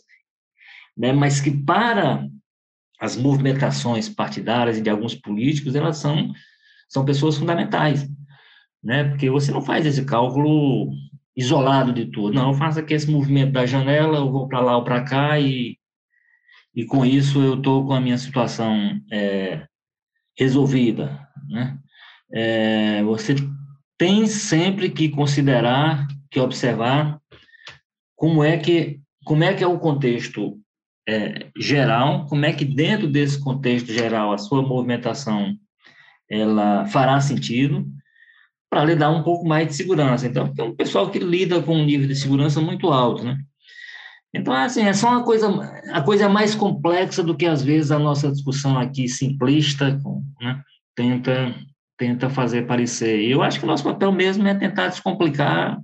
né, 0.97 1.12
mas 1.12 1.39
que 1.39 1.52
para 1.52 2.28
as 2.99 3.15
movimentações 3.15 4.10
partidárias 4.10 4.78
e 4.78 4.82
de 4.82 4.89
alguns 4.89 5.15
políticos, 5.15 5.75
elas 5.75 5.97
são, 5.97 6.34
são 6.89 7.06
pessoas 7.06 7.38
fundamentais, 7.38 8.10
né, 8.84 9.06
porque 9.06 9.30
você 9.30 9.52
não 9.52 9.62
faz 9.62 9.86
esse 9.86 10.04
cálculo 10.06 10.91
isolado 11.36 11.93
de 11.93 12.08
tudo, 12.08 12.34
não, 12.34 12.49
eu 12.49 12.54
faço 12.54 12.80
aqui 12.80 12.93
esse 12.93 13.10
movimento 13.10 13.54
da 13.54 13.65
janela, 13.65 14.17
eu 14.17 14.32
vou 14.32 14.47
para 14.47 14.60
lá 14.60 14.75
ou 14.75 14.84
para 14.84 15.04
cá 15.04 15.39
e, 15.39 15.78
e 16.75 16.86
com 16.86 17.06
isso 17.06 17.41
eu 17.41 17.56
estou 17.56 17.86
com 17.86 17.93
a 17.93 18.02
minha 18.02 18.17
situação 18.17 18.99
é, 19.12 19.65
resolvida, 20.38 21.25
né, 21.47 21.80
é, 22.34 23.04
você 23.04 23.36
tem 23.97 24.28
sempre 24.28 24.89
que 24.89 25.10
considerar, 25.10 26.08
que 26.30 26.39
observar 26.39 27.19
como 28.15 28.43
é 28.43 28.58
que 28.58 28.99
como 29.25 29.43
é 29.43 29.54
que 29.54 29.63
é 29.63 29.67
o 29.67 29.80
contexto 29.80 30.59
é, 31.10 31.48
geral, 31.58 32.26
como 32.28 32.45
é 32.45 32.54
que 32.54 32.63
dentro 32.63 33.08
desse 33.08 33.39
contexto 33.39 33.91
geral 33.91 34.32
a 34.32 34.38
sua 34.38 34.62
movimentação 34.62 35.56
ela 36.30 36.86
fará 36.86 37.19
sentido 37.19 37.88
para 38.69 38.86
lhe 38.86 38.95
dar 38.95 39.10
um 39.10 39.24
pouco 39.24 39.48
mais 39.48 39.67
de 39.67 39.74
segurança. 39.74 40.28
Então, 40.28 40.54
tem 40.54 40.63
um 40.63 40.76
pessoal 40.76 41.10
que 41.10 41.17
lida 41.17 41.60
com 41.63 41.76
um 41.76 41.84
nível 41.84 42.08
de 42.08 42.15
segurança 42.15 42.62
muito 42.62 42.89
alto, 42.89 43.24
né? 43.24 43.36
Então, 44.32 44.54
assim, 44.54 44.84
é 44.84 44.93
só 44.93 45.10
uma 45.10 45.24
coisa, 45.24 45.48
a 45.91 46.04
coisa 46.04 46.30
mais 46.30 46.54
complexa 46.54 47.24
do 47.24 47.36
que, 47.36 47.48
às 47.48 47.63
vezes, 47.63 47.89
a 47.89 47.98
nossa 47.98 48.32
discussão 48.32 48.78
aqui 48.78 49.08
simplista, 49.08 50.00
né, 50.39 50.62
tenta 50.95 51.56
tenta 51.98 52.30
fazer 52.30 52.65
parecer. 52.65 53.26
Eu 53.26 53.43
acho 53.43 53.60
que 53.60 53.65
o 53.65 53.67
nosso 53.67 53.84
papel 53.84 54.10
mesmo 54.12 54.48
é 54.48 54.56
tentar 54.56 54.88
descomplicar 54.88 55.78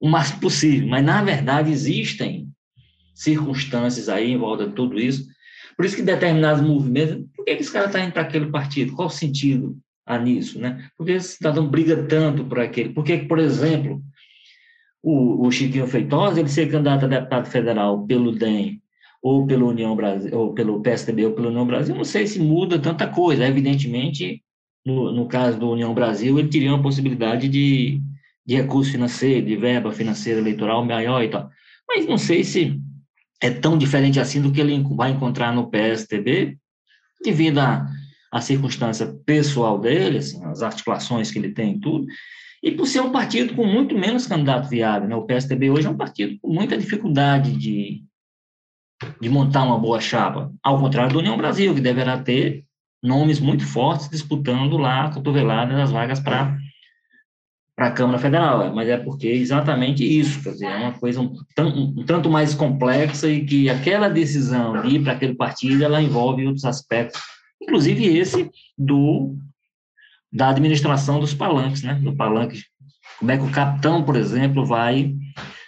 o 0.00 0.08
máximo 0.08 0.40
possível, 0.40 0.88
mas 0.88 1.04
na 1.04 1.22
verdade 1.22 1.70
existem 1.70 2.48
circunstâncias 3.20 4.08
aí 4.08 4.30
em 4.32 4.38
volta 4.38 4.66
de 4.66 4.72
tudo 4.72 4.98
isso. 4.98 5.28
Por 5.76 5.84
isso 5.84 5.96
que 5.96 6.02
determinados 6.02 6.62
movimentos, 6.62 7.26
por 7.36 7.44
que, 7.44 7.54
que 7.54 7.62
esse 7.62 7.72
cara 7.72 7.86
está 7.86 8.00
indo 8.00 8.12
para 8.12 8.22
aquele 8.22 8.46
partido? 8.46 8.94
Qual 8.94 9.08
o 9.08 9.10
sentido 9.10 9.76
há 10.06 10.18
nisso, 10.18 10.58
né? 10.58 10.88
Por 10.96 11.06
que 11.06 11.12
esse 11.12 11.36
cidadão 11.36 11.66
briga 11.68 12.02
tanto 12.04 12.44
por 12.44 12.58
aquele? 12.58 12.90
Por 12.90 13.04
que, 13.04 13.18
por 13.18 13.38
exemplo, 13.38 14.02
o, 15.02 15.46
o 15.46 15.52
Chiquinho 15.52 15.86
Feitosa, 15.86 16.40
ele 16.40 16.48
ser 16.48 16.70
candidato 16.70 17.04
a 17.04 17.08
deputado 17.08 17.46
federal 17.46 18.06
pelo 18.06 18.32
DEM 18.32 18.80
ou 19.22 19.46
pelo 19.46 19.68
União 19.68 19.94
Brasil, 19.94 20.36
ou 20.38 20.54
pelo 20.54 20.80
PSDB 20.80 21.26
ou 21.26 21.32
pelo 21.32 21.48
União 21.48 21.66
Brasil, 21.66 21.94
não 21.94 22.04
sei 22.04 22.26
se 22.26 22.38
muda 22.38 22.78
tanta 22.78 23.06
coisa. 23.06 23.46
Evidentemente, 23.46 24.42
no, 24.84 25.12
no 25.12 25.28
caso 25.28 25.58
do 25.58 25.70
União 25.70 25.92
Brasil, 25.92 26.38
ele 26.38 26.48
teria 26.48 26.70
uma 26.70 26.82
possibilidade 26.82 27.48
de, 27.50 28.00
de 28.46 28.56
recurso 28.56 28.92
financeiro, 28.92 29.46
de 29.46 29.56
verba 29.56 29.92
financeira 29.92 30.40
eleitoral 30.40 30.82
maior 30.86 31.22
e 31.22 31.28
tal. 31.28 31.50
Mas 31.86 32.06
não 32.06 32.16
sei 32.16 32.42
se 32.44 32.80
é 33.40 33.50
tão 33.50 33.78
diferente 33.78 34.20
assim 34.20 34.40
do 34.40 34.52
que 34.52 34.60
ele 34.60 34.82
vai 34.94 35.10
encontrar 35.10 35.52
no 35.52 35.70
PSTB, 35.70 36.58
devido 37.22 37.58
à, 37.58 37.86
à 38.30 38.40
circunstância 38.40 39.06
pessoal 39.24 39.78
dele, 39.78 40.18
assim, 40.18 40.44
as 40.44 40.62
articulações 40.62 41.30
que 41.30 41.38
ele 41.38 41.52
tem 41.52 41.76
e 41.76 41.80
tudo, 41.80 42.06
e 42.62 42.70
por 42.70 42.86
ser 42.86 43.00
um 43.00 43.10
partido 43.10 43.54
com 43.54 43.64
muito 43.64 43.96
menos 43.96 44.26
candidato 44.26 44.68
viável. 44.68 45.08
Né? 45.08 45.16
O 45.16 45.24
PSTB 45.24 45.70
hoje 45.70 45.86
é 45.86 45.90
um 45.90 45.96
partido 45.96 46.38
com 46.40 46.52
muita 46.52 46.76
dificuldade 46.76 47.56
de, 47.56 48.04
de 49.20 49.28
montar 49.28 49.64
uma 49.64 49.78
boa 49.78 50.00
chapa, 50.00 50.52
ao 50.62 50.78
contrário 50.78 51.12
do 51.12 51.18
União 51.20 51.36
Brasil, 51.36 51.74
que 51.74 51.80
deverá 51.80 52.18
ter 52.18 52.64
nomes 53.02 53.40
muito 53.40 53.64
fortes 53.66 54.10
disputando 54.10 54.76
lá 54.76 55.06
a 55.06 55.14
cotovelada 55.14 55.74
das 55.74 55.90
vagas 55.90 56.20
para 56.20 56.58
para 57.80 57.88
a 57.88 57.92
Câmara 57.92 58.18
Federal, 58.18 58.74
mas 58.74 58.90
é 58.90 58.98
porque 58.98 59.26
é 59.26 59.34
exatamente 59.34 60.04
isso, 60.04 60.42
quer 60.42 60.50
dizer, 60.50 60.66
é 60.66 60.76
uma 60.76 60.92
coisa 60.92 61.18
um, 61.18 61.34
um, 61.58 62.00
um 62.00 62.04
tanto 62.04 62.28
mais 62.28 62.52
complexa 62.52 63.26
e 63.26 63.42
que 63.42 63.70
aquela 63.70 64.10
decisão 64.10 64.82
de 64.82 64.96
ir 64.96 65.02
para 65.02 65.14
aquele 65.14 65.34
partido, 65.34 65.82
ela 65.82 66.02
envolve 66.02 66.44
outros 66.46 66.66
aspectos, 66.66 67.18
inclusive 67.58 68.04
esse 68.04 68.50
do 68.76 69.34
da 70.30 70.50
administração 70.50 71.20
dos 71.20 71.32
palanques, 71.32 71.82
né, 71.82 71.94
do 71.94 72.14
palanque, 72.14 72.62
como 73.18 73.30
é 73.30 73.38
que 73.38 73.44
o 73.44 73.50
capitão, 73.50 74.02
por 74.02 74.14
exemplo, 74.14 74.62
vai 74.62 75.14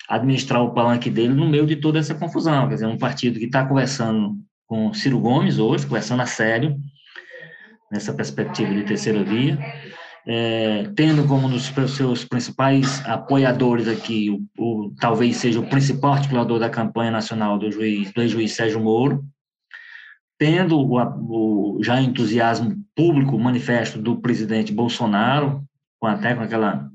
administrar 0.06 0.62
o 0.62 0.74
palanque 0.74 1.08
dele 1.08 1.32
no 1.32 1.48
meio 1.48 1.66
de 1.66 1.76
toda 1.76 1.98
essa 1.98 2.14
confusão, 2.14 2.68
quer 2.68 2.74
dizer, 2.74 2.86
um 2.88 2.98
partido 2.98 3.38
que 3.38 3.46
está 3.46 3.64
conversando 3.64 4.36
com 4.66 4.92
Ciro 4.92 5.18
Gomes 5.18 5.58
hoje, 5.58 5.86
conversando 5.86 6.20
a 6.20 6.26
sério, 6.26 6.76
nessa 7.90 8.12
perspectiva 8.12 8.70
de 8.74 8.82
terceira 8.82 9.24
via, 9.24 9.58
é, 10.26 10.84
tendo 10.94 11.26
como 11.26 11.46
um 11.46 11.50
dos 11.50 11.72
seus 11.94 12.24
principais 12.24 13.04
apoiadores 13.06 13.88
aqui, 13.88 14.30
o, 14.30 14.46
o, 14.58 14.94
talvez 15.00 15.36
seja 15.36 15.58
o 15.58 15.68
principal 15.68 16.12
articulador 16.12 16.58
da 16.58 16.70
campanha 16.70 17.10
nacional 17.10 17.58
do 17.58 17.70
juiz, 17.70 18.12
do 18.12 18.26
juiz 18.28 18.52
Sérgio 18.52 18.80
Moro, 18.80 19.24
tendo 20.38 20.78
o, 20.78 21.76
o, 21.76 21.82
já 21.82 22.00
entusiasmo 22.00 22.76
público 22.94 23.38
manifesto 23.38 24.00
do 24.00 24.20
presidente 24.20 24.72
Bolsonaro, 24.72 25.64
com 26.00 26.06
até 26.06 26.34
com 26.34 26.42
aquela 26.42 26.88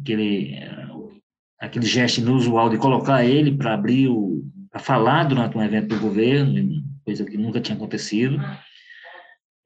aquele 0.00 0.54
aquele 1.60 1.86
gesto 1.86 2.20
inusual 2.20 2.70
de 2.70 2.78
colocar 2.78 3.24
ele 3.24 3.56
para 3.56 3.74
abrir 3.74 4.08
para 4.70 4.80
falar 4.80 5.24
durante 5.24 5.56
um 5.56 5.62
evento 5.62 5.88
do 5.88 6.00
governo, 6.00 6.82
coisa 7.04 7.24
que 7.24 7.36
nunca 7.36 7.60
tinha 7.60 7.76
acontecido 7.76 8.38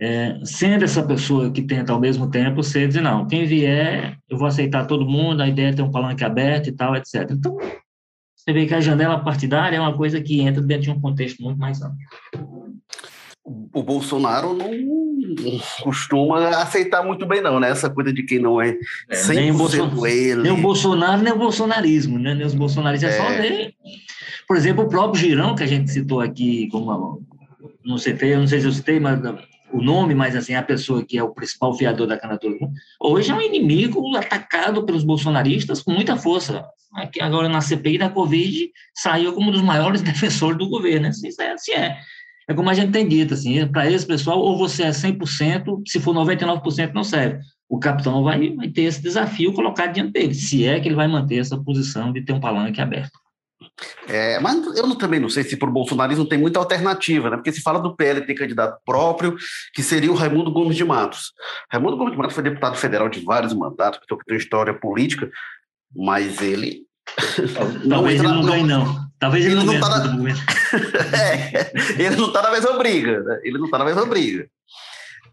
é, 0.01 0.39
sendo 0.45 0.85
essa 0.85 1.03
pessoa 1.03 1.51
que 1.51 1.63
tenta 1.63 1.93
ao 1.93 2.01
mesmo 2.01 2.31
tempo 2.31 2.63
ser 2.63 2.89
dizer, 2.89 3.03
não, 3.03 3.27
quem 3.27 3.45
vier, 3.45 4.19
eu 4.29 4.37
vou 4.37 4.49
aceitar 4.49 4.87
todo 4.87 5.09
mundo, 5.09 5.43
a 5.43 5.49
ideia 5.49 5.69
é 5.69 5.73
ter 5.73 5.83
um 5.83 5.91
palanque 5.91 6.25
aberto 6.25 6.69
e 6.69 6.73
tal, 6.73 6.97
etc. 6.97 7.31
Então, 7.31 7.57
você 8.37 8.53
vê 8.53 8.67
que 8.67 8.75
a 8.75 8.81
janela 8.81 9.23
partidária 9.23 9.77
é 9.77 9.81
uma 9.81 9.97
coisa 9.97 10.21
que 10.21 10.41
entra 10.41 10.61
dentro 10.61 10.85
de 10.85 10.91
um 10.91 11.01
contexto 11.01 11.43
muito 11.43 11.59
mais 11.59 11.81
amplo. 11.81 11.97
O 13.45 13.83
Bolsonaro 13.83 14.55
não, 14.55 14.71
costuma 15.83 16.49
aceitar 16.49 17.05
muito 17.05 17.27
bem, 17.27 17.41
não, 17.41 17.59
né? 17.59 17.71
Essa 17.71 17.89
coisa 17.89 18.13
de 18.13 18.23
quem 18.23 18.39
não 18.39 18.61
é 18.61 18.77
100% 19.11 19.31
é, 19.31 19.35
nem 19.35 19.53
Bolson... 19.53 20.07
ele. 20.07 20.43
Nem 20.43 20.53
o 20.53 20.61
Bolsonaro, 20.61 21.23
nem 21.23 21.33
o 21.33 21.39
bolsonarismo, 21.39 22.19
né? 22.19 22.35
Nem 22.35 22.47
os 22.47 22.55
bolsonaristas 22.55 23.15
é. 23.15 23.17
só 23.17 23.29
dele. 23.41 23.75
Por 24.47 24.57
exemplo, 24.57 24.85
o 24.85 24.89
próprio 24.89 25.21
Girão, 25.21 25.55
que 25.55 25.63
a 25.63 25.67
gente 25.67 25.91
citou 25.91 26.21
aqui, 26.21 26.69
como 26.71 27.23
não 27.85 27.99
sei, 27.99 28.17
eu 28.21 28.41
não 28.41 28.47
sei 28.47 28.61
se 28.61 28.67
eu 28.67 28.73
citei, 28.73 29.01
mas 29.01 29.21
o 29.73 29.83
nome, 29.83 30.15
mas 30.15 30.37
assim, 30.37 30.55
a 30.55 30.63
pessoa 30.63 31.05
que 31.05 31.17
é 31.17 31.23
o 31.23 31.33
principal 31.33 31.75
fiador 31.75 32.07
da 32.07 32.19
candidatura, 32.19 32.69
hoje 33.01 33.31
é 33.31 33.35
um 33.35 33.41
inimigo 33.41 34.17
atacado 34.17 34.85
pelos 34.85 35.03
bolsonaristas 35.03 35.83
com 35.83 35.93
muita 35.93 36.17
força. 36.17 36.65
Aqui 36.95 37.23
agora 37.23 37.49
na 37.49 37.61
CPI 37.61 37.99
da 37.99 38.11
Covid 38.11 38.71
saiu 38.95 39.33
como 39.33 39.49
um 39.49 39.53
dos 39.53 39.63
maiores 39.63 40.03
defensores 40.03 40.59
do 40.59 40.69
governo. 40.69 41.09
Assim 41.09 41.29
é. 41.41 41.53
Assim 41.53 41.73
é. 41.73 41.99
É 42.49 42.55
como 42.55 42.69
a 42.69 42.75
gente 42.75 42.93
tem 42.93 43.07
dito, 43.07 43.35
assim, 43.35 43.67
para 43.69 43.91
esse 43.91 44.05
pessoal, 44.05 44.39
ou 44.39 44.59
você 44.59 44.83
é 44.83 44.91
100%, 44.91 45.83
se 45.87 46.01
for 46.01 46.15
99% 46.15 46.93
não 46.93 47.05
serve. 47.05 47.39
O 47.69 47.79
capitão 47.79 48.23
vai, 48.23 48.51
vai 48.51 48.69
ter 48.69 48.83
esse 48.83 49.01
desafio 49.01 49.55
colocado 49.55 49.95
diante 49.95 50.13
dele, 50.13 50.35
se 50.35 50.67
é 50.67 50.79
que 50.81 50.89
ele 50.89 50.97
vai 50.97 51.07
manter 51.07 51.39
essa 51.39 51.57
posição 51.57 52.13
de 52.13 52.21
ter 52.23 52.33
um 52.33 52.41
palanque 52.41 52.81
aberto. 52.81 53.22
É, 54.09 54.39
mas 54.41 54.77
eu 54.77 54.95
também 54.97 55.21
não 55.21 55.29
sei 55.29 55.43
se 55.45 55.57
para 55.57 55.69
o 55.69 55.73
bolsonarismo 55.73 56.27
tem 56.27 56.39
muita 56.39 56.59
alternativa, 56.59 57.31
né? 57.31 57.37
porque 57.37 57.53
se 57.53 57.63
fala 57.63 57.81
do 57.81 57.97
PL 57.97 58.23
ter 58.23 58.35
candidato 58.35 58.81
próprio, 58.85 59.37
que 59.75 59.83
seria 59.83 60.11
o 60.11 60.15
Raimundo 60.15 60.53
Gomes 60.53 60.77
de 60.77 60.85
Matos. 60.85 61.33
Raimundo 61.71 61.97
Gomes 61.97 62.13
de 62.13 62.19
Matos 62.19 62.35
foi 62.35 62.45
deputado 62.45 62.77
federal 62.77 63.09
de 63.09 63.21
vários 63.21 63.53
mandatos, 63.53 64.01
que 64.01 64.25
tem 64.27 64.37
história 64.37 64.75
política, 64.75 65.31
mas 65.95 66.41
ele. 66.41 66.83
Talvez 67.89 68.21
ele 68.21 68.29
não 68.29 68.45
ganhe, 68.45 68.65
não. 68.65 69.13
Talvez 69.19 69.45
ele, 69.45 69.55
ele 69.55 69.65
não, 69.65 69.75
não 69.75 69.81
tá 69.81 69.89
na... 69.89 70.29
é, 71.17 71.73
ele 71.97 72.17
não 72.17 72.27
está 72.27 72.43
na 72.43 72.51
mesma 72.51 72.73
briga, 72.73 73.21
né? 73.21 73.41
Ele 73.45 73.59
não 73.59 73.67
está 73.67 73.79
na 73.79 73.85
mesma 73.85 74.05
briga. 74.05 74.49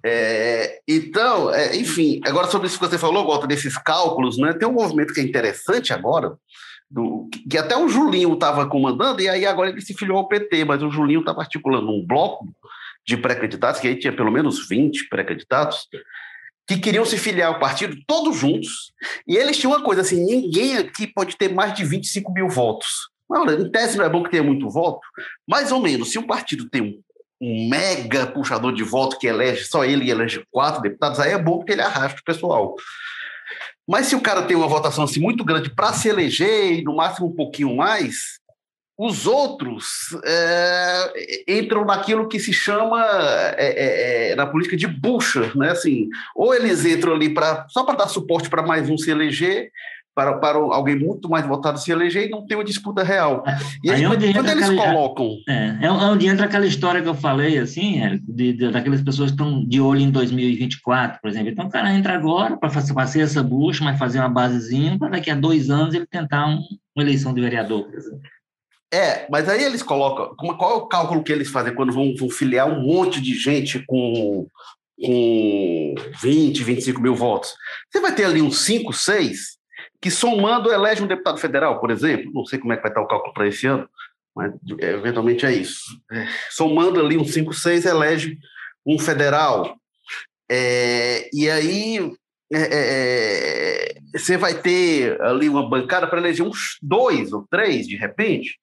É, 0.05 0.79
então, 0.87 1.53
é, 1.53 1.75
enfim, 1.75 2.21
agora 2.25 2.47
sobre 2.47 2.67
isso 2.67 2.79
que 2.79 2.87
você 2.87 2.97
falou, 2.97 3.25
Gota, 3.25 3.47
desses 3.47 3.77
cálculos, 3.77 4.37
né? 4.37 4.53
Tem 4.53 4.67
um 4.67 4.73
movimento 4.73 5.13
que 5.13 5.19
é 5.19 5.23
interessante 5.23 5.91
agora, 5.91 6.37
do, 6.89 7.29
que 7.49 7.57
até 7.57 7.77
o 7.77 7.87
Julinho 7.87 8.33
estava 8.33 8.67
comandando, 8.67 9.21
e 9.21 9.29
aí 9.29 9.45
agora 9.45 9.69
ele 9.69 9.81
se 9.81 9.93
filiou 9.93 10.17
ao 10.17 10.27
PT, 10.27 10.65
mas 10.65 10.81
o 10.81 10.89
Julinho 10.89 11.19
estava 11.19 11.41
articulando 11.41 11.91
um 11.91 12.05
bloco 12.05 12.47
de 13.05 13.17
pré-candidatos, 13.17 13.79
que 13.79 13.87
aí 13.87 13.99
tinha 13.99 14.15
pelo 14.15 14.31
menos 14.31 14.67
20 14.67 15.07
pré-candidatos, 15.07 15.87
que 16.67 16.77
queriam 16.77 17.05
se 17.05 17.17
filiar 17.17 17.49
ao 17.49 17.59
partido 17.59 17.97
todos 18.07 18.37
juntos, 18.37 18.91
e 19.27 19.35
eles 19.35 19.57
tinham 19.57 19.71
uma 19.71 19.83
coisa 19.83 20.01
assim: 20.01 20.23
ninguém 20.23 20.77
aqui 20.77 21.07
pode 21.07 21.37
ter 21.37 21.53
mais 21.53 21.73
de 21.73 21.83
25 21.83 22.31
mil 22.31 22.47
votos. 22.47 23.09
Olha, 23.31 23.53
em 23.53 23.69
tese 23.69 23.97
não 23.97 24.05
é 24.05 24.09
bom 24.09 24.23
que 24.23 24.31
tenha 24.31 24.43
muito 24.43 24.67
voto, 24.69 24.99
mais 25.47 25.71
ou 25.71 25.79
menos, 25.79 26.11
se 26.11 26.17
um 26.17 26.25
partido 26.25 26.67
tem 26.67 26.81
um, 26.81 26.99
um 27.39 27.69
mega 27.69 28.25
puxador 28.25 28.73
de 28.73 28.83
voto 28.83 29.19
que 29.19 29.27
elege 29.27 29.65
só 29.65 29.85
ele 29.85 30.05
e 30.05 30.11
elege 30.11 30.43
quatro 30.51 30.81
deputados, 30.81 31.19
aí 31.19 31.31
é 31.31 31.37
bom 31.37 31.57
porque 31.57 31.73
ele 31.73 31.81
arrasta 31.81 32.19
o 32.19 32.23
pessoal. 32.23 32.75
Mas 33.89 34.05
se 34.05 34.15
o 34.15 34.21
cara 34.21 34.43
tem 34.43 34.55
uma 34.55 34.67
votação 34.67 35.03
assim 35.03 35.19
muito 35.19 35.43
grande 35.43 35.71
para 35.71 35.91
se 35.93 36.07
eleger 36.07 36.73
e 36.73 36.83
no 36.83 36.95
máximo 36.95 37.25
um 37.25 37.33
pouquinho 37.33 37.75
mais, 37.75 38.39
os 38.95 39.25
outros 39.25 40.15
é, 40.23 41.13
entram 41.47 41.83
naquilo 41.83 42.27
que 42.27 42.39
se 42.39 42.53
chama 42.53 43.03
é, 43.57 44.27
é, 44.27 44.31
é 44.31 44.35
na 44.35 44.45
política 44.45 44.77
de 44.77 44.85
bucha, 44.85 45.51
né? 45.55 45.71
Assim, 45.71 46.07
ou 46.35 46.53
eles 46.53 46.85
entram 46.85 47.13
ali 47.13 47.33
para 47.33 47.65
só 47.69 47.83
para 47.83 47.95
dar 47.97 48.09
suporte 48.09 48.47
para 48.47 48.61
mais 48.61 48.87
um 48.91 48.97
se 48.97 49.09
eleger, 49.09 49.71
para, 50.13 50.37
para 50.37 50.57
alguém 50.57 50.97
muito 50.97 51.29
mais 51.29 51.45
votado 51.45 51.79
se 51.79 51.91
eleger 51.91 52.27
e 52.27 52.29
não 52.29 52.45
ter 52.45 52.55
uma 52.55 52.63
disputa 52.63 53.03
real. 53.03 53.43
E 53.83 53.89
aí, 53.89 54.03
aí 54.03 54.07
quando, 54.07 54.33
quando 54.33 54.49
eles 54.49 54.69
aquela, 54.69 54.93
colocam. 54.93 55.37
É, 55.47 55.77
é 55.81 55.91
onde 55.91 56.27
entra 56.27 56.45
aquela 56.45 56.65
história 56.65 57.01
que 57.01 57.07
eu 57.07 57.15
falei, 57.15 57.57
assim, 57.57 58.01
é, 58.01 58.19
de, 58.21 58.53
de, 58.53 58.71
daquelas 58.71 59.01
pessoas 59.01 59.31
que 59.31 59.35
estão 59.35 59.65
de 59.65 59.79
olho 59.79 60.01
em 60.01 60.11
2024, 60.11 61.21
por 61.21 61.29
exemplo. 61.29 61.49
Então 61.49 61.67
o 61.67 61.69
cara 61.69 61.93
entra 61.93 62.13
agora 62.13 62.57
para 62.57 62.69
fazer, 62.69 62.93
fazer 62.93 63.21
essa 63.21 63.41
bucha, 63.41 63.83
mas 63.83 63.97
fazer 63.97 64.19
uma 64.19 64.29
basezinha, 64.29 64.97
para 64.97 65.09
daqui 65.09 65.31
a 65.31 65.35
dois 65.35 65.69
anos 65.69 65.93
ele 65.93 66.05
tentar 66.05 66.47
um, 66.47 66.59
uma 66.95 67.03
eleição 67.03 67.33
de 67.33 67.41
vereador, 67.41 67.85
por 67.85 67.95
exemplo. 67.95 68.21
É, 68.91 69.27
mas 69.29 69.47
aí 69.47 69.63
eles 69.63 69.83
colocam. 69.83 70.35
Qual 70.35 70.71
é 70.71 70.75
o 70.75 70.87
cálculo 70.87 71.23
que 71.23 71.31
eles 71.31 71.49
fazem 71.49 71.73
quando 71.73 71.93
vão, 71.93 72.13
vão 72.15 72.29
filiar 72.29 72.67
um 72.67 72.81
monte 72.81 73.21
de 73.21 73.35
gente 73.35 73.85
com, 73.85 74.47
com 74.99 75.95
20, 76.21 76.63
25 76.63 76.99
mil 76.99 77.15
votos? 77.15 77.53
Você 77.89 78.01
vai 78.01 78.13
ter 78.13 78.25
ali 78.25 78.41
uns 78.41 78.65
5, 78.65 78.91
6 78.91 79.58
que 80.01 80.09
somando 80.09 80.71
elege 80.71 81.03
um 81.03 81.07
deputado 81.07 81.37
federal, 81.37 81.79
por 81.79 81.91
exemplo, 81.91 82.31
não 82.33 82.45
sei 82.45 82.59
como 82.59 82.73
é 82.73 82.77
que 82.77 82.81
vai 82.81 82.91
estar 82.91 83.01
o 83.01 83.07
cálculo 83.07 83.33
para 83.33 83.47
esse 83.47 83.67
ano, 83.67 83.89
mas 84.35 84.53
é, 84.79 84.91
eventualmente 84.91 85.45
é 85.45 85.51
isso. 85.51 85.99
É, 86.11 86.27
somando 86.49 86.99
ali 86.99 87.17
um 87.17 87.25
5, 87.25 87.53
6, 87.53 87.85
elege 87.85 88.37
um 88.85 88.97
federal. 88.97 89.75
É, 90.49 91.29
e 91.33 91.49
aí 91.49 92.11
é, 92.51 92.61
é, 92.61 92.69
é, 92.71 93.95
você 94.17 94.37
vai 94.37 94.55
ter 94.55 95.21
ali 95.21 95.49
uma 95.49 95.69
bancada 95.69 96.07
para 96.07 96.19
eleger 96.19 96.45
uns 96.45 96.77
dois 96.81 97.31
ou 97.33 97.45
três, 97.49 97.87
de 97.87 97.95
repente, 97.95 98.57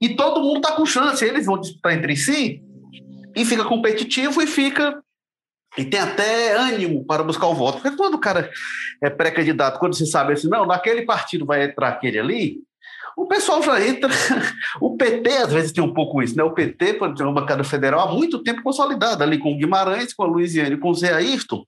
e 0.00 0.16
todo 0.16 0.42
mundo 0.42 0.58
está 0.58 0.72
com 0.72 0.86
chance, 0.86 1.24
eles 1.24 1.46
vão 1.46 1.60
disputar 1.60 1.92
entre 1.92 2.16
si, 2.16 2.62
e 3.36 3.44
fica 3.44 3.64
competitivo 3.64 4.42
e 4.42 4.46
fica 4.46 5.00
e 5.78 5.84
tem 5.84 6.00
até 6.00 6.56
ânimo 6.56 7.04
para 7.04 7.22
buscar 7.22 7.46
o 7.46 7.54
voto. 7.54 7.80
Porque 7.80 7.96
quando 7.96 8.14
o 8.14 8.20
cara 8.20 8.50
é 9.00 9.08
pré-candidato, 9.08 9.78
quando 9.78 9.96
você 9.96 10.04
sabe 10.04 10.32
assim, 10.32 10.48
não, 10.48 10.66
naquele 10.66 11.02
partido 11.02 11.46
vai 11.46 11.64
entrar 11.64 11.88
aquele 11.88 12.18
ali, 12.18 12.58
o 13.16 13.26
pessoal 13.26 13.62
já 13.62 13.80
entra. 13.84 14.10
O 14.80 14.96
PT, 14.96 15.28
às 15.30 15.52
vezes, 15.52 15.72
tem 15.72 15.82
um 15.82 15.92
pouco 15.92 16.22
isso, 16.22 16.36
né? 16.36 16.42
O 16.42 16.52
PT, 16.52 16.94
por 16.94 17.08
exemplo, 17.08 17.26
uma 17.26 17.40
bancada 17.40 17.64
federal, 17.64 18.08
há 18.08 18.12
muito 18.12 18.42
tempo 18.42 18.62
consolidada 18.62 19.24
ali 19.24 19.38
com 19.38 19.52
o 19.52 19.56
Guimarães, 19.56 20.12
com 20.12 20.22
a 20.22 20.26
Luiziane, 20.26 20.76
com 20.76 20.90
o 20.90 20.94
Zé 20.94 21.12
Ayrton. 21.14 21.64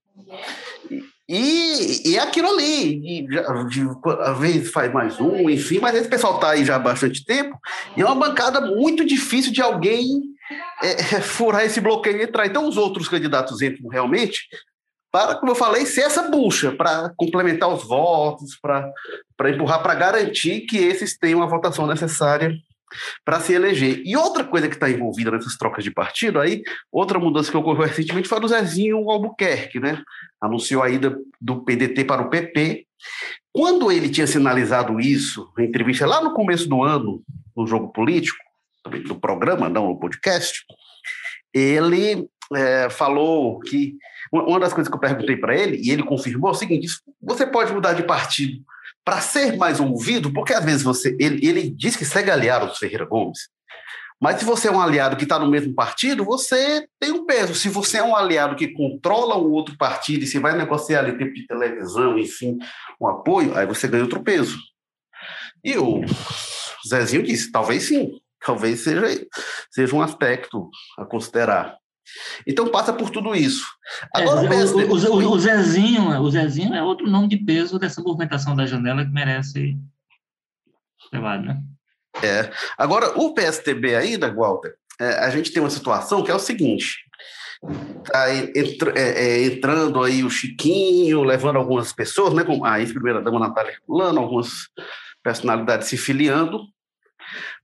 E, 1.28 2.10
e 2.10 2.16
é 2.16 2.20
aquilo 2.20 2.48
ali, 2.48 3.20
e, 3.20 3.26
de, 3.26 3.38
às 3.38 4.38
vezes 4.38 4.72
faz 4.72 4.92
mais 4.92 5.20
um, 5.20 5.48
enfim, 5.48 5.78
mas 5.78 5.94
esse 5.94 6.08
pessoal 6.08 6.34
está 6.34 6.50
aí 6.50 6.64
já 6.64 6.74
há 6.74 6.78
bastante 6.78 7.24
tempo, 7.24 7.56
e 7.96 8.00
é 8.00 8.04
uma 8.04 8.16
bancada 8.16 8.60
muito 8.60 9.04
difícil 9.04 9.52
de 9.52 9.62
alguém 9.62 10.22
é, 10.82 11.16
é, 11.16 11.20
furar 11.20 11.64
esse 11.64 11.80
bloqueio 11.80 12.18
e 12.18 12.22
entrar. 12.22 12.46
Então, 12.46 12.68
os 12.68 12.76
outros 12.76 13.08
candidatos 13.08 13.60
entram 13.62 13.88
realmente 13.88 14.46
para, 15.12 15.34
como 15.34 15.50
eu 15.50 15.56
falei, 15.56 15.84
ser 15.86 16.02
essa 16.02 16.30
bucha, 16.30 16.72
para 16.72 17.12
complementar 17.16 17.68
os 17.68 17.84
votos, 17.84 18.56
para 18.60 19.50
empurrar, 19.50 19.82
para 19.82 19.94
garantir 19.94 20.60
que 20.62 20.78
esses 20.78 21.18
tenham 21.18 21.42
a 21.42 21.46
votação 21.46 21.86
necessária 21.86 22.54
para 23.24 23.40
se 23.40 23.52
eleger. 23.52 24.02
E 24.04 24.16
outra 24.16 24.44
coisa 24.44 24.68
que 24.68 24.74
está 24.74 24.88
envolvida 24.88 25.30
nessas 25.30 25.56
trocas 25.56 25.82
de 25.82 25.90
partido, 25.90 26.40
aí, 26.40 26.62
outra 26.92 27.18
mudança 27.18 27.50
que 27.50 27.56
ocorreu 27.56 27.86
recentemente 27.86 28.28
foi 28.28 28.38
a 28.38 28.40
do 28.40 28.48
Zezinho 28.48 29.10
Albuquerque, 29.10 29.80
né? 29.80 30.02
Anunciou 30.40 30.82
a 30.82 30.90
ida 30.90 31.16
do 31.40 31.64
PDT 31.64 32.04
para 32.04 32.22
o 32.22 32.30
PP. 32.30 32.86
Quando 33.52 33.90
ele 33.90 34.08
tinha 34.08 34.26
sinalizado 34.26 35.00
isso, 35.00 35.52
em 35.58 35.64
entrevista 35.64 36.06
lá 36.06 36.22
no 36.22 36.32
começo 36.32 36.68
do 36.68 36.82
ano, 36.82 37.22
no 37.56 37.66
jogo 37.66 37.88
político, 37.92 38.38
do 39.06 39.18
programa, 39.18 39.68
não 39.68 39.88
no 39.88 39.98
podcast, 39.98 40.64
ele 41.52 42.28
é, 42.54 42.88
falou 42.90 43.60
que 43.60 43.96
uma 44.32 44.60
das 44.60 44.72
coisas 44.72 44.88
que 44.88 44.94
eu 44.94 45.00
perguntei 45.00 45.36
para 45.36 45.56
ele, 45.56 45.76
e 45.76 45.90
ele 45.90 46.02
confirmou, 46.02 46.50
é 46.50 46.52
o 46.52 46.56
seguinte: 46.56 46.86
você 47.20 47.46
pode 47.46 47.72
mudar 47.72 47.94
de 47.94 48.04
partido 48.04 48.62
para 49.04 49.20
ser 49.20 49.56
mais 49.56 49.80
ouvido, 49.80 50.32
porque 50.32 50.52
às 50.52 50.64
vezes 50.64 50.82
você. 50.82 51.16
Ele, 51.18 51.46
ele 51.46 51.70
diz 51.70 51.96
que 51.96 52.04
segue 52.04 52.30
aliado 52.30 52.66
do 52.66 52.74
Ferreira 52.74 53.04
Gomes, 53.04 53.48
mas 54.20 54.38
se 54.38 54.44
você 54.44 54.68
é 54.68 54.70
um 54.70 54.80
aliado 54.80 55.16
que 55.16 55.22
está 55.22 55.38
no 55.38 55.50
mesmo 55.50 55.74
partido, 55.74 56.24
você 56.24 56.86
tem 57.00 57.10
um 57.10 57.24
peso. 57.24 57.54
Se 57.54 57.70
você 57.70 57.98
é 57.98 58.04
um 58.04 58.14
aliado 58.14 58.54
que 58.54 58.68
controla 58.68 59.38
um 59.38 59.50
outro 59.50 59.76
partido 59.78 60.24
e 60.24 60.26
se 60.26 60.38
vai 60.38 60.56
negociar 60.56 61.00
ali 61.00 61.16
tempo 61.16 61.32
de 61.32 61.46
televisão, 61.46 62.18
enfim, 62.18 62.58
um 63.00 63.08
apoio, 63.08 63.56
aí 63.56 63.66
você 63.66 63.88
ganha 63.88 64.02
outro 64.02 64.22
peso. 64.22 64.58
E 65.64 65.76
o 65.78 66.02
Zezinho 66.86 67.22
disse: 67.22 67.50
talvez 67.50 67.84
sim. 67.84 68.20
Talvez 68.44 68.80
seja, 68.80 69.26
seja 69.70 69.94
um 69.94 70.02
aspecto 70.02 70.68
a 70.98 71.04
considerar. 71.04 71.76
Então 72.46 72.68
passa 72.68 72.92
por 72.92 73.10
tudo 73.10 73.34
isso. 73.34 73.66
Agora, 74.14 74.54
é, 74.54 74.64
o, 74.64 74.76
o, 74.76 75.28
o, 75.28 75.32
o, 75.32 75.38
Zezinho, 75.38 76.20
o 76.20 76.30
Zezinho 76.30 76.74
é 76.74 76.82
outro 76.82 77.08
nome 77.08 77.28
de 77.28 77.36
peso 77.36 77.78
dessa 77.78 78.02
movimentação 78.02 78.56
da 78.56 78.66
janela 78.66 79.04
que 79.04 79.12
merece 79.12 79.76
levado, 81.12 81.44
né? 81.44 81.62
É. 82.22 82.50
Agora, 82.76 83.18
o 83.18 83.32
PSTB 83.32 83.94
ainda, 83.94 84.32
Walter, 84.32 84.74
é, 85.00 85.24
a 85.24 85.30
gente 85.30 85.52
tem 85.52 85.62
uma 85.62 85.70
situação 85.70 86.22
que 86.22 86.30
é 86.30 86.34
o 86.34 86.40
seguinte: 86.40 86.98
tá 88.04 88.34
entra, 88.34 88.92
é, 88.96 89.24
é, 89.24 89.44
entrando 89.44 90.02
aí 90.02 90.24
o 90.24 90.30
Chiquinho, 90.30 91.22
levando 91.22 91.56
algumas 91.56 91.92
pessoas, 91.92 92.34
né, 92.34 92.42
como 92.42 92.64
a 92.64 92.80
ex-primeira-dama 92.80 93.38
Natália 93.38 93.72
Herculano, 93.72 94.20
algumas 94.20 94.68
personalidades 95.22 95.88
se 95.88 95.96
filiando, 95.96 96.64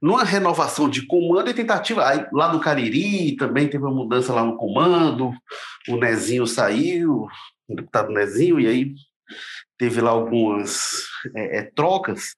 numa 0.01 0.25
renovação 0.25 0.89
de 0.89 1.07
comando 1.07 1.51
e 1.51 1.55
tentativa, 1.55 2.07
aí, 2.07 2.27
lá 2.33 2.53
no 2.53 2.61
Cariri 2.61 3.37
também 3.37 3.69
teve 3.69 3.85
uma 3.85 3.95
mudança 3.95 4.33
lá 4.33 4.45
no 4.45 4.57
comando, 4.57 5.33
o 5.89 5.97
Nezinho 5.97 6.47
saiu, 6.47 7.27
o 7.69 7.75
deputado 7.75 8.13
Nezinho, 8.13 8.61
e 8.61 8.67
aí 8.67 8.95
teve 9.79 10.01
lá 10.01 10.11
algumas 10.11 11.07
é, 11.35 11.59
é, 11.59 11.63
trocas, 11.75 12.35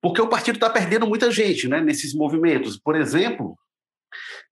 porque 0.00 0.20
o 0.20 0.28
partido 0.28 0.56
está 0.56 0.68
perdendo 0.68 1.06
muita 1.06 1.30
gente 1.30 1.68
né, 1.68 1.80
nesses 1.80 2.14
movimentos. 2.14 2.78
Por 2.78 2.94
exemplo, 2.94 3.56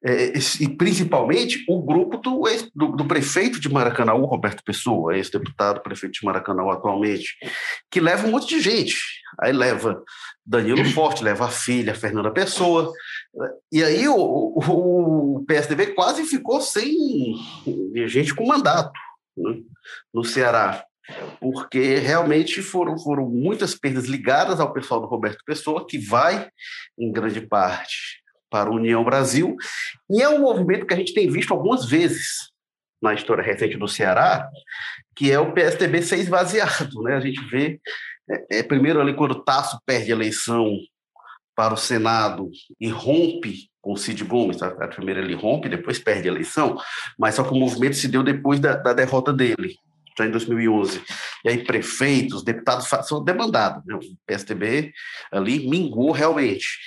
é, 0.05 0.33
e 0.61 0.69
principalmente 0.69 1.65
o 1.69 1.81
grupo 1.81 2.17
do, 2.17 2.43
do, 2.75 2.97
do 2.97 3.05
prefeito 3.05 3.61
de 3.61 3.69
Maracanã, 3.69 4.13
Roberto 4.13 4.63
Pessoa, 4.65 5.17
ex-deputado, 5.17 5.81
prefeito 5.81 6.15
de 6.15 6.25
Maracanã 6.25 6.71
atualmente, 6.73 7.37
que 7.91 8.01
leva 8.01 8.27
um 8.27 8.33
monte 8.33 8.49
de 8.49 8.61
gente. 8.61 8.97
Aí 9.41 9.53
leva 9.53 10.03
Danilo 10.45 10.85
Forte, 10.87 11.23
leva 11.23 11.47
a 11.47 11.51
filha, 11.51 11.95
Fernanda 11.95 12.31
Pessoa, 12.33 12.93
e 13.71 13.83
aí 13.83 14.09
o, 14.09 14.17
o, 14.17 15.37
o 15.37 15.45
PSDB 15.47 15.95
quase 15.95 16.25
ficou 16.25 16.61
sem 16.61 16.93
gente 18.07 18.35
com 18.35 18.47
mandato 18.47 18.93
né, 19.37 19.61
no 20.13 20.25
Ceará 20.25 20.85
porque 21.41 21.97
realmente 21.97 22.63
foram, 22.63 22.97
foram 22.99 23.29
muitas 23.29 23.75
perdas 23.75 24.05
ligadas 24.07 24.61
ao 24.61 24.73
pessoal 24.73 25.01
do 25.01 25.07
Roberto 25.07 25.43
Pessoa, 25.45 25.87
que 25.87 25.99
vai, 25.99 26.49
em 26.99 27.11
grande 27.11 27.41
parte, 27.41 28.22
para 28.53 28.69
a 28.69 28.73
União 28.73 29.03
Brasil, 29.03 29.57
e 30.11 30.21
é 30.23 30.29
um 30.29 30.41
movimento 30.41 30.87
que 30.87 30.93
a 30.93 30.97
gente 30.97 31.15
tem 31.15 31.29
visto 31.29 31.53
algumas 31.53 31.87
vezes 31.87 32.53
na 33.03 33.15
história 33.15 33.43
recente 33.43 33.79
do 33.79 33.89
Ceará, 33.89 34.47
que 35.17 35.33
é 35.33 35.41
o 35.41 35.53
PSDB 35.53 36.03
ser 36.03 36.19
esvaziado. 36.19 37.03
Né? 37.03 37.17
A 37.17 37.21
gente 37.21 37.43
vê, 37.47 37.81
é, 38.31 38.59
é, 38.59 38.63
primeiro 38.63 39.01
ali 39.01 39.15
quando 39.15 39.33
o 39.33 39.43
Tasso 39.43 39.81
perde 39.87 40.13
a 40.13 40.15
eleição 40.15 40.77
para 41.57 41.75
o 41.75 41.79
Senado 41.79 42.51
e 42.79 42.89
rompe 42.89 43.71
com 43.81 43.95
o 43.95 43.97
Cid 43.97 44.23
Gomes, 44.25 44.63
a, 44.63 44.69
a 44.69 44.89
primeira 44.89 45.21
ele 45.21 45.35
rompe, 45.35 45.69
depois 45.69 45.99
perde 45.99 46.29
a 46.29 46.33
eleição, 46.33 46.79
mas 47.19 47.35
só 47.35 47.43
que 47.43 47.51
o 47.51 47.57
movimento 47.57 47.97
se 47.97 48.07
deu 48.07 48.23
depois 48.23 48.61
da, 48.61 48.77
da 48.77 48.93
derrota 48.93 49.33
dele 49.33 49.75
já 50.17 50.27
em 50.27 50.31
2011. 50.31 51.03
E 51.45 51.49
aí 51.49 51.65
prefeitos, 51.65 52.45
deputados 52.45 52.87
são 53.07 53.23
demandados. 53.25 53.85
Né? 53.85 53.95
O 53.95 54.01
PSDB 54.27 54.93
ali 55.31 55.69
mingou 55.69 56.13
realmente. 56.13 56.79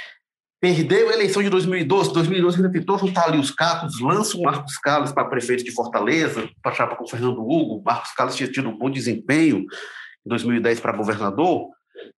Perdeu 0.60 1.10
a 1.10 1.14
eleição 1.14 1.44
de 1.44 1.50
2012, 1.50 2.14
2012 2.14 2.58
ainda 2.58 2.72
tentou 2.72 2.98
juntar 2.98 3.26
ali 3.26 3.38
os 3.38 3.52
cacos, 3.52 4.00
lança 4.00 4.38
o 4.38 4.42
Marcos 4.42 4.78
Carlos 4.78 5.12
para 5.12 5.26
prefeito 5.26 5.64
de 5.64 5.72
Fortaleza, 5.72 6.50
para 6.62 6.74
chapa 6.74 6.96
com 6.96 7.04
o 7.04 7.10
Fernando 7.10 7.42
Hugo, 7.42 7.84
Marcos 7.86 8.12
Carlos 8.14 8.36
tinha 8.36 8.50
tido 8.50 8.70
um 8.70 8.78
bom 8.78 8.90
desempenho 8.90 9.60
em 9.60 10.30
2010 10.30 10.80
para 10.80 10.96
governador, 10.96 11.70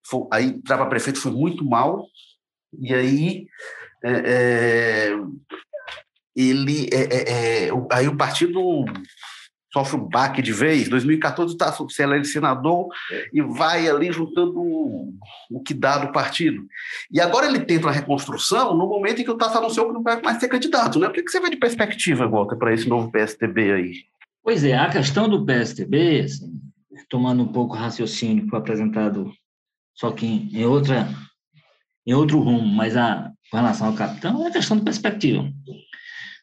foi, 0.06 0.26
aí 0.32 0.62
para 0.62 0.86
prefeito 0.86 1.18
foi 1.18 1.32
muito 1.32 1.64
mal, 1.64 2.06
e 2.78 2.94
aí 2.94 3.46
é, 4.04 4.12
é, 4.12 5.16
ele 6.36 6.88
é, 6.92 7.02
é, 7.02 7.68
é 7.68 7.70
aí 7.90 8.06
o 8.06 8.16
partido 8.16 8.84
sofre 9.76 10.00
um 10.00 10.08
baque 10.08 10.40
de 10.40 10.52
vez. 10.52 10.88
2014 10.88 11.52
está 11.52 11.70
se 11.70 12.02
ele 12.02 12.24
senador 12.24 12.88
e 13.32 13.42
vai 13.42 13.86
ali 13.88 14.10
juntando 14.10 14.58
o 15.50 15.62
que 15.62 15.74
dá 15.74 15.98
do 15.98 16.12
partido. 16.12 16.66
E 17.10 17.20
agora 17.20 17.46
ele 17.46 17.60
tenta 17.60 17.86
uma 17.86 17.92
reconstrução 17.92 18.74
no 18.74 18.86
momento 18.86 19.20
em 19.20 19.24
que 19.24 19.30
o 19.30 19.36
Tasso 19.36 19.58
anunciou 19.58 19.88
que 19.88 19.92
não 19.92 20.02
vai 20.02 20.20
mais 20.22 20.38
ser 20.38 20.48
candidato. 20.48 20.98
Né? 20.98 21.08
O 21.08 21.12
que 21.12 21.28
você 21.28 21.40
vê 21.40 21.50
de 21.50 21.56
perspectiva, 21.56 22.26
Walter, 22.26 22.56
para 22.56 22.72
esse 22.72 22.88
novo 22.88 23.10
PSTB 23.10 23.72
aí? 23.72 23.92
Pois 24.42 24.64
é, 24.64 24.76
a 24.76 24.88
questão 24.88 25.28
do 25.28 25.44
PSTB, 25.44 26.20
assim, 26.20 26.58
tomando 27.10 27.42
um 27.42 27.48
pouco 27.48 27.74
o 27.74 27.78
raciocínio 27.78 28.44
que 28.44 28.50
foi 28.50 28.58
apresentado, 28.58 29.30
só 29.94 30.10
que 30.10 30.26
em, 30.26 30.64
outra, 30.64 31.08
em 32.06 32.14
outro 32.14 32.38
rumo, 32.38 32.66
mas 32.66 32.96
a, 32.96 33.30
com 33.50 33.56
relação 33.56 33.88
ao 33.88 33.94
capitão, 33.94 34.44
é 34.44 34.48
a 34.48 34.52
questão 34.52 34.76
de 34.76 34.84
perspectiva. 34.84 35.50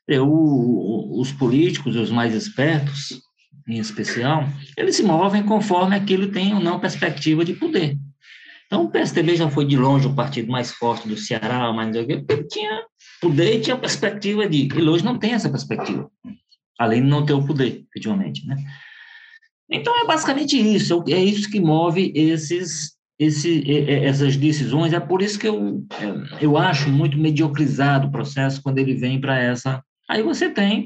É, 0.10 0.20
o, 0.20 1.20
os 1.20 1.32
políticos, 1.32 1.96
os 1.96 2.12
mais 2.12 2.34
espertos, 2.34 3.22
em 3.68 3.80
especial, 3.80 4.48
eles 4.78 4.96
se 4.96 5.04
movem 5.04 5.44
conforme 5.44 5.96
aquilo 5.96 6.32
tem 6.32 6.54
ou 6.54 6.60
não 6.60 6.80
perspectiva 6.80 7.46
de 7.46 7.54
poder. 7.54 7.98
Então, 8.66 8.86
o 8.86 8.90
PSDB 8.90 9.36
já 9.36 9.50
foi 9.50 9.66
de 9.66 9.78
longe 9.78 10.08
o 10.08 10.16
partido 10.16 10.52
mais 10.52 10.72
forte 10.72 11.08
do 11.08 11.16
Ceará, 11.16 11.72
mas 11.72 11.96
ele 11.96 12.26
tinha 12.50 12.84
poder 13.22 13.58
e 13.58 13.62
tinha 13.62 13.78
perspectiva 13.78 14.48
de. 14.50 14.64
Ele 14.64 14.90
hoje 14.90 15.06
não 15.06 15.18
tem 15.18 15.34
essa 15.34 15.50
perspectiva, 15.50 16.10
além 16.80 17.04
de 17.04 17.08
não 17.08 17.26
ter 17.26 17.34
o 17.34 17.46
poder, 17.46 17.86
efetivamente. 17.90 18.46
Né? 18.48 18.58
Então, 19.70 19.98
é 20.02 20.06
basicamente 20.06 20.58
isso, 20.58 21.04
é 21.08 21.24
isso 21.24 21.50
que 21.50 21.60
move 21.60 22.12
esses, 22.16 22.94
esse, 23.20 23.64
essas 23.88 24.36
decisões. 24.36 24.92
É 24.92 25.00
por 25.00 25.22
isso 25.22 25.38
que 25.40 25.48
eu, 25.48 25.86
é, 25.92 26.44
eu 26.44 26.58
acho 26.58 26.90
muito 26.90 27.18
mediocrizado 27.18 28.08
o 28.08 28.12
processo 28.12 28.62
quando 28.62 28.80
ele 28.80 28.96
vem 28.96 29.22
para 29.22 29.40
essa 29.40 29.84
Aí 30.14 30.22
você 30.22 30.48
tem, 30.48 30.86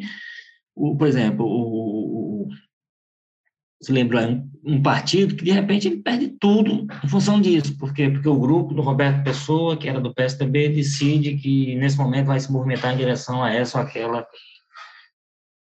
o, 0.74 0.96
por 0.96 1.06
exemplo, 1.06 1.46
o, 1.46 2.44
o 2.44 2.50
se 3.82 3.92
lembra 3.92 4.26
um, 4.26 4.50
um, 4.66 4.82
partido 4.82 5.36
que 5.36 5.44
de 5.44 5.52
repente 5.52 5.86
ele 5.86 6.02
perde 6.02 6.30
tudo 6.40 6.88
em 7.04 7.10
função 7.10 7.42
disso, 7.42 7.78
porque 7.78 8.10
porque 8.10 8.30
o 8.30 8.40
grupo 8.40 8.74
do 8.74 8.82
Roberto 8.82 9.24
Pessoa, 9.26 9.76
que 9.76 9.90
era 9.90 10.00
do 10.00 10.14
PSDB, 10.14 10.70
decide 10.70 11.36
que 11.36 11.76
nesse 11.76 11.98
momento 11.98 12.28
vai 12.28 12.40
se 12.40 12.50
movimentar 12.50 12.94
em 12.94 12.98
direção 12.98 13.44
a 13.44 13.54
essa 13.54 13.78
ou 13.78 13.84
aquela 13.84 14.26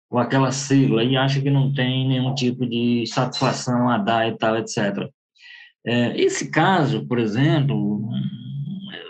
ou 0.09 0.19
aquela 0.21 0.53
sigla 0.53 1.03
e 1.03 1.17
acha 1.17 1.41
que 1.41 1.51
não 1.51 1.75
tem 1.75 2.07
nenhum 2.07 2.35
tipo 2.37 2.65
de 2.65 3.05
satisfação 3.09 3.91
a 3.91 3.99
dar 3.99 4.29
e 4.29 4.39
tal, 4.39 4.57
etc. 4.57 5.11
É, 5.85 6.19
esse 6.21 6.53
caso, 6.53 7.05
por 7.07 7.19
exemplo, 7.19 8.09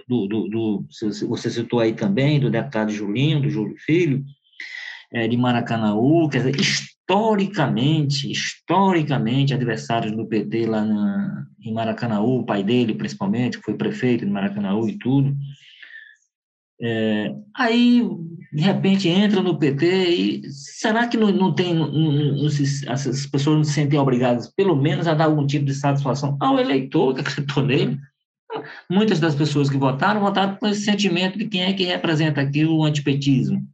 do, 0.09 0.26
do, 0.26 0.48
do, 0.48 0.86
você 1.28 1.50
citou 1.50 1.80
aí 1.80 1.92
também, 1.92 2.40
do 2.40 2.50
deputado 2.50 2.90
Julinho, 2.90 3.42
do 3.42 3.50
Júlio 3.50 3.76
Filho, 3.78 4.24
é, 5.12 5.28
de 5.28 5.36
Maracanaú, 5.36 6.28
quer 6.28 6.38
dizer, 6.38 6.57
historicamente, 6.61 8.30
historicamente, 8.30 9.54
adversários 9.54 10.12
do 10.12 10.26
PT 10.26 10.66
lá 10.66 10.84
na, 10.84 11.46
em 11.62 11.72
Maracanaú, 11.72 12.40
o 12.40 12.46
pai 12.46 12.62
dele, 12.62 12.94
principalmente, 12.94 13.59
que 13.59 13.64
foi 13.64 13.74
prefeito 13.74 14.24
de 14.24 14.30
Maracanaú 14.30 14.88
e 14.88 14.98
tudo, 14.98 15.36
é, 16.80 17.34
aí, 17.54 18.07
de 18.52 18.62
repente, 18.62 19.09
entra 19.09 19.42
no 19.42 19.59
PT 19.59 20.11
e 20.11 20.50
será 20.50 21.09
que 21.09 21.16
não, 21.16 21.30
não 21.32 21.54
tem, 21.54 21.74
não, 21.74 21.90
não 21.90 22.48
se, 22.50 22.88
essas 22.88 23.26
pessoas 23.26 23.57
não 23.57 23.64
se 23.64 23.72
sentem 23.72 23.98
obrigadas, 23.98 24.52
pelo 24.54 24.76
menos, 24.76 25.07
a 25.07 25.14
dar 25.14 25.24
algum 25.24 25.46
tipo 25.46 25.64
de 25.64 25.74
satisfação 25.74 26.36
ao 26.40 26.59
eleitor 26.61 27.14
que 27.14 27.20
acreditou 27.20 27.64
nele? 27.64 27.98
Muitas 28.90 29.18
das 29.18 29.34
pessoas 29.34 29.68
que 29.70 29.76
votaram, 29.76 30.20
votaram 30.20 30.57
com 30.57 30.66
esse 30.66 30.82
sentimento 30.82 31.38
de 31.38 31.46
quem 31.46 31.62
é 31.62 31.72
que 31.72 31.84
representa 31.84 32.40
aqui 32.40 32.64
o 32.64 32.84
antipetismo. 32.84 33.66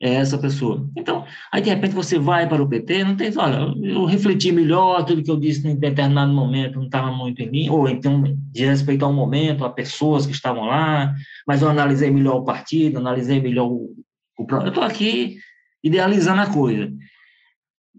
É 0.00 0.14
essa 0.14 0.38
pessoa. 0.38 0.88
Então, 0.96 1.24
aí 1.50 1.60
de 1.60 1.70
repente 1.70 1.92
você 1.92 2.20
vai 2.20 2.48
para 2.48 2.62
o 2.62 2.68
PT, 2.68 3.02
não 3.02 3.16
tem, 3.16 3.36
olha, 3.36 3.74
eu 3.82 4.04
refleti 4.04 4.52
melhor, 4.52 5.04
tudo 5.04 5.24
que 5.24 5.30
eu 5.30 5.36
disse 5.36 5.66
em 5.66 5.74
determinado 5.74 6.32
momento 6.32 6.76
não 6.76 6.84
estava 6.84 7.10
muito 7.10 7.42
em 7.42 7.50
mim, 7.50 7.68
ou 7.68 7.88
então 7.88 8.22
de 8.52 8.64
respeito 8.64 9.04
ao 9.04 9.12
momento, 9.12 9.64
a 9.64 9.70
pessoas 9.70 10.24
que 10.24 10.32
estavam 10.32 10.66
lá, 10.66 11.12
mas 11.44 11.62
eu 11.62 11.68
analisei 11.68 12.12
melhor 12.12 12.36
o 12.36 12.44
partido, 12.44 12.98
analisei 12.98 13.40
melhor 13.40 13.66
o. 13.66 13.92
o 14.38 14.46
eu 14.62 14.68
estou 14.68 14.84
aqui 14.84 15.38
idealizando 15.82 16.42
a 16.42 16.46
coisa. 16.46 16.92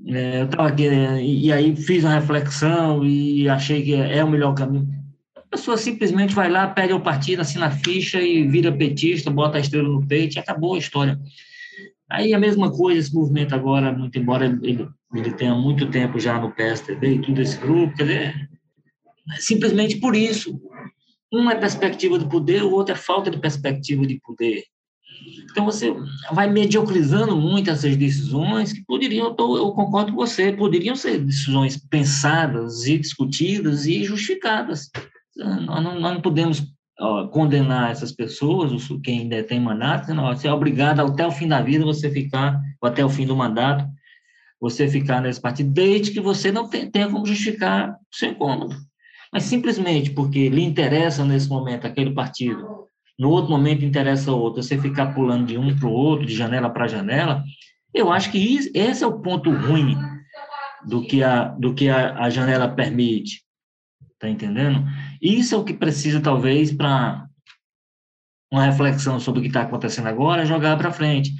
É, 0.07 0.41
eu 0.41 0.45
estava 0.45 0.69
aqui, 0.69 0.85
e 0.85 1.51
aí 1.51 1.75
fiz 1.75 2.05
uma 2.05 2.13
reflexão 2.13 3.05
e 3.05 3.49
achei 3.49 3.83
que 3.83 3.93
é 3.93 4.23
o 4.23 4.29
melhor 4.29 4.53
caminho. 4.53 4.87
A 5.35 5.41
pessoa 5.41 5.75
simplesmente 5.75 6.33
vai 6.33 6.49
lá, 6.49 6.65
pede 6.67 6.93
o 6.93 7.01
partido, 7.01 7.41
assina 7.41 7.65
a 7.65 7.71
ficha 7.71 8.21
e 8.21 8.47
vira 8.47 8.71
petista, 8.71 9.29
bota 9.29 9.57
a 9.57 9.61
estrela 9.61 9.89
no 9.89 10.07
peito 10.07 10.37
e 10.37 10.39
acabou 10.39 10.75
a 10.75 10.77
história. 10.77 11.19
Aí 12.09 12.33
a 12.33 12.39
mesma 12.39 12.71
coisa, 12.71 12.99
esse 12.99 13.13
movimento 13.13 13.53
agora, 13.53 13.91
muito 13.91 14.17
embora 14.17 14.45
ele, 14.63 14.87
ele 15.13 15.31
tenha 15.33 15.53
muito 15.53 15.89
tempo 15.91 16.19
já 16.19 16.39
no 16.39 16.51
PSTB 16.51 17.15
e 17.15 17.21
tudo 17.21 17.41
esse 17.41 17.57
grupo, 17.57 17.95
quer 17.95 18.03
dizer, 18.03 18.49
simplesmente 19.37 19.97
por 19.99 20.15
isso. 20.15 20.59
Um 21.31 21.49
é 21.49 21.55
perspectiva 21.55 22.17
de 22.17 22.27
poder, 22.27 22.63
o 22.63 22.71
outro 22.71 22.93
é 22.93 22.97
falta 22.97 23.29
de 23.29 23.37
perspectiva 23.37 24.05
de 24.07 24.19
poder. 24.21 24.63
Então 25.51 25.65
você 25.65 25.93
vai 26.31 26.49
mediocrizando 26.49 27.35
muito 27.35 27.69
essas 27.69 27.95
decisões 27.95 28.73
que 28.73 28.83
poderiam, 28.85 29.27
eu 29.27 29.71
concordo 29.71 30.11
com 30.11 30.17
você, 30.17 30.51
poderiam 30.51 30.95
ser 30.95 31.19
decisões 31.19 31.77
pensadas 31.77 32.87
e 32.87 32.97
discutidas 32.97 33.85
e 33.85 34.03
justificadas. 34.03 34.89
Nós 35.35 35.83
não, 35.83 35.99
nós 35.99 36.13
não 36.13 36.21
podemos 36.21 36.63
ó, 36.99 37.27
condenar 37.27 37.91
essas 37.91 38.11
pessoas, 38.11 38.87
quem 39.03 39.29
tem 39.43 39.59
mandato, 39.59 40.13
você 40.13 40.47
é 40.47 40.53
obrigado 40.53 40.99
até 40.99 41.25
o 41.25 41.31
fim 41.31 41.47
da 41.47 41.61
vida 41.61 41.85
você 41.85 42.09
ficar, 42.11 42.59
ou 42.81 42.89
até 42.89 43.03
o 43.03 43.09
fim 43.09 43.25
do 43.25 43.35
mandato, 43.35 43.87
você 44.59 44.87
ficar 44.87 45.21
nesse 45.21 45.39
partido, 45.39 45.71
desde 45.71 46.11
que 46.11 46.19
você 46.19 46.51
não 46.51 46.69
tenha 46.69 47.09
como 47.09 47.25
justificar 47.25 47.91
o 47.91 48.15
seu 48.15 48.31
incômodo. 48.31 48.75
Mas 49.31 49.43
simplesmente 49.43 50.09
porque 50.09 50.49
lhe 50.49 50.63
interessa 50.63 51.23
nesse 51.23 51.47
momento 51.47 51.87
aquele 51.87 52.11
partido, 52.11 52.87
no 53.17 53.29
outro 53.29 53.51
momento 53.51 53.85
interessa 53.85 54.31
outro, 54.31 54.61
você 54.63 54.77
ficar 54.77 55.13
pulando 55.13 55.45
de 55.45 55.57
um 55.57 55.75
para 55.77 55.87
o 55.87 55.91
outro, 55.91 56.25
de 56.25 56.35
janela 56.35 56.69
para 56.69 56.87
janela, 56.87 57.43
eu 57.93 58.11
acho 58.11 58.31
que 58.31 58.37
isso, 58.37 58.69
esse 58.73 59.03
é 59.03 59.07
o 59.07 59.19
ponto 59.19 59.51
ruim 59.51 59.97
do 60.85 61.01
que 61.01 61.23
a, 61.23 61.45
do 61.45 61.73
que 61.73 61.89
a, 61.89 62.17
a 62.17 62.29
janela 62.29 62.67
permite. 62.67 63.43
Tá 64.19 64.29
entendendo? 64.29 64.83
Isso 65.21 65.55
é 65.55 65.57
o 65.57 65.63
que 65.63 65.73
precisa, 65.73 66.21
talvez, 66.21 66.71
para 66.71 67.27
uma 68.51 68.65
reflexão 68.65 69.19
sobre 69.19 69.39
o 69.39 69.41
que 69.43 69.49
está 69.49 69.61
acontecendo 69.61 70.07
agora, 70.07 70.45
jogar 70.45 70.77
para 70.77 70.91
frente. 70.91 71.33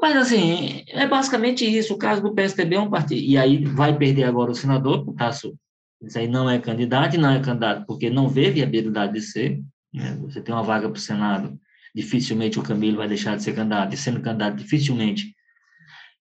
Mas, 0.00 0.16
assim, 0.16 0.84
é 0.88 1.06
basicamente 1.06 1.64
isso. 1.64 1.94
O 1.94 1.98
caso 1.98 2.22
do 2.22 2.34
PSDB 2.34 2.76
é 2.76 2.80
um 2.80 2.90
partido. 2.90 3.20
E 3.20 3.36
aí 3.36 3.64
vai 3.64 3.96
perder 3.96 4.24
agora 4.24 4.50
o 4.50 4.54
senador, 4.54 5.08
o 5.08 5.12
Tasso. 5.12 5.56
Isso 6.02 6.18
aí 6.18 6.28
não 6.28 6.48
é 6.48 6.58
candidato, 6.58 7.14
e 7.14 7.18
não 7.18 7.30
é 7.30 7.40
candidato 7.40 7.84
porque 7.86 8.08
não 8.08 8.28
vê 8.28 8.50
viabilidade 8.50 9.12
de 9.12 9.20
ser. 9.20 9.60
Né? 9.92 10.16
Você 10.22 10.40
tem 10.40 10.54
uma 10.54 10.62
vaga 10.62 10.88
para 10.88 10.96
o 10.96 11.00
Senado 11.00 11.58
dificilmente 11.94 12.58
o 12.58 12.62
Camilo 12.62 12.98
vai 12.98 13.08
deixar 13.08 13.36
de 13.36 13.42
ser 13.42 13.54
candidato, 13.54 13.92
e 13.94 13.96
sendo 13.96 14.20
candidato, 14.20 14.56
dificilmente 14.56 15.34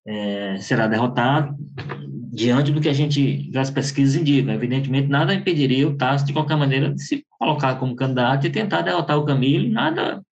é, 0.06 0.56
será 0.60 0.86
derrotado, 0.86 1.54
diante 2.32 2.72
do 2.72 2.80
que 2.80 2.88
a 2.88 2.92
gente, 2.92 3.50
as 3.56 3.70
pesquisas 3.70 4.16
indicam. 4.16 4.54
Evidentemente, 4.54 5.08
nada 5.08 5.34
impediria 5.34 5.88
o 5.88 5.96
Tasso, 5.96 6.26
de 6.26 6.32
qualquer 6.32 6.56
maneira, 6.56 6.92
de 6.92 7.02
se 7.02 7.24
colocar 7.38 7.76
como 7.76 7.96
candidato 7.96 8.46
e 8.46 8.50
tentar 8.50 8.82
derrotar 8.82 9.18
o 9.18 9.24
Camilo, 9.24 9.70
nada 9.70 10.22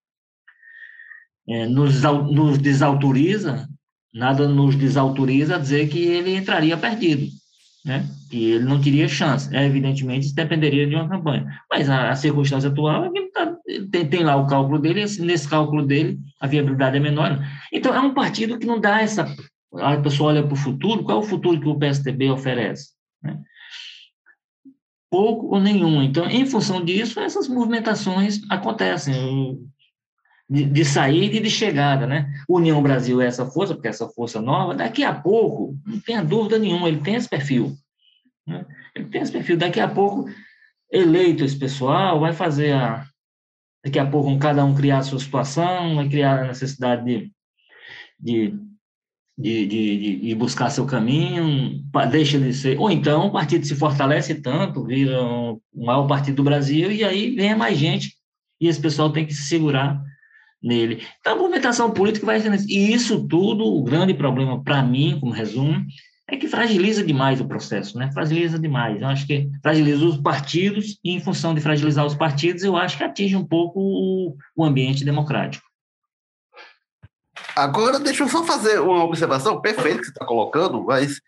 é, 1.49 1.67
nos, 1.67 2.03
nos 2.03 2.59
desautoriza, 2.59 3.69
nada 4.13 4.49
nos 4.49 4.77
desautoriza 4.77 5.57
a 5.57 5.59
dizer 5.59 5.89
que 5.89 5.99
ele 5.99 6.37
entraria 6.37 6.77
perdido 6.77 7.27
né? 7.87 8.05
E 8.33 8.51
ele 8.51 8.65
não 8.65 8.81
teria 8.81 9.07
chance. 9.07 9.55
É, 9.55 9.65
evidentemente, 9.65 10.27
isso 10.27 10.35
dependeria 10.35 10.89
de 10.89 10.97
uma 10.97 11.09
campanha. 11.09 11.47
Mas 11.71 11.89
a, 11.89 12.11
a 12.11 12.17
circunstância 12.17 12.69
atual 12.69 13.05
é 13.05 13.11
que 13.11 13.23
tá, 13.31 13.57
tem, 13.93 14.09
tem, 14.09 14.25
lá 14.25 14.35
o 14.35 14.49
cálculo 14.49 14.81
dele, 14.81 15.05
e 15.05 15.23
nesse 15.23 15.49
cálculo 15.49 15.87
dele, 15.87 16.19
a 16.41 16.49
viabilidade 16.49 16.97
é 16.97 17.01
menor. 17.01 17.39
Então, 17.73 17.95
é 17.95 18.01
um 18.01 18.13
partido 18.13 18.59
que 18.59 18.67
não 18.67 18.81
dá 18.81 19.01
essa. 19.01 19.33
A 19.81 19.97
pessoa 20.01 20.31
olha 20.31 20.43
para 20.43 20.55
o 20.55 20.57
futuro, 20.57 21.05
qual 21.05 21.19
é 21.19 21.21
o 21.21 21.27
futuro 21.27 21.61
que 21.61 21.69
o 21.69 21.79
PSDB 21.79 22.31
oferece? 22.31 22.91
Né? 23.23 23.41
Pouco 25.11 25.55
ou 25.55 25.61
nenhum. 25.61 26.03
Então, 26.03 26.27
em 26.27 26.47
função 26.47 26.85
disso, 26.85 27.21
essas 27.21 27.49
movimentações 27.49 28.41
acontecem. 28.51 29.59
De, 30.49 30.65
de, 30.65 30.85
saída 30.85 31.37
e 31.37 31.41
de 31.41 31.51
chegada, 31.51 32.07
né? 32.07 32.33
União 32.49 32.81
Brasil 32.81 33.21
é 33.21 33.27
essa 33.27 33.45
força, 33.45 33.75
porque 33.75 33.89
é 33.89 33.91
essa 33.91 34.09
força 34.09 34.41
nova, 34.41 34.77
daqui 34.77 35.03
a 35.03 35.13
pouco, 35.13 35.77
não 35.85 35.99
tenha 35.99 36.23
dúvida 36.23 36.57
nenhuma, 36.57 36.87
ele 36.87 37.01
tem 37.01 37.17
esse 37.17 37.29
perfil. 37.29 37.77
Né? 38.47 38.65
Ele 38.95 39.07
tem 39.07 39.23
esse 39.23 39.33
perfil. 39.33 39.57
Daqui 39.57 39.81
a 39.81 39.89
pouco, 39.89 40.31
eleito 40.91 41.45
esse 41.45 41.59
pessoal, 41.59 42.21
vai 42.21 42.33
fazer 42.33 42.73
a. 42.73 43.05
Daqui 43.85 43.99
a 43.99 44.07
pouco, 44.07 44.37
cada 44.39 44.65
um 44.65 44.75
criar 44.75 44.99
a 44.99 45.03
sua 45.03 45.19
situação, 45.19 45.97
vai 45.97 46.09
criar 46.09 46.45
a 46.45 46.47
necessidade 46.49 47.05
de, 47.05 47.33
de, 48.19 48.59
de, 49.37 49.67
de, 49.67 50.17
de 50.21 50.35
buscar 50.35 50.71
seu 50.71 50.87
caminho, 50.87 51.83
deixa 52.11 52.39
de 52.39 52.53
ser. 52.55 52.79
Ou 52.79 52.91
então 52.91 53.27
o 53.27 53.33
partido 53.33 53.67
se 53.67 53.75
fortalece 53.75 54.35
tanto, 54.37 54.85
vira 54.85 55.23
o 55.23 55.61
maior 55.75 56.07
partido 56.07 56.37
do 56.37 56.45
Brasil, 56.45 56.91
e 56.91 57.05
aí 57.05 57.35
vem 57.35 57.55
mais 57.55 57.77
gente, 57.77 58.15
e 58.61 58.67
esse 58.67 58.81
pessoal 58.81 59.11
tem 59.11 59.27
que 59.27 59.35
se 59.35 59.43
segurar 59.43 60.03
nele. 60.63 61.03
Então, 61.21 61.35
a 61.35 61.37
movimentação 61.37 61.91
política 61.91 62.27
vai 62.27 62.41
sendo 62.41 62.57
E 62.69 62.93
isso 62.93 63.27
tudo, 63.29 63.65
o 63.65 63.85
grande 63.85 64.15
problema 64.15 64.63
para 64.63 64.83
mim, 64.83 65.19
como 65.21 65.33
resumo, 65.33 65.85
é 66.29 66.37
que 66.37 66.49
fragiliza 66.49 67.05
demais 67.05 67.41
o 67.41 67.47
processo, 67.47 67.97
né? 67.97 68.11
Fragiliza 68.13 68.59
demais. 68.59 69.01
Eu 69.01 69.07
acho 69.07 69.27
que 69.27 69.49
fragiliza 69.63 70.05
os 70.05 70.17
partidos 70.17 70.99
e, 71.05 71.13
em 71.13 71.21
função 71.21 71.55
de 71.55 71.61
fragilizar 71.61 72.05
os 72.05 72.17
partidos, 72.17 72.65
eu 72.65 72.77
acho 72.77 72.97
que 72.97 73.05
atinge 73.05 73.37
um 73.37 73.47
pouco 73.47 73.79
o, 73.79 74.37
o 74.57 74.65
ambiente 74.65 75.05
democrático. 75.05 75.65
Agora, 77.57 77.99
deixa 77.99 78.23
eu 78.23 78.29
só 78.29 78.45
fazer 78.45 78.79
uma 78.81 79.03
observação 79.05 79.61
perfeita 79.63 79.99
que 79.99 80.05
você 80.05 80.11
está 80.11 80.27
colocando, 80.27 80.85
mas 80.85 81.23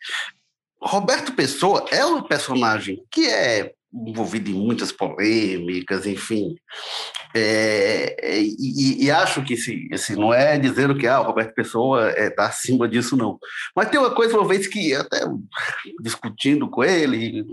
Roberto 0.81 1.33
Pessoa 1.33 1.87
é 1.91 2.05
um 2.05 2.23
personagem 2.23 3.03
que 3.11 3.27
é 3.27 3.73
envolvido 3.93 4.51
em 4.51 4.55
muitas 4.55 4.93
polêmicas, 4.93 6.07
enfim. 6.07 6.55
É, 7.35 8.17
é, 8.21 8.43
e, 8.43 9.05
e, 9.05 9.11
acho 9.11 9.43
que 9.43 9.55
esse, 9.55 9.89
esse 9.91 10.15
não 10.17 10.33
é 10.33 10.59
dizendo 10.59 10.97
que 10.97 11.07
ah, 11.07 11.21
o 11.21 11.25
Roberto 11.25 11.55
Pessoa 11.55 12.11
está 12.11 12.23
é, 12.23 12.31
tá 12.31 12.47
acima 12.47 12.87
disso, 12.87 13.17
não. 13.17 13.39
Mas 13.75 13.89
tem 13.89 13.99
uma 13.99 14.15
coisa, 14.15 14.37
uma 14.37 14.47
vez 14.47 14.67
que 14.67 14.95
até 14.95 15.21
discutindo 16.03 16.69
com 16.69 16.85
ele, 16.85 17.45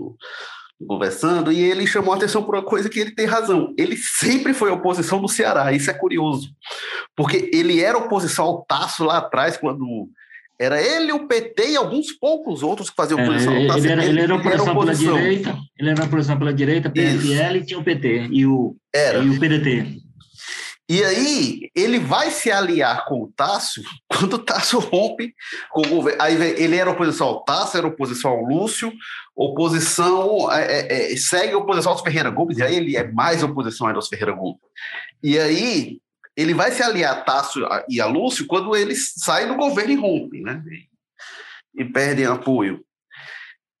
conversando, 0.84 1.50
e 1.50 1.60
ele 1.60 1.86
chamou 1.86 2.12
a 2.12 2.16
atenção 2.16 2.42
por 2.42 2.54
uma 2.54 2.64
coisa 2.64 2.88
que 2.88 3.00
ele 3.00 3.14
tem 3.14 3.26
razão. 3.26 3.72
Ele 3.78 3.96
sempre 3.96 4.52
foi 4.52 4.70
oposição 4.70 5.20
do 5.20 5.28
Ceará, 5.28 5.72
isso 5.72 5.90
é 5.90 5.94
curioso. 5.94 6.50
Porque 7.16 7.50
ele 7.52 7.80
era 7.80 7.96
oposição 7.96 8.44
ao 8.44 8.64
Tasso 8.64 9.04
lá 9.04 9.18
atrás, 9.18 9.56
quando 9.56 10.08
era 10.58 10.80
ele, 10.80 11.12
o 11.12 11.26
PT 11.26 11.72
e 11.72 11.76
alguns 11.76 12.12
poucos 12.12 12.62
outros 12.62 12.90
que 12.90 12.96
faziam 12.96 13.22
oposição. 13.22 13.52
É, 13.52 13.62
ele, 13.62 13.88
era, 13.88 14.04
ele, 14.04 14.20
era 14.20 14.34
oposição 14.34 14.74
pela 14.74 14.94
direita, 14.94 15.58
ele 15.78 15.90
era 15.90 16.04
oposição 16.04 16.38
pela 16.38 16.52
direita, 16.52 16.90
PFL, 16.90 17.56
e 17.56 17.64
tinha 17.64 17.78
o 17.78 17.84
PT 17.84 18.28
e 18.30 18.46
o, 18.46 18.76
era. 18.94 19.18
e 19.18 19.30
o 19.30 19.38
PDT. 19.38 20.05
E 20.88 21.02
aí 21.02 21.70
ele 21.74 21.98
vai 21.98 22.30
se 22.30 22.50
aliar 22.50 23.06
com 23.06 23.22
o 23.22 23.32
Tássio 23.34 23.82
quando 24.08 24.34
o 24.34 24.38
Tássio 24.38 24.78
rompe 24.78 25.34
com 25.70 25.80
o 25.80 25.88
governo. 25.88 26.22
Aí 26.22 26.34
ele 26.34 26.76
era 26.76 26.90
oposição 26.90 27.26
ao 27.26 27.44
Tássio, 27.44 27.78
era 27.78 27.86
oposição 27.86 28.30
ao 28.30 28.44
Lúcio, 28.44 28.92
oposição, 29.34 30.50
é, 30.52 30.86
é, 30.86 31.12
é 31.12 31.16
segue 31.16 31.54
oposição 31.54 31.92
aos 31.92 32.02
Ferreira 32.02 32.30
Gomes, 32.30 32.58
e 32.58 32.62
aí 32.62 32.76
ele 32.76 32.96
é 32.96 33.10
mais 33.10 33.42
oposição 33.42 33.88
aos 33.88 34.08
Ferreira 34.08 34.32
Gomes. 34.32 34.60
E 35.22 35.38
aí 35.38 35.98
ele 36.36 36.54
vai 36.54 36.70
se 36.70 36.82
aliar 36.82 37.16
a 37.16 37.20
Tássio 37.22 37.66
e 37.88 38.00
a 38.00 38.06
Lúcio 38.06 38.46
quando 38.46 38.76
eles 38.76 39.14
saem 39.16 39.48
do 39.48 39.56
governo 39.56 39.92
e 39.92 39.96
rompem, 39.96 40.42
né? 40.42 40.62
E, 41.74 41.84
perdem 41.84 42.26
apoio. 42.26 42.84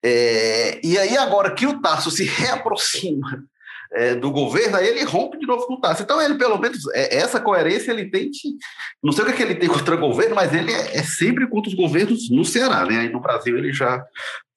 É, 0.02 0.80
e 0.84 0.98
aí, 0.98 1.16
agora 1.16 1.54
que 1.54 1.66
o 1.66 1.80
Tássio 1.80 2.10
se 2.10 2.24
reaproxima 2.24 3.44
é, 3.92 4.14
do 4.14 4.30
governo, 4.30 4.76
aí 4.76 4.86
ele 4.86 5.04
rompe 5.04 5.38
de 5.38 5.46
novo 5.46 5.66
com 5.66 5.74
o 5.74 5.80
Tássio. 5.80 6.02
Então, 6.02 6.20
ele, 6.20 6.34
pelo 6.34 6.58
menos, 6.58 6.78
é, 6.94 7.16
essa 7.16 7.40
coerência 7.40 7.90
ele 7.90 8.10
tem. 8.10 8.30
Não 9.02 9.12
sei 9.12 9.24
o 9.24 9.26
que, 9.26 9.32
é 9.32 9.36
que 9.36 9.42
ele 9.42 9.54
tem 9.54 9.68
contra 9.68 9.94
o 9.94 10.00
governo, 10.00 10.34
mas 10.34 10.52
ele 10.54 10.72
é, 10.72 10.98
é, 10.98 11.02
sempre 11.02 11.48
contra 11.48 11.68
os 11.68 11.74
governos 11.74 12.30
no 12.30 12.44
Ceará, 12.44 12.84
né? 12.84 13.00
Aí 13.00 13.08
no 13.08 13.20
Brasil 13.20 13.56
ele 13.56 13.72
já 13.72 14.04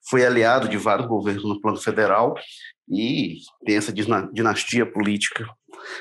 foi 0.08 0.24
aliado 0.24 0.68
de 0.68 0.76
vários 0.76 1.06
governos 1.06 1.44
no 1.44 1.60
plano 1.60 1.78
federal 1.78 2.34
e 2.88 3.36
tem 3.64 3.76
essa 3.76 3.92
dinastia 3.92 4.84
política 4.84 5.46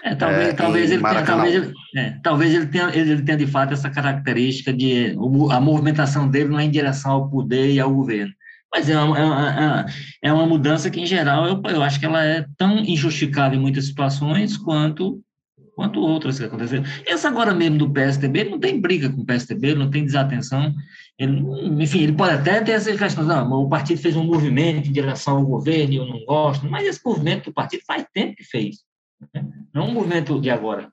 é, 0.04 0.16
talvez, 0.16 0.50
é, 0.50 0.54
talvez, 0.54 0.92
ele 0.92 1.02
tenha, 1.02 1.26
talvez, 1.26 1.74
é, 1.96 2.20
talvez 2.24 2.54
ele, 2.54 2.66
tenha, 2.68 2.90
ele 2.96 3.22
tenha 3.22 3.38
de 3.38 3.48
fato 3.48 3.74
essa 3.74 3.90
característica 3.90 4.74
de 4.74 5.16
a 5.52 5.60
movimentação 5.60 6.30
dele 6.30 6.50
não 6.50 6.60
é 6.60 6.66
em 6.66 6.72
direção 6.72 7.12
ao 7.12 7.30
poder 7.30 7.72
e 7.72 7.80
ao 7.80 7.94
governo. 7.94 8.34
Mas 8.72 8.90
é 8.90 9.00
uma, 9.00 9.18
é 9.18 9.24
uma, 9.24 9.86
é 10.24 10.34
uma 10.34 10.46
mudança 10.46 10.90
que, 10.90 11.00
em 11.00 11.06
geral, 11.06 11.48
eu, 11.48 11.62
eu 11.70 11.82
acho 11.82 12.00
que 12.00 12.06
ela 12.06 12.24
é 12.24 12.46
tão 12.58 12.78
injustificada 12.80 13.56
em 13.56 13.60
muitas 13.60 13.86
situações 13.86 14.58
quanto 14.58 15.22
quanto 15.80 16.02
outras 16.02 16.38
que 16.38 16.44
aconteceram. 16.44 16.84
Essa 17.08 17.30
agora 17.30 17.54
mesmo 17.54 17.78
do 17.78 17.90
PSDB, 17.90 18.42
ele 18.42 18.50
não 18.50 18.60
tem 18.60 18.82
briga 18.82 19.10
com 19.10 19.22
o 19.22 19.26
PSDB, 19.26 19.76
não 19.76 19.90
tem 19.90 20.04
desatenção. 20.04 20.76
Ele, 21.18 21.42
enfim, 21.82 22.00
ele 22.00 22.12
pode 22.12 22.34
até 22.34 22.60
ter 22.60 22.74
essa 22.74 22.94
questão, 22.98 23.24
não, 23.24 23.64
o 23.64 23.70
partido 23.70 24.02
fez 24.02 24.14
um 24.18 24.26
movimento 24.26 24.90
em 24.90 24.92
direção 24.92 25.38
ao 25.38 25.46
governo 25.46 25.94
e 25.94 25.96
eu 25.96 26.06
não 26.06 26.20
gosto, 26.26 26.70
mas 26.70 26.86
esse 26.86 27.00
movimento 27.06 27.46
do 27.46 27.54
partido 27.54 27.82
faz 27.88 28.06
tempo 28.14 28.36
que 28.36 28.44
fez. 28.44 28.80
Não 29.74 29.88
um 29.88 29.94
movimento 29.94 30.40
de 30.42 30.50
agora. 30.50 30.92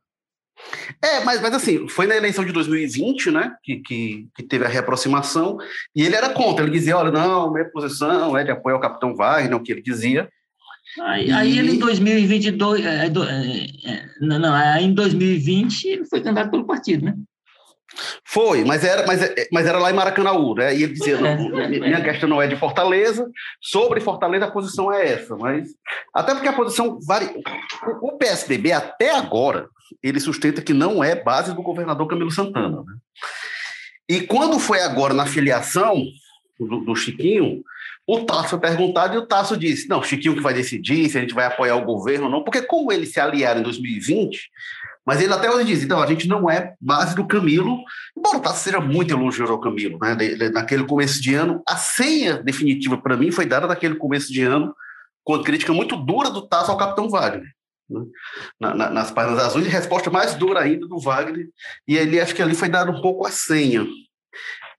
É, 1.02 1.24
mas, 1.24 1.40
mas 1.40 1.54
assim, 1.54 1.88
foi 1.88 2.06
na 2.06 2.16
eleição 2.16 2.44
de 2.44 2.52
2020, 2.52 3.30
né, 3.30 3.54
que, 3.62 3.76
que, 3.76 4.26
que, 4.34 4.42
teve 4.42 4.64
a 4.64 4.68
reaproximação, 4.68 5.58
e 5.94 6.02
ele 6.02 6.14
era 6.14 6.30
contra, 6.30 6.64
ele 6.64 6.72
dizia, 6.72 6.96
olha, 6.96 7.10
não, 7.10 7.52
minha 7.52 7.68
posição 7.70 8.36
é 8.36 8.44
de 8.44 8.50
apoio 8.50 8.76
ao 8.76 8.80
Capitão 8.80 9.14
Wagner, 9.14 9.56
o 9.56 9.62
que 9.62 9.72
ele 9.72 9.82
dizia. 9.82 10.28
Aí, 11.00 11.28
e... 11.28 11.32
aí 11.32 11.58
ele 11.58 11.72
em 11.72 11.78
2022, 11.78 12.84
é, 12.84 12.88
é, 12.88 13.90
é, 13.90 14.06
não, 14.20 14.38
não, 14.38 14.54
aí 14.54 14.84
em 14.84 14.94
2020 14.94 15.84
ele 15.84 16.04
foi 16.06 16.20
candidato 16.20 16.50
pelo 16.50 16.66
partido, 16.66 17.04
né? 17.04 17.14
Foi, 18.24 18.64
mas 18.64 18.84
era, 18.84 19.06
mas, 19.06 19.20
mas 19.52 19.66
era 19.66 19.78
lá 19.78 19.90
em 19.90 19.94
Maracanãú, 19.94 20.54
né? 20.54 20.74
E 20.74 20.82
ele 20.82 20.92
dizia: 20.92 21.16
é, 21.16 21.32
é, 21.32 21.68
minha 21.68 22.02
questão 22.02 22.28
não 22.28 22.42
é 22.42 22.46
de 22.46 22.56
Fortaleza, 22.56 23.30
sobre 23.60 24.00
Fortaleza 24.00 24.46
a 24.46 24.50
posição 24.50 24.92
é 24.92 25.12
essa, 25.12 25.36
mas 25.36 25.68
até 26.12 26.34
porque 26.34 26.48
a 26.48 26.52
posição 26.52 26.98
varia. 27.00 27.32
O 28.02 28.12
PSDB, 28.18 28.72
até 28.72 29.14
agora, 29.14 29.68
ele 30.02 30.20
sustenta 30.20 30.60
que 30.60 30.72
não 30.72 31.02
é 31.02 31.14
base 31.14 31.54
do 31.54 31.62
governador 31.62 32.08
Camilo 32.08 32.30
Santana. 32.30 32.82
Né? 32.82 32.94
E 34.08 34.20
quando 34.22 34.58
foi 34.58 34.80
agora 34.80 35.14
na 35.14 35.26
filiação 35.26 36.02
do, 36.58 36.80
do 36.80 36.96
Chiquinho, 36.96 37.62
o 38.06 38.20
Tasso 38.20 38.50
foi 38.50 38.60
perguntado 38.60 39.14
e 39.14 39.18
o 39.18 39.26
Tasso 39.26 39.56
disse: 39.56 39.88
não, 39.88 40.02
Chiquinho 40.02 40.34
que 40.34 40.42
vai 40.42 40.54
decidir 40.54 41.08
se 41.08 41.18
a 41.18 41.20
gente 41.20 41.34
vai 41.34 41.46
apoiar 41.46 41.76
o 41.76 41.84
governo 41.84 42.26
ou 42.26 42.30
não, 42.30 42.44
porque 42.44 42.62
como 42.62 42.92
eles 42.92 43.12
se 43.12 43.18
aliaram 43.18 43.60
em 43.60 43.64
2020, 43.64 44.50
mas 45.06 45.22
ele 45.22 45.32
até 45.32 45.48
hoje 45.48 45.66
diz, 45.66 45.84
então, 45.84 46.02
a 46.02 46.06
gente 46.06 46.26
não 46.26 46.50
é 46.50 46.74
base 46.80 47.14
do 47.14 47.26
Camilo, 47.26 47.78
embora 48.16 48.38
o 48.38 48.40
Tasso 48.40 48.64
seja 48.64 48.80
muito 48.80 49.14
elogioso 49.14 49.52
ao 49.52 49.60
Camilo, 49.60 49.98
né? 50.00 50.16
naquele 50.52 50.84
começo 50.84 51.22
de 51.22 51.32
ano, 51.32 51.62
a 51.66 51.76
senha 51.76 52.42
definitiva 52.42 52.98
para 52.98 53.16
mim 53.16 53.30
foi 53.30 53.46
dada 53.46 53.68
naquele 53.68 53.94
começo 53.94 54.32
de 54.32 54.42
ano, 54.42 54.74
com 55.22 55.34
a 55.34 55.44
crítica 55.44 55.72
muito 55.72 55.96
dura 55.96 56.28
do 56.28 56.46
Tasso 56.48 56.72
ao 56.72 56.76
Capitão 56.76 57.08
Wagner. 57.08 57.48
Né? 57.88 58.00
Na, 58.60 58.74
na, 58.74 58.90
nas 58.90 59.12
páginas 59.12 59.44
azuis, 59.44 59.66
e 59.66 59.68
resposta 59.68 60.10
mais 60.10 60.34
dura 60.34 60.60
ainda 60.60 60.88
do 60.88 60.98
Wagner, 60.98 61.48
e 61.86 61.96
ele 61.96 62.20
acho 62.20 62.34
que 62.34 62.42
ali 62.42 62.54
foi 62.54 62.68
dado 62.68 62.90
um 62.90 63.00
pouco 63.00 63.24
a 63.24 63.30
senha. 63.30 63.86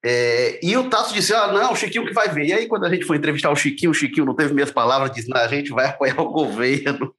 É, 0.03 0.59
e 0.61 0.75
o 0.75 0.89
Tasso 0.89 1.13
disse: 1.13 1.33
Ah, 1.33 1.51
não, 1.51 1.71
o 1.71 1.75
Chiquinho 1.75 2.05
que 2.05 2.13
vai 2.13 2.29
ver. 2.29 2.45
E 2.45 2.53
aí, 2.53 2.67
quando 2.67 2.85
a 2.85 2.89
gente 2.89 3.05
foi 3.05 3.17
entrevistar 3.17 3.49
o 3.49 3.55
Chiquinho, 3.55 3.91
o 3.91 3.95
Chiquinho 3.95 4.25
não 4.25 4.35
teve 4.35 4.53
minhas 4.53 4.71
palavras, 4.71 5.11
disse: 5.11 5.29
Não, 5.29 5.37
a 5.37 5.47
gente 5.47 5.71
vai 5.71 5.87
apoiar 5.87 6.21
o 6.21 6.31
governo. 6.31 7.13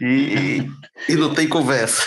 E, 0.00 0.68
e 1.08 1.16
não 1.16 1.34
tem 1.34 1.48
conversa. 1.48 2.02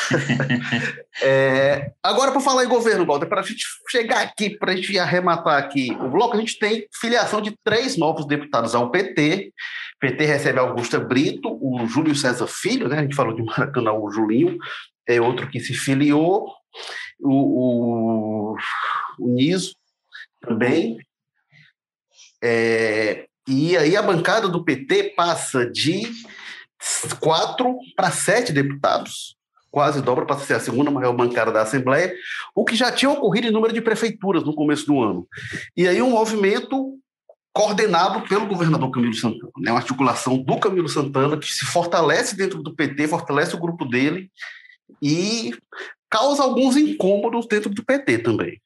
É, 1.21 1.91
agora, 2.01 2.31
para 2.31 2.41
falar 2.41 2.65
em 2.65 2.67
governo, 2.67 3.05
Walter, 3.05 3.27
para 3.27 3.41
a 3.41 3.43
gente 3.43 3.63
chegar 3.87 4.21
aqui, 4.21 4.49
para 4.57 4.71
a 4.71 4.75
gente 4.75 4.97
arrematar 4.97 5.59
aqui 5.59 5.91
o 5.91 6.09
bloco, 6.09 6.35
a 6.35 6.39
gente 6.39 6.57
tem 6.57 6.87
filiação 6.99 7.39
de 7.39 7.55
três 7.63 7.95
novos 7.97 8.25
deputados 8.25 8.73
ao 8.73 8.89
PT. 8.89 9.53
PT 9.99 10.25
recebe 10.25 10.59
Augusta 10.59 10.99
Brito, 10.99 11.57
o 11.61 11.85
Júlio 11.85 12.15
César 12.15 12.47
Filho, 12.47 12.87
né? 12.87 12.97
A 12.97 13.01
gente 13.03 13.15
falou 13.15 13.35
de 13.35 13.43
Maracanã, 13.43 13.93
o 13.93 14.11
Julinho, 14.11 14.57
é 15.07 15.21
outro 15.21 15.49
que 15.49 15.59
se 15.59 15.73
filiou, 15.73 16.51
o, 17.19 18.53
o, 18.53 18.57
o 19.19 19.27
Niso 19.35 19.75
também. 20.41 20.97
É, 22.43 23.25
e 23.47 23.77
aí 23.77 23.95
a 23.95 24.01
bancada 24.01 24.47
do 24.47 24.63
PT 24.63 25.13
passa 25.15 25.69
de 25.69 26.03
quatro 27.19 27.77
para 27.95 28.11
sete 28.11 28.51
deputados, 28.51 29.35
quase 29.71 30.01
dobra 30.01 30.25
para 30.25 30.37
ser 30.37 30.55
a 30.55 30.59
segunda 30.59 30.91
maior 30.91 31.13
bancada 31.13 31.51
da 31.51 31.61
Assembleia, 31.61 32.13
o 32.55 32.63
que 32.63 32.75
já 32.75 32.91
tinha 32.91 33.11
ocorrido 33.11 33.47
em 33.47 33.51
número 33.51 33.73
de 33.73 33.81
prefeituras 33.81 34.43
no 34.43 34.53
começo 34.53 34.85
do 34.85 35.01
ano. 35.01 35.27
E 35.75 35.87
aí 35.87 36.01
um 36.01 36.11
movimento 36.11 36.97
coordenado 37.53 38.27
pelo 38.27 38.47
governador 38.47 38.89
Camilo 38.89 39.13
Santana, 39.13 39.51
né? 39.59 39.71
uma 39.71 39.79
articulação 39.79 40.37
do 40.37 40.59
Camilo 40.59 40.89
Santana 40.89 41.37
que 41.37 41.47
se 41.47 41.65
fortalece 41.65 42.35
dentro 42.35 42.63
do 42.63 42.75
PT, 42.75 43.07
fortalece 43.07 43.55
o 43.55 43.59
grupo 43.59 43.85
dele 43.85 44.29
e 45.01 45.53
causa 46.09 46.43
alguns 46.43 46.75
incômodos 46.75 47.47
dentro 47.47 47.69
do 47.69 47.83
PT 47.83 48.19
também. 48.19 48.59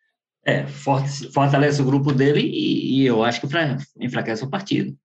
É, 0.50 0.66
fortalece 0.66 1.82
o 1.82 1.86
grupo 1.86 2.14
dele 2.14 2.40
e, 2.40 3.02
e 3.02 3.06
eu 3.06 3.22
acho 3.22 3.42
que 3.42 3.48
enfraquece 4.00 4.46
o 4.46 4.50
partido. 4.50 4.96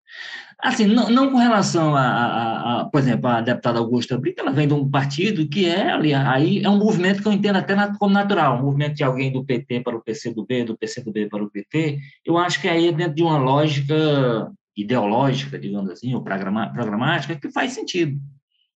Assim, 0.62 0.86
não, 0.86 1.10
não 1.10 1.32
com 1.32 1.38
relação 1.38 1.96
a, 1.96 2.02
a, 2.02 2.80
a, 2.80 2.84
por 2.84 3.00
exemplo, 3.00 3.28
a 3.28 3.40
deputada 3.40 3.80
Augusta 3.80 4.16
Brito, 4.16 4.40
ela 4.40 4.52
vem 4.52 4.68
de 4.68 4.74
um 4.74 4.88
partido 4.88 5.48
que 5.48 5.66
é, 5.66 5.90
ali, 5.90 6.14
aí 6.14 6.62
é 6.62 6.70
um 6.70 6.78
movimento 6.78 7.20
que 7.20 7.26
eu 7.26 7.32
entendo 7.32 7.56
até 7.56 7.74
como 7.98 8.14
natural, 8.14 8.58
um 8.58 8.62
movimento 8.62 8.94
de 8.94 9.02
alguém 9.02 9.32
do 9.32 9.44
PT 9.44 9.80
para 9.80 9.96
o 9.96 10.00
PCdoB, 10.00 10.62
do 10.62 10.78
PCdoB 10.78 11.28
para 11.28 11.42
o 11.42 11.50
PT, 11.50 11.98
eu 12.24 12.38
acho 12.38 12.60
que 12.60 12.68
aí 12.68 12.86
é 12.86 12.92
dentro 12.92 13.16
de 13.16 13.24
uma 13.24 13.38
lógica 13.38 14.52
ideológica, 14.76 15.58
digamos 15.58 15.90
assim, 15.90 16.14
ou 16.14 16.22
programática, 16.22 17.34
que 17.34 17.50
faz 17.50 17.72
sentido. 17.72 18.20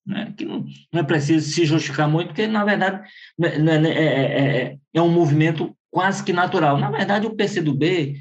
Né? 0.05 0.35
Que 0.37 0.45
não, 0.45 0.65
não 0.93 1.01
é 1.01 1.05
preciso 1.05 1.49
se 1.49 1.65
justificar 1.65 2.09
muito, 2.09 2.29
porque, 2.29 2.49
na 2.49 2.65
verdade, 2.65 3.09
é, 3.41 3.47
é, 3.47 4.63
é, 4.63 4.77
é 4.93 5.03
um 5.03 5.11
movimento 5.11 5.76
quase 5.97 6.23
que 6.23 6.31
natural. 6.31 6.77
Na 6.77 6.91
verdade, 6.91 7.27
o 7.27 7.35
PCdoB 7.35 8.17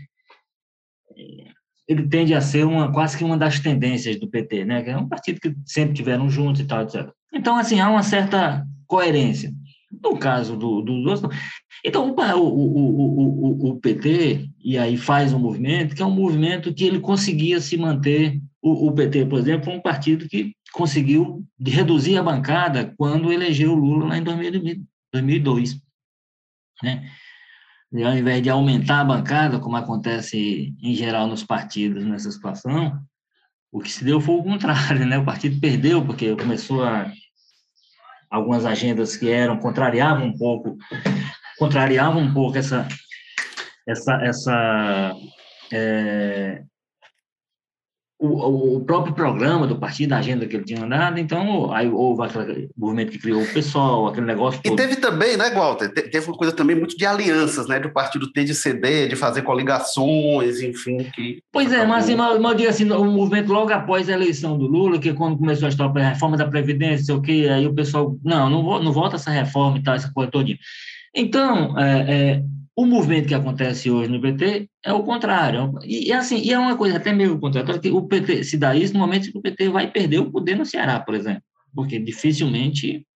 ele 1.86 2.08
tende 2.08 2.34
a 2.34 2.40
ser 2.40 2.66
uma 2.66 2.90
quase 2.90 3.18
que 3.18 3.24
uma 3.26 3.38
das 3.38 3.60
tendências 3.60 4.18
do 4.18 4.30
PT, 4.30 4.64
né? 4.64 4.82
Que 4.82 4.92
é 4.92 4.98
um 4.98 5.10
partido 5.10 5.42
que 5.42 5.54
sempre 5.66 5.94
tiveram 5.94 6.30
juntos 6.30 6.62
e 6.62 6.66
tal, 6.66 6.84
etc. 6.84 7.10
Então, 7.34 7.58
assim, 7.58 7.82
há 7.82 7.90
uma 7.90 8.02
certa 8.02 8.66
coerência. 8.88 9.52
No 10.02 10.18
caso 10.18 10.56
do, 10.56 10.82
do, 10.82 11.04
então 11.84 12.16
o, 12.16 12.40
o, 12.40 13.68
o, 13.68 13.72
o, 13.72 13.80
PT 13.82 14.50
e 14.64 14.78
aí 14.78 14.96
faz 14.96 15.34
um 15.34 15.40
movimento 15.40 15.96
que 15.96 16.02
é 16.02 16.06
um 16.06 16.12
movimento 16.12 16.74
que 16.74 16.86
ele 16.86 17.00
conseguia 17.02 17.60
se 17.60 17.76
manter 17.76 18.40
o, 18.62 18.88
o 18.88 18.92
PT, 18.94 19.26
por 19.26 19.38
exemplo, 19.38 19.72
um 19.72 19.82
partido 19.82 20.30
que 20.30 20.54
conseguiu 20.72 21.46
reduzir 21.60 22.18
a 22.18 22.24
bancada 22.24 22.94
quando 22.98 23.34
elegeu 23.34 23.74
o 23.74 23.76
Lula 23.76 24.08
lá 24.08 24.18
em 24.18 24.24
2002, 24.24 25.78
né? 26.82 27.10
E 27.94 28.04
ao 28.04 28.14
invés 28.14 28.42
de 28.42 28.50
aumentar 28.50 29.02
a 29.02 29.06
bancada, 29.06 29.60
como 29.60 29.78
acontece 29.78 30.74
em 30.82 30.96
geral 30.96 31.28
nos 31.28 31.44
partidos 31.44 32.04
nessa 32.04 32.32
situação, 32.32 33.00
o 33.72 33.80
que 33.80 33.92
se 33.92 34.04
deu 34.04 34.20
foi 34.20 34.36
o 34.36 34.44
contrário, 34.44 35.06
né? 35.06 35.18
O 35.18 35.26
partido 35.26 35.60
perdeu 35.60 36.04
porque 36.06 36.36
começou 36.36 36.84
a 36.84 37.12
algumas 38.30 38.66
agendas 38.66 39.16
que 39.16 39.30
eram 39.30 39.58
contrariavam 39.58 40.28
um 40.28 40.38
pouco, 40.38 40.78
contrariavam 41.58 42.22
um 42.22 42.34
pouco 42.34 42.58
essa 42.58 42.88
essa 43.88 44.14
essa 44.24 45.14
é, 45.72 46.64
o, 48.18 48.78
o, 48.78 48.86
próprio 48.86 49.14
programa 49.14 49.68
do 49.68 49.78
partido, 49.78 50.14
a 50.14 50.18
agenda 50.18 50.46
que 50.46 50.56
ele 50.56 50.64
tinha 50.64 50.84
andado, 50.84 51.20
então 51.20 51.72
aí 51.74 51.90
houve 51.90 52.24
aquele 52.24 52.70
movimento 52.78 53.12
que 53.12 53.20
criou 53.20 53.42
o 53.42 53.54
pessoal, 53.54 54.08
aquele 54.08 54.26
negócio 54.26 54.62
todo. 54.64 54.74
E 54.74 54.76
teve 54.76 54.96
também, 54.96 55.36
né, 55.36 55.50
Walter, 55.50 55.90
teve 55.90 56.26
uma 56.26 56.38
coisa 56.38 56.54
também 56.54 56.78
muito 56.78 56.98
de 56.98 57.06
alianças, 57.06 57.68
né, 57.68 57.78
do 57.78 57.92
partido 57.92 58.32
ter 58.32 58.46
de 58.46 58.56
ceder, 58.56 59.10
de 59.10 59.18
fazer 59.18 59.42
coligações, 59.42 60.62
enfim. 60.62 60.98
Que 61.14 61.40
pois 61.52 61.74
é, 61.74 61.86
mas, 61.86 62.06
assim, 62.06 62.16
mas, 62.16 62.40
mas 62.40 62.68
assim, 62.68 62.90
o 62.90 63.04
movimento 63.04 63.52
logo 63.52 63.74
após 63.74 64.10
a 64.10 64.14
eleição 64.14 64.58
do 64.58 64.66
Lula, 64.66 64.98
que 64.98 65.14
quando 65.14 65.38
começou 65.38 65.66
a 65.66 65.70
história 65.70 65.94
da 65.94 66.10
reforma 66.10 66.38
da 66.38 66.48
Previdência, 66.48 67.06
sei 67.06 67.16
o 67.16 67.22
quê, 67.22 67.50
aí 67.52 67.68
o 67.68 67.74
pessoal, 67.74 68.18
não, 68.24 68.50
não, 68.50 68.82
não 68.82 68.94
volta 68.94 69.18
essa 69.18 69.30
reforma 69.30 69.78
e 69.78 69.84
tal, 69.84 69.96
essa 69.96 70.12
coisa 70.14 70.32
toda. 70.32 70.46
Então, 71.14 71.78
é, 71.78 72.00
é, 72.08 72.44
o 72.76 72.86
movimento 72.86 73.28
que 73.28 73.34
acontece 73.34 73.90
hoje 73.90 74.12
no 74.12 74.20
PT 74.20 74.70
é 74.84 74.92
o 74.92 75.04
contrário. 75.04 75.74
E, 75.84 76.12
assim, 76.12 76.38
e 76.38 76.52
é 76.52 76.60
uma 76.60 76.76
coisa 76.76 76.98
até 76.98 77.14
meio 77.14 77.40
contrária, 77.40 77.80
que 77.80 77.90
o 77.90 78.06
PT 78.06 78.44
se 78.44 78.58
dá 78.58 78.76
isso 78.76 78.94
no 78.94 79.00
momento 79.00 79.32
que 79.32 79.38
o 79.38 79.42
PT 79.42 79.70
vai 79.70 79.90
perder 79.90 80.20
o 80.20 80.30
poder 80.30 80.56
no 80.56 80.66
Ceará, 80.66 81.00
por 81.00 81.16
exemplo, 81.16 81.44
porque 81.74 81.98
dificilmente 81.98 83.08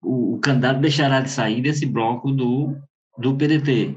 o, 0.00 0.34
o 0.34 0.38
candidato 0.38 0.80
deixará 0.80 1.20
de 1.20 1.30
sair 1.30 1.60
desse 1.60 1.84
bloco 1.84 2.30
do, 2.30 2.76
do 3.18 3.36
PDT. 3.36 3.96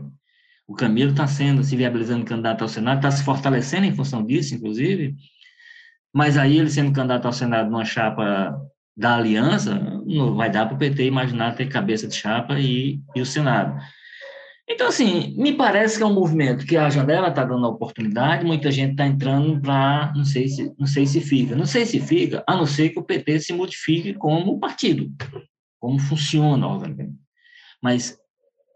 O 0.68 0.74
Camilo 0.74 1.12
está 1.12 1.28
sendo, 1.28 1.64
se 1.64 1.76
viabilizando 1.76 2.26
candidato 2.26 2.64
ao 2.64 2.68
Senado, 2.68 2.98
está 2.98 3.12
se 3.12 3.24
fortalecendo 3.24 3.86
em 3.86 3.96
função 3.96 4.26
disso, 4.26 4.56
inclusive, 4.56 5.16
mas 6.14 6.36
aí 6.36 6.58
ele 6.58 6.70
sendo 6.70 6.92
candidato 6.92 7.26
ao 7.26 7.34
Senado 7.34 7.70
numa 7.70 7.86
chapa 7.86 8.60
da 8.98 9.16
aliança, 9.16 9.80
não 10.06 10.36
vai 10.36 10.50
dar 10.50 10.66
para 10.66 10.76
o 10.76 10.78
PT 10.80 11.06
imaginar 11.06 11.56
ter 11.56 11.70
cabeça 11.70 12.08
de 12.08 12.16
chapa 12.16 12.60
e, 12.60 13.00
e 13.16 13.22
o 13.22 13.26
Senado. 13.26 13.80
Então, 14.72 14.88
assim, 14.88 15.34
me 15.36 15.54
parece 15.54 15.98
que 15.98 16.04
é 16.04 16.06
um 16.06 16.14
movimento 16.14 16.64
que 16.64 16.78
a 16.78 16.90
janela 16.92 17.30
está 17.30 17.44
dando 17.44 17.66
a 17.66 17.70
oportunidade, 17.70 18.46
muita 18.46 18.70
gente 18.70 18.92
está 18.92 19.08
entrando 19.08 19.60
para, 19.60 20.14
não 20.16 20.24
sei 20.24 20.48
se 20.48 20.72
não 20.78 20.86
sei 20.86 21.08
se 21.08 21.20
fica, 21.20 21.56
não 21.56 21.66
sei 21.66 21.88
se 21.88 22.00
fica, 22.00 22.44
a 22.46 22.56
não 22.56 22.68
ser 22.68 22.90
que 22.90 23.00
o 23.00 23.04
PT 23.04 23.40
se 23.40 23.54
modifique 23.54 24.14
como 24.14 24.60
partido, 24.60 25.12
como 25.80 25.98
funciona 25.98 26.68
obviamente. 26.68 27.18
Mas 27.82 28.16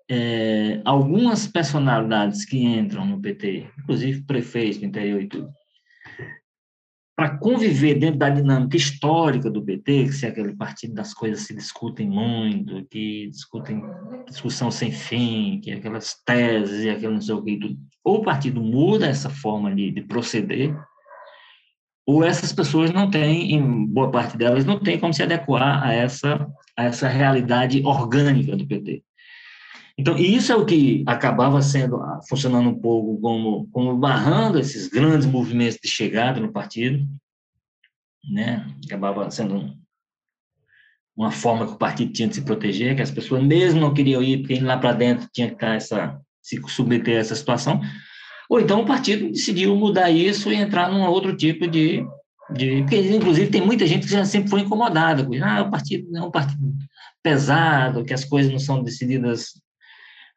é, 0.10 0.82
algumas 0.84 1.46
personalidades 1.46 2.44
que 2.44 2.58
entram 2.58 3.06
no 3.06 3.22
PT, 3.22 3.68
inclusive 3.80 4.24
prefeitos 4.24 4.80
do 4.80 4.86
interior 4.86 5.22
e 5.22 5.28
tudo, 5.28 5.54
para 7.16 7.38
conviver 7.38 7.96
dentro 7.96 8.18
da 8.18 8.30
dinâmica 8.30 8.76
histórica 8.76 9.50
do 9.50 9.64
PT, 9.64 10.10
que 10.10 10.26
é 10.26 10.30
aquele 10.30 10.56
partido 10.56 10.96
das 10.96 11.14
coisas 11.14 11.42
se 11.42 11.54
discutem 11.54 12.10
muito, 12.10 12.84
que 12.90 13.28
discutem 13.30 13.84
discussão 14.28 14.72
sem 14.72 14.92
fim, 14.92 15.60
que 15.62 15.70
é 15.70 15.76
aquelas 15.76 16.16
teses 16.26 16.84
e 16.84 16.90
aquele 16.90 17.14
não 17.14 17.22
sei 17.22 17.36
o 17.36 17.44
que, 17.44 17.78
ou 18.04 18.18
o 18.18 18.24
partido 18.24 18.60
muda 18.62 19.06
essa 19.06 19.30
forma 19.30 19.74
de, 19.74 19.92
de 19.92 20.02
proceder, 20.02 20.76
ou 22.06 22.24
essas 22.24 22.52
pessoas 22.52 22.92
não 22.92 23.10
têm, 23.10 23.54
em 23.54 23.86
boa 23.86 24.12
parte 24.12 24.36
delas, 24.36 24.66
não 24.66 24.80
tem 24.80 25.00
como 25.00 25.14
se 25.14 25.24
adequar 25.24 25.84
a 25.84 25.94
essa, 25.94 26.48
a 26.76 26.86
essa 26.86 27.08
realidade 27.08 27.82
orgânica 27.86 28.58
do 28.58 28.68
PT. 28.68 29.04
Então, 29.98 30.18
isso 30.18 30.52
é 30.52 30.56
o 30.56 30.66
que 30.66 31.04
acabava 31.06 31.62
sendo, 31.62 31.98
ah, 31.98 32.20
funcionando 32.28 32.70
um 32.70 32.80
pouco 32.80 33.22
como, 33.22 33.68
como 33.72 33.96
barrando 33.96 34.60
esses 34.60 34.88
grandes 34.88 35.28
movimentos 35.28 35.78
de 35.82 35.88
chegada 35.88 36.40
no 36.40 36.52
partido, 36.52 37.06
né? 38.32 38.66
Acabava 38.86 39.30
sendo 39.30 39.72
uma 41.16 41.30
forma 41.30 41.68
que 41.68 41.74
o 41.74 41.78
partido 41.78 42.12
tinha 42.12 42.28
de 42.28 42.36
se 42.36 42.42
proteger, 42.42 42.96
que 42.96 43.04
as 43.04 43.12
pessoas 43.12 43.44
mesmo 43.44 43.80
não 43.80 43.94
queriam 43.94 44.24
ir, 44.24 44.40
porque 44.40 44.60
lá 44.60 44.78
para 44.78 44.94
dentro 44.94 45.30
tinha 45.32 45.48
que 45.48 45.54
estar 45.54 45.76
essa, 45.76 46.20
se 46.42 46.60
submeter 46.70 47.18
a 47.18 47.20
essa 47.20 47.36
situação, 47.36 47.80
ou 48.50 48.60
então 48.60 48.82
o 48.82 48.86
partido 48.86 49.30
decidiu 49.30 49.76
mudar 49.76 50.10
isso 50.10 50.52
e 50.52 50.56
entrar 50.56 50.92
num 50.92 51.04
outro 51.06 51.36
tipo 51.36 51.68
de, 51.68 52.04
de 52.52 52.82
porque, 52.82 52.98
inclusive, 52.98 53.52
tem 53.52 53.62
muita 53.62 53.86
gente 53.86 54.08
que 54.08 54.12
já 54.12 54.26
sempre 54.26 54.50
foi 54.50 54.62
incomodada 54.62 55.24
com. 55.24 55.34
Ah, 55.44 55.62
o 55.62 55.72
partido 55.72 56.16
é 56.16 56.22
um 56.22 56.32
partido 56.32 56.74
pesado, 57.22 58.04
que 58.04 58.14
as 58.14 58.26
coisas 58.26 58.52
não 58.52 58.60
são 58.60 58.84
decididas 58.84 59.62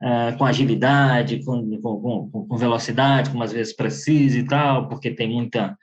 uh, 0.03 0.36
com 0.36 0.44
agilidade, 0.44 1.44
com, 1.44 1.78
com, 1.80 2.47
com, 2.49 2.57
velocidade, 2.57 3.30
como 3.30 3.42
às 3.42 3.53
vezes 3.53 3.74
precisa 3.74 4.38
e 4.38 4.44
tal, 4.44 4.88
porque 4.88 5.11
tem 5.11 5.28
muita, 5.28 5.76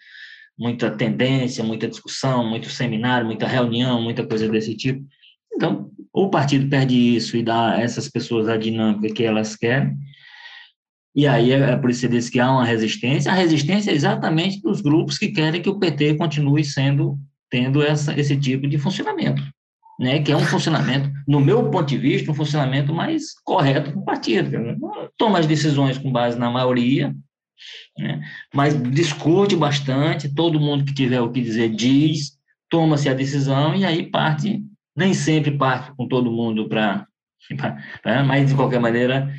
muita 0.58 0.92
tendência, 0.92 1.64
muita 1.64 1.88
discussão, 1.88 2.48
muito 2.48 2.70
seminário, 2.70 3.26
muita 3.26 3.48
reunião, 3.48 4.02
muita 4.02 4.26
coisa 4.26 4.48
desse 4.50 4.76
tipo. 4.76 5.06
Então, 5.54 5.90
o 6.12 6.30
partido 6.30 6.70
perde 6.70 6.96
isso 6.96 7.38
e 7.38 7.44
dá 7.44 7.74
a 7.74 7.82
essas 7.82 8.10
pessoas 8.10 8.48
a 8.48 8.58
dinâmica 8.58 9.14
que 9.14 9.24
elas 9.24 9.56
querem, 9.56 9.98
e 11.16 11.28
aí 11.28 11.52
é, 11.52 11.60
é 11.60 11.76
por 11.78 11.92
isso 11.92 12.10
que 12.10 12.32
que 12.32 12.40
há 12.40 12.52
uma 12.52 12.66
resistência. 12.66 13.32
A 13.32 13.36
resistência 13.36 13.92
é 13.92 13.94
exatamente 13.94 14.60
dos 14.62 14.82
grupos 14.82 15.18
que 15.18 15.30
querem 15.30 15.62
que 15.62 15.70
o 15.70 15.78
PT 15.78 16.16
continue 16.16 16.64
sendo 16.64 17.20
tendo 17.52 17.84
essa, 17.84 18.20
esse 18.20 18.36
tipo 18.36 18.68
de 18.68 18.80
funcionamento 18.80 19.44
né, 20.00 20.22
que 20.22 20.32
é 20.32 20.36
um 20.36 20.46
funcionamento, 20.46 21.12
no 21.28 21.40
meu 21.40 21.70
ponto 21.70 21.88
de 21.88 21.98
vista, 21.98 22.32
um 22.32 22.36
funcionamento 22.36 22.94
mais 22.94 23.40
correto 23.44 23.92
do 23.92 24.04
partido. 24.04 24.50
Toma 25.18 25.40
as 25.40 25.46
decisões 25.46 25.98
com 25.98 26.12
base 26.12 26.38
na 26.38 26.50
maioria, 26.50 27.14
né, 27.98 28.22
mas 28.54 28.82
discute 28.92 29.56
bastante, 29.56 30.34
todo 30.34 30.60
mundo 30.60 30.86
que 30.86 30.94
tiver 30.94 31.22
o 31.22 31.32
que 31.32 31.42
dizer 31.42 31.70
diz, 31.70 32.38
toma-se 32.70 33.08
a 33.08 33.14
decisão 33.14 33.76
e 33.76 33.86
aí 33.86 34.10
parte, 34.10 34.64
nem 34.96 35.14
sempre 35.14 35.52
parte 35.52 35.96
com 35.96 36.08
todo 36.08 36.32
mundo 36.32 36.68
para. 36.68 37.08
Mas, 38.26 38.50
de 38.50 38.56
qualquer 38.56 38.80
maneira, 38.80 39.32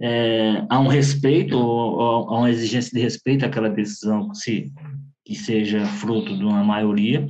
é, 0.00 0.64
há 0.68 0.80
um 0.80 0.88
respeito, 0.88 1.56
há 1.56 2.38
uma 2.38 2.50
exigência 2.50 2.90
de 2.92 3.00
respeito 3.00 3.46
àquela 3.46 3.70
decisão 3.70 4.28
que, 4.30 4.36
se, 4.36 4.72
que 5.24 5.34
seja 5.34 5.86
fruto 5.86 6.36
de 6.36 6.44
uma 6.44 6.64
maioria. 6.64 7.26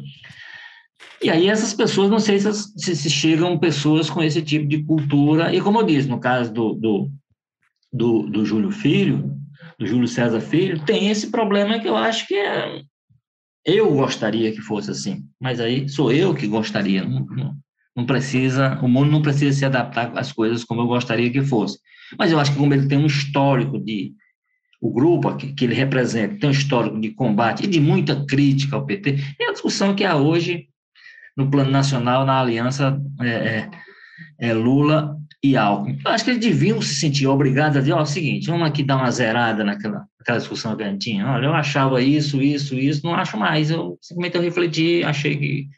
E 1.23 1.31
aí 1.31 1.49
essas 1.49 1.73
pessoas, 1.73 2.11
não 2.11 2.19
sei 2.19 2.39
se, 2.39 2.97
se, 2.97 3.11
chegam 3.11 3.59
pessoas 3.59 4.11
com 4.11 4.23
esse 4.23 4.43
tipo 4.43 4.67
de 4.67 4.83
cultura, 4.83 5.55
e 5.55 5.61
como 5.61 5.81
eu 5.81 5.87
disse, 5.87 6.09
no 6.09 6.21
caso 6.21 6.53
do, 6.53 6.75
do, 6.75 7.11
do, 7.93 8.23
do 8.25 8.45
Júlio 8.45 8.71
Filho, 8.71 9.35
do 9.79 9.87
Júlio 9.87 10.09
César 10.09 10.41
Filho, 10.41 10.85
tem 10.85 11.09
esse 11.09 11.31
problema 11.31 11.79
que 11.79 11.89
eu 11.89 11.97
acho 11.97 12.27
que 12.27 12.35
é, 12.35 12.83
eu 13.65 13.95
gostaria 13.95 14.53
que 14.53 14.61
fosse 14.61 14.91
assim, 14.91 15.25
mas 15.41 15.61
aí 15.61 15.89
sou 15.89 16.13
eu 16.13 16.35
que 16.35 16.47
gostaria, 16.47 17.05
não, 17.05 17.25
não, 17.25 17.57
não 17.97 18.07
precisa, 18.07 18.79
o 18.83 18.89
mundo 18.89 19.11
não 19.11 19.23
precisa 19.23 19.59
se 19.59 19.65
adaptar 19.65 20.13
às 20.19 20.33
coisas 20.33 20.65
como 20.65 20.83
eu 20.83 20.87
gostaria 20.87 21.31
que 21.31 21.43
fosse. 21.43 21.79
Mas 22.19 22.31
eu 22.31 22.39
acho 22.39 22.53
que 22.53 22.59
como 22.59 22.75
ele 22.75 22.89
tem 22.89 22.99
um 22.99 23.07
histórico 23.07 23.79
de, 23.79 24.13
o 24.81 24.93
grupo 24.93 25.35
que, 25.37 25.53
que 25.53 25.65
ele 25.65 25.75
representa 25.75 26.39
tem 26.39 26.51
um 26.51 26.53
histórico 26.53 27.01
de 27.01 27.11
combate 27.13 27.65
e 27.65 27.67
de 27.67 27.81
muita 27.81 28.25
crítica 28.27 28.77
ao 28.77 28.85
PT, 28.85 29.17
é 29.41 29.49
a 29.49 29.53
discussão 29.53 29.95
que 29.95 30.05
há 30.05 30.17
hoje 30.17 30.69
no 31.37 31.51
plano 31.51 31.71
nacional, 31.71 32.25
na 32.25 32.41
aliança 32.41 33.01
é, 33.21 33.29
é, 33.29 33.71
é 34.39 34.55
Lula 34.55 35.17
e 35.43 35.57
Alckmin. 35.57 35.99
Eu 36.05 36.11
acho 36.11 36.25
que 36.25 36.31
eles 36.31 36.41
deviam 36.41 36.81
se 36.81 36.95
sentir 36.95 37.27
obrigados 37.27 37.77
a 37.77 37.81
dizer, 37.81 37.93
ó, 37.93 38.03
o 38.03 38.07
seguinte, 38.07 38.47
vamos 38.47 38.67
aqui 38.67 38.83
dar 38.83 38.97
uma 38.97 39.11
zerada 39.11 39.63
naquela, 39.65 40.07
naquela 40.19 40.39
discussão 40.39 40.77
que 40.77 40.83
a 40.83 40.89
gente 40.89 41.11
tinha. 41.11 41.27
Olha, 41.27 41.47
eu 41.47 41.55
achava 41.55 42.01
isso, 42.01 42.41
isso, 42.41 42.75
isso, 42.77 43.05
não 43.05 43.15
acho 43.15 43.37
mais. 43.37 43.71
Eu 43.71 43.99
simplesmente 44.01 44.37
eu 44.37 44.43
refleti, 44.43 45.03
achei 45.05 45.37
que 45.37 45.69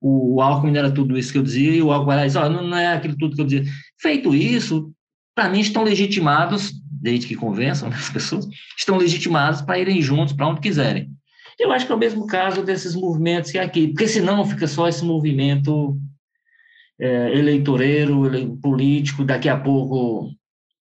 o, 0.00 0.36
o 0.36 0.40
Alckmin 0.40 0.76
era 0.76 0.90
tudo 0.90 1.18
isso 1.18 1.32
que 1.32 1.38
eu 1.38 1.42
dizia, 1.42 1.72
e 1.72 1.82
o 1.82 1.92
Alckmin 1.92 2.14
era 2.14 2.26
isso, 2.26 2.38
ó, 2.38 2.48
não, 2.48 2.66
não 2.66 2.76
é 2.76 2.94
aquilo 2.94 3.16
tudo 3.16 3.36
que 3.36 3.42
eu 3.42 3.46
dizia. 3.46 3.64
Feito 4.00 4.34
isso, 4.34 4.92
para 5.34 5.48
mim 5.48 5.60
estão 5.60 5.84
legitimados, 5.84 6.72
desde 6.90 7.26
que 7.26 7.36
convençam 7.36 7.88
as 7.88 8.10
pessoas, 8.10 8.48
estão 8.76 8.96
legitimados 8.96 9.62
para 9.62 9.78
irem 9.78 10.02
juntos 10.02 10.34
para 10.34 10.48
onde 10.48 10.60
quiserem. 10.60 11.10
Eu 11.58 11.72
acho 11.72 11.86
que 11.86 11.92
é 11.92 11.94
o 11.94 11.98
mesmo 11.98 12.26
caso 12.26 12.62
desses 12.62 12.94
movimentos 12.94 13.50
que 13.50 13.58
é 13.58 13.62
aqui, 13.62 13.88
porque 13.88 14.06
senão 14.06 14.46
fica 14.46 14.66
só 14.66 14.86
esse 14.86 15.04
movimento 15.04 15.98
é, 17.00 17.36
eleitoreiro, 17.36 18.26
ele, 18.26 18.56
político, 18.62 19.24
daqui 19.24 19.48
a 19.48 19.58
pouco 19.58 20.26
o 20.26 20.34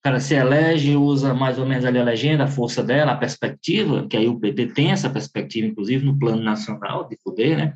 cara 0.03 0.19
se 0.19 0.35
elege, 0.35 0.95
usa 0.95 1.33
mais 1.33 1.57
ou 1.57 1.65
menos 1.65 1.83
ali 1.83 1.97
a 1.97 2.03
legenda, 2.03 2.43
a 2.43 2.47
força 2.47 2.83
dela, 2.83 3.11
a 3.11 3.17
perspectiva, 3.17 4.07
que 4.07 4.15
aí 4.15 4.27
o 4.27 4.39
PT 4.39 4.67
tem 4.67 4.91
essa 4.91 5.09
perspectiva, 5.09 5.67
inclusive 5.67 6.05
no 6.05 6.17
plano 6.17 6.41
nacional 6.41 7.07
de 7.07 7.17
poder, 7.23 7.57
né? 7.57 7.73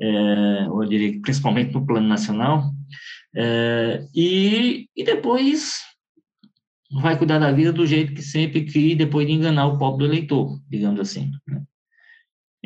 É, 0.00 0.66
eu 0.66 0.84
diria 0.86 1.20
principalmente 1.20 1.72
no 1.72 1.86
plano 1.86 2.08
nacional, 2.08 2.72
é, 3.36 4.04
e, 4.14 4.88
e 4.96 5.04
depois 5.04 5.82
vai 7.00 7.16
cuidar 7.16 7.38
da 7.38 7.52
vida 7.52 7.72
do 7.72 7.86
jeito 7.86 8.14
que 8.14 8.22
sempre 8.22 8.64
quis, 8.64 8.96
depois 8.96 9.26
de 9.26 9.32
enganar 9.32 9.66
o 9.66 9.78
pobre 9.78 10.06
do 10.06 10.12
eleitor, 10.12 10.60
digamos 10.68 11.00
assim. 11.00 11.30
Né? 11.46 11.62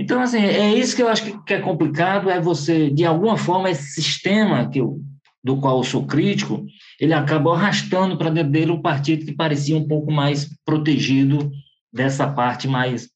Então, 0.01 0.21
assim, 0.21 0.39
é 0.39 0.73
isso 0.73 0.95
que 0.95 1.03
eu 1.03 1.09
acho 1.09 1.43
que 1.43 1.53
é 1.53 1.61
complicado, 1.61 2.31
é 2.31 2.41
você, 2.41 2.89
de 2.89 3.05
alguma 3.05 3.37
forma, 3.37 3.69
esse 3.69 4.01
sistema 4.01 4.71
que 4.71 4.79
eu, 4.79 5.01
do 5.43 5.61
qual 5.61 5.79
eu 5.79 5.83
sou 5.83 6.07
crítico, 6.07 6.65
ele 7.01 7.13
acabou 7.13 7.53
arrastando 7.53 8.17
para 8.17 8.31
dentro 8.31 8.53
dele 8.53 8.71
um 8.71 8.81
partido 8.81 9.27
que 9.27 9.35
parecia 9.35 9.77
um 9.77 9.89
pouco 9.89 10.13
mais 10.13 10.49
protegido 10.65 11.51
dessa 11.93 12.31
parte 12.31 12.69
mais... 12.69 13.09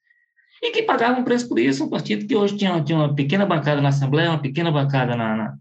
E 0.61 0.72
que 0.72 0.83
pagava 0.83 1.20
um 1.20 1.24
preço 1.24 1.49
por 1.49 1.61
isso, 1.61 1.85
um 1.85 1.89
partido 1.89 2.26
que 2.26 2.35
hoje 2.35 2.57
tinha, 2.57 2.83
tinha 2.83 2.99
uma 2.99 3.14
pequena 3.14 3.47
bancada 3.47 3.80
na 3.80 3.91
Assembleia, 3.91 4.30
uma 4.30 4.43
pequena 4.43 4.72
bancada 4.72 5.14
na, 5.14 5.37
na, 5.37 5.55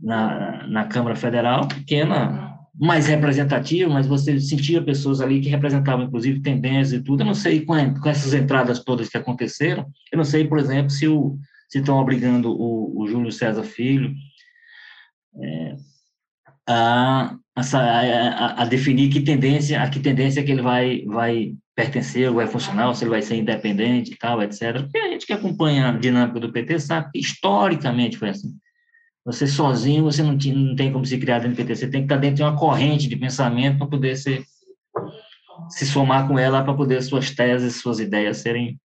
na, 0.00 0.66
na 0.68 0.84
Câmara 0.84 1.16
Federal, 1.16 1.66
pequena, 1.66 2.53
mais 2.74 3.06
representativo, 3.06 3.90
mas 3.90 4.06
você 4.06 4.40
sentia 4.40 4.82
pessoas 4.82 5.20
ali 5.20 5.40
que 5.40 5.48
representavam, 5.48 6.06
inclusive, 6.06 6.40
tendências 6.40 7.00
e 7.00 7.04
tudo. 7.04 7.22
Eu 7.22 7.26
não 7.26 7.34
sei, 7.34 7.60
com, 7.60 7.74
com 7.94 8.08
essas 8.08 8.34
entradas 8.34 8.82
todas 8.82 9.08
que 9.08 9.16
aconteceram, 9.16 9.86
eu 10.12 10.16
não 10.16 10.24
sei, 10.24 10.46
por 10.46 10.58
exemplo, 10.58 10.90
se, 10.90 11.06
se 11.68 11.78
estão 11.78 11.98
obrigando 11.98 12.50
o, 12.50 13.00
o 13.00 13.06
Júlio 13.06 13.30
César 13.30 13.62
Filho 13.62 14.12
é, 15.42 15.76
a, 16.66 17.36
a, 17.56 18.62
a, 18.62 18.64
definir 18.66 19.10
que 19.10 19.20
tendência, 19.20 19.82
a 19.82 19.88
que 19.88 20.00
tendência 20.00 20.42
que 20.42 20.50
ele 20.50 20.62
vai, 20.62 21.04
vai 21.06 21.54
pertencer, 21.74 22.30
vai 22.30 22.46
funcionar, 22.46 22.92
se 22.94 23.04
ele 23.04 23.10
vai 23.10 23.22
ser 23.22 23.36
independente 23.36 24.12
e 24.12 24.16
tal, 24.16 24.42
etc. 24.42 24.80
Porque 24.82 24.98
a 24.98 25.08
gente 25.08 25.26
que 25.26 25.32
acompanha 25.32 25.88
a 25.88 25.92
dinâmica 25.92 26.40
do 26.40 26.52
PT 26.52 26.78
sabe 26.78 27.10
que 27.12 27.18
historicamente 27.18 28.16
foi 28.16 28.30
assim. 28.30 28.56
Você 29.24 29.46
sozinho, 29.46 30.04
você 30.04 30.22
não, 30.22 30.34
não 30.34 30.76
tem 30.76 30.92
como 30.92 31.06
se 31.06 31.18
criar 31.18 31.38
dentro 31.38 31.54
do 31.54 31.56
PT, 31.56 31.76
você 31.76 31.88
tem 31.88 32.02
que 32.02 32.06
estar 32.06 32.16
dentro 32.16 32.36
de 32.36 32.42
uma 32.42 32.56
corrente 32.56 33.08
de 33.08 33.16
pensamento 33.16 33.78
para 33.78 33.86
poder 33.86 34.16
se, 34.16 34.44
se 35.70 35.86
somar 35.86 36.28
com 36.28 36.38
ela, 36.38 36.62
para 36.62 36.74
poder 36.74 37.02
suas 37.02 37.30
teses, 37.30 37.76
suas 37.76 38.00
ideias 38.00 38.38
serem 38.38 38.78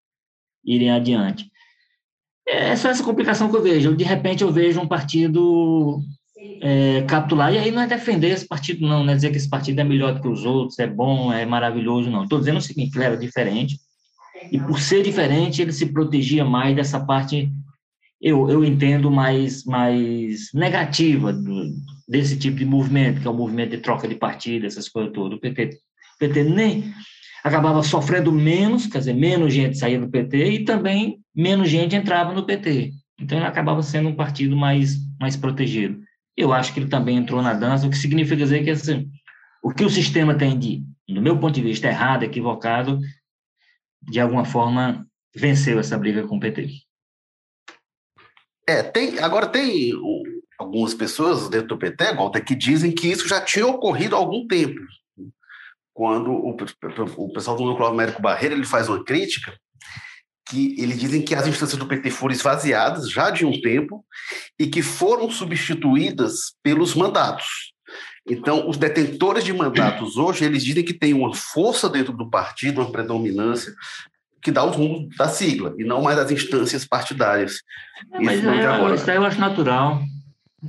irem 0.64 0.90
adiante. 0.90 1.50
É 2.46 2.76
só 2.76 2.88
essa 2.88 3.02
complicação 3.02 3.50
que 3.50 3.56
eu 3.56 3.62
vejo. 3.62 3.96
De 3.96 4.04
repente 4.04 4.42
eu 4.42 4.52
vejo 4.52 4.80
um 4.80 4.86
partido 4.86 6.00
é, 6.60 7.02
capitular, 7.02 7.52
e 7.52 7.58
aí 7.58 7.70
não 7.70 7.82
é 7.82 7.86
defender 7.86 8.30
esse 8.30 8.46
partido, 8.46 8.86
não, 8.86 9.02
não 9.04 9.12
é 9.12 9.16
dizer 9.16 9.30
que 9.30 9.36
esse 9.36 9.48
partido 9.48 9.80
é 9.80 9.84
melhor 9.84 10.14
do 10.14 10.20
que 10.20 10.28
os 10.28 10.44
outros, 10.44 10.78
é 10.78 10.86
bom, 10.86 11.32
é 11.32 11.44
maravilhoso, 11.44 12.10
não. 12.10 12.22
Estou 12.22 12.38
dizendo 12.38 12.58
o 12.58 12.62
seguinte, 12.62 12.96
ele 12.96 13.04
era 13.04 13.16
diferente, 13.16 13.78
e 14.52 14.58
por 14.58 14.80
ser 14.80 15.02
diferente, 15.02 15.60
ele 15.60 15.72
se 15.72 15.86
protegia 15.86 16.44
mais 16.44 16.76
dessa 16.76 17.00
parte 17.00 17.52
eu, 18.20 18.50
eu 18.50 18.64
entendo 18.64 19.10
mais, 19.10 19.64
mais 19.64 20.50
negativa 20.52 21.32
do, 21.32 21.72
desse 22.08 22.36
tipo 22.36 22.56
de 22.56 22.64
movimento, 22.64 23.20
que 23.20 23.26
é 23.26 23.30
o 23.30 23.34
movimento 23.34 23.70
de 23.70 23.78
troca 23.78 24.08
de 24.08 24.16
partido, 24.16 24.66
essas 24.66 24.88
coisas 24.88 25.12
todas. 25.12 25.38
O 25.38 25.40
PT, 25.40 25.78
PT 26.18 26.44
nem 26.44 26.92
acabava 27.44 27.82
sofrendo 27.82 28.32
menos, 28.32 28.86
quer 28.86 28.98
dizer, 28.98 29.14
menos 29.14 29.54
gente 29.54 29.78
saía 29.78 30.00
do 30.00 30.10
PT 30.10 30.50
e 30.50 30.64
também 30.64 31.20
menos 31.34 31.68
gente 31.68 31.94
entrava 31.94 32.32
no 32.32 32.44
PT. 32.44 32.92
Então 33.20 33.38
ele 33.38 33.46
acabava 33.46 33.82
sendo 33.82 34.08
um 34.08 34.14
partido 34.14 34.56
mais, 34.56 34.96
mais 35.20 35.36
protegido. 35.36 36.00
Eu 36.36 36.52
acho 36.52 36.72
que 36.72 36.80
ele 36.80 36.88
também 36.88 37.16
entrou 37.16 37.42
na 37.42 37.52
dança, 37.52 37.86
o 37.86 37.90
que 37.90 37.96
significa 37.96 38.36
dizer 38.36 38.64
que 38.64 38.70
assim, 38.70 39.08
o 39.62 39.70
que 39.70 39.84
o 39.84 39.90
sistema 39.90 40.34
tem 40.34 40.58
de, 40.58 40.84
do 41.08 41.22
meu 41.22 41.38
ponto 41.38 41.54
de 41.54 41.62
vista, 41.62 41.88
errado, 41.88 42.24
equivocado, 42.24 43.00
de 44.02 44.20
alguma 44.20 44.44
forma 44.44 45.06
venceu 45.34 45.78
essa 45.78 45.98
briga 45.98 46.26
com 46.26 46.36
o 46.36 46.40
PT. 46.40 46.87
É, 48.68 48.82
tem, 48.82 49.18
agora 49.18 49.46
tem 49.46 49.92
algumas 50.58 50.92
pessoas 50.92 51.48
dentro 51.48 51.68
do 51.68 51.78
PT, 51.78 52.12
Walter, 52.12 52.44
que 52.44 52.54
dizem 52.54 52.92
que 52.92 53.08
isso 53.08 53.26
já 53.26 53.40
tinha 53.40 53.66
ocorrido 53.66 54.14
há 54.14 54.18
algum 54.18 54.46
tempo. 54.46 54.78
Quando 55.94 56.30
o, 56.30 56.50
o 57.16 57.32
pessoal 57.32 57.56
do 57.56 57.64
Núcleo 57.64 57.88
Américo 57.88 58.20
Barreira 58.20 58.54
ele 58.54 58.66
faz 58.66 58.90
uma 58.90 59.02
crítica, 59.02 59.58
que 60.50 60.78
eles 60.78 61.00
dizem 61.00 61.22
que 61.22 61.34
as 61.34 61.46
instâncias 61.46 61.78
do 61.78 61.86
PT 61.86 62.10
foram 62.10 62.34
esvaziadas 62.34 63.10
já 63.10 63.30
de 63.30 63.46
um 63.46 63.58
tempo 63.58 64.04
e 64.58 64.66
que 64.66 64.82
foram 64.82 65.30
substituídas 65.30 66.54
pelos 66.62 66.94
mandatos. 66.94 67.72
Então, 68.28 68.68
os 68.68 68.76
detentores 68.76 69.44
de 69.44 69.52
mandatos 69.54 70.18
hoje, 70.18 70.44
eles 70.44 70.62
dizem 70.62 70.84
que 70.84 70.92
tem 70.92 71.14
uma 71.14 71.34
força 71.34 71.88
dentro 71.88 72.12
do 72.12 72.28
partido, 72.28 72.82
uma 72.82 72.92
predominância, 72.92 73.74
que 74.42 74.50
dá 74.50 74.64
o 74.64 74.70
rumo 74.70 75.08
da 75.16 75.28
sigla, 75.28 75.74
e 75.78 75.84
não 75.84 76.02
mais 76.02 76.16
das 76.16 76.30
instâncias 76.30 76.84
partidárias. 76.84 77.60
É, 78.12 78.20
mas 78.20 78.38
isso, 78.38 78.48
é, 78.48 78.94
isso 78.94 79.10
aí 79.10 79.16
eu 79.16 79.24
acho 79.24 79.40
natural. 79.40 80.00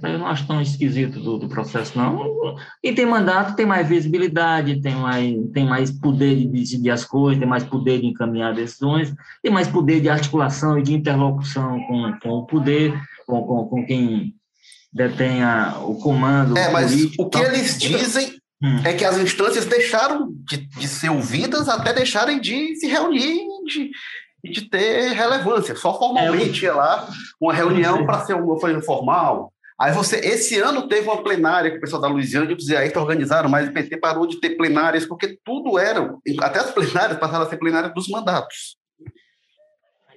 Eu 0.03 0.19
não 0.19 0.27
acho 0.27 0.45
tão 0.45 0.61
esquisito 0.61 1.19
do, 1.19 1.39
do, 1.39 1.49
processo, 1.49 1.97
não. 1.97 2.55
Quem 2.79 2.93
tem 2.93 3.07
mandato 3.07 3.55
tem 3.55 3.65
mais 3.65 3.87
visibilidade, 3.87 4.81
tem 4.81 4.93
mais, 4.93 5.35
tem 5.51 5.65
mais 5.65 5.89
poder 5.89 6.35
de 6.35 6.47
decidir 6.47 6.91
as 6.91 7.03
coisas, 7.03 7.39
tem 7.39 7.49
mais 7.49 7.63
poder 7.63 7.99
de 7.99 8.05
encaminhar 8.05 8.53
decisões, 8.53 9.11
tem 9.41 9.51
mais 9.51 9.67
poder 9.67 9.99
de 9.99 10.07
articulação 10.07 10.77
e 10.77 10.83
de 10.83 10.93
interlocução 10.93 11.79
com, 11.87 12.13
com 12.21 12.29
o 12.29 12.45
poder, 12.45 12.93
com, 13.25 13.41
com, 13.41 13.65
com 13.65 13.85
quem 13.85 14.35
detém 14.93 15.43
a, 15.43 15.79
o 15.79 15.95
comando. 15.95 16.55
É, 16.55 16.71
mas 16.71 16.91
político, 16.91 17.23
o 17.23 17.29
que 17.29 17.39
eles 17.39 17.77
dizem 17.79 18.38
hum. 18.61 18.81
é 18.85 18.93
que 18.93 19.05
as 19.05 19.17
instâncias 19.17 19.65
deixaram 19.65 20.31
de, 20.45 20.57
de, 20.57 20.87
ser 20.87 21.09
ouvidas 21.09 21.67
até 21.69 21.93
deixarem 21.93 22.39
de 22.39 22.75
se 22.75 22.87
reunir 22.87 23.39
de, 23.65 23.91
de 24.51 24.69
ter 24.69 25.13
relevância. 25.13 25.75
Só 25.75 25.97
formalmente 25.97 26.65
é, 26.65 26.69
ia 26.69 26.75
lá 26.75 27.07
uma 27.39 27.53
reunião 27.53 28.05
para 28.05 28.25
ser 28.25 28.35
uma 28.35 28.57
coisa 28.57 28.81
formal. 28.81 29.51
Aí 29.79 29.93
você, 29.93 30.17
esse 30.17 30.59
ano 30.59 30.89
teve 30.89 31.07
uma 31.07 31.23
plenária 31.23 31.71
que 31.71 31.77
o 31.77 31.79
pessoal 31.79 32.01
da 32.01 32.09
Luiziana 32.09 32.51
e 32.51 32.75
aí 32.75 32.91
organizaram, 32.97 33.49
mas 33.49 33.69
o 33.69 33.71
PT 33.71 33.95
parou 33.97 34.27
de 34.27 34.37
ter 34.41 34.57
plenárias, 34.57 35.05
porque 35.05 35.39
tudo 35.45 35.79
era, 35.79 36.15
até 36.41 36.59
as 36.59 36.71
plenárias 36.71 37.17
passaram 37.17 37.45
a 37.45 37.49
ser 37.49 37.55
plenárias 37.55 37.93
dos 37.93 38.09
mandatos. 38.09 38.77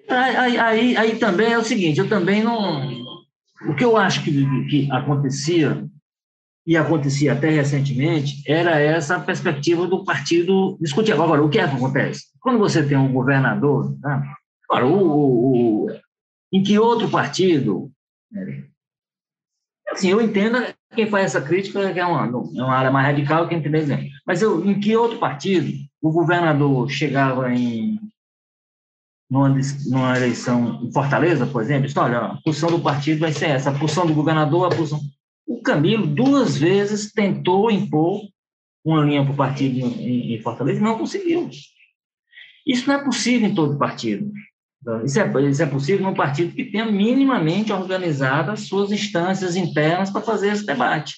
Aí, 0.08 0.58
aí, 0.58 0.96
aí, 0.96 1.16
também 1.16 1.52
é 1.52 1.58
o 1.58 1.64
seguinte, 1.64 2.00
eu 2.00 2.08
também 2.08 2.42
não. 2.42 2.90
O 3.68 3.74
que 3.76 3.84
eu 3.84 3.96
acho 3.96 4.24
que, 4.24 4.44
que 4.68 4.90
acontecia 4.90 5.86
e 6.66 6.76
acontecia 6.76 7.32
até 7.32 7.50
recentemente, 7.50 8.42
era 8.46 8.78
essa 8.78 9.18
perspectiva 9.18 9.86
do 9.86 10.04
partido 10.04 10.78
discutir. 10.80 11.12
Agora, 11.12 11.42
o 11.42 11.48
que 11.48 11.58
é 11.58 11.68
que 11.68 11.74
acontece? 11.74 12.26
Quando 12.40 12.58
você 12.58 12.86
tem 12.86 12.96
um 12.96 13.12
governador, 13.12 13.96
tá? 14.00 14.22
agora, 14.70 14.86
o, 14.86 15.86
o, 15.86 15.90
Em 16.52 16.62
que 16.62 16.78
outro 16.78 17.10
partido? 17.10 17.90
Assim, 19.90 20.08
eu 20.10 20.20
entendo 20.20 20.58
quem 20.94 21.06
faz 21.06 21.26
essa 21.26 21.40
crítica 21.40 21.92
que 21.92 21.98
é 21.98 22.06
uma, 22.06 22.26
é 22.26 22.62
uma 22.62 22.74
área 22.74 22.90
mais 22.90 23.06
radical 23.06 23.48
que 23.48 23.54
entender 23.54 23.84
bem. 23.84 24.10
Mas 24.26 24.40
eu, 24.40 24.64
em 24.64 24.78
que 24.78 24.96
outro 24.96 25.18
partido 25.18 25.72
o 26.00 26.10
governador 26.10 26.88
chegava 26.90 27.52
em 27.52 27.98
numa, 29.32 29.48
numa 29.86 30.16
eleição 30.16 30.80
em 30.82 30.92
Fortaleza, 30.92 31.46
por 31.46 31.62
exemplo, 31.62 31.86
disse, 31.86 31.98
olha, 31.98 32.18
a 32.18 32.36
posição 32.42 32.70
do 32.70 32.80
partido 32.80 33.20
vai 33.20 33.32
ser 33.32 33.46
essa, 33.46 33.70
a 33.70 33.78
posição 33.78 34.06
do 34.06 34.12
governador, 34.12 34.66
a 34.66 34.76
posição... 34.76 35.00
O 35.46 35.60
Camilo 35.62 36.06
duas 36.06 36.56
vezes 36.56 37.12
tentou 37.12 37.70
impor 37.70 38.22
uma 38.84 39.04
linha 39.04 39.22
para 39.22 39.32
o 39.32 39.36
partido 39.36 39.78
em, 39.78 40.34
em 40.34 40.40
Fortaleza 40.40 40.80
e 40.80 40.82
não 40.82 40.98
conseguiu. 40.98 41.48
Isso 42.66 42.86
não 42.86 42.94
é 42.94 43.04
possível 43.04 43.48
em 43.48 43.54
todo 43.54 43.78
partido. 43.78 44.32
Isso 45.04 45.20
é, 45.20 45.48
isso 45.48 45.62
é 45.62 45.66
possível 45.66 46.04
num 46.04 46.14
partido 46.14 46.54
que 46.54 46.64
tenha 46.64 46.84
minimamente 46.86 47.72
organizado 47.72 48.50
as 48.50 48.66
suas 48.66 48.90
instâncias 48.90 49.54
internas 49.54 50.10
para 50.10 50.20
fazer 50.20 50.48
esse 50.48 50.66
debate. 50.66 51.16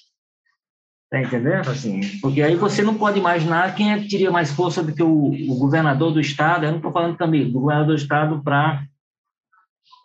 Está 1.04 1.22
entendendo? 1.22 1.70
Assim, 1.70 2.00
porque 2.20 2.42
aí 2.42 2.56
você 2.56 2.82
não 2.82 2.94
pode 2.94 3.18
imaginar 3.18 3.74
quem 3.74 3.92
é 3.92 3.98
que 3.98 4.08
teria 4.08 4.30
mais 4.30 4.50
força 4.50 4.82
do 4.82 4.92
que 4.92 5.02
o, 5.02 5.30
o 5.50 5.58
governador 5.58 6.12
do 6.12 6.20
Estado, 6.20 6.64
eu 6.64 6.70
não 6.70 6.78
estou 6.78 6.92
falando 6.92 7.16
também 7.16 7.50
do 7.50 7.60
governador 7.60 7.94
do 7.94 8.02
Estado 8.02 8.42
para 8.42 8.84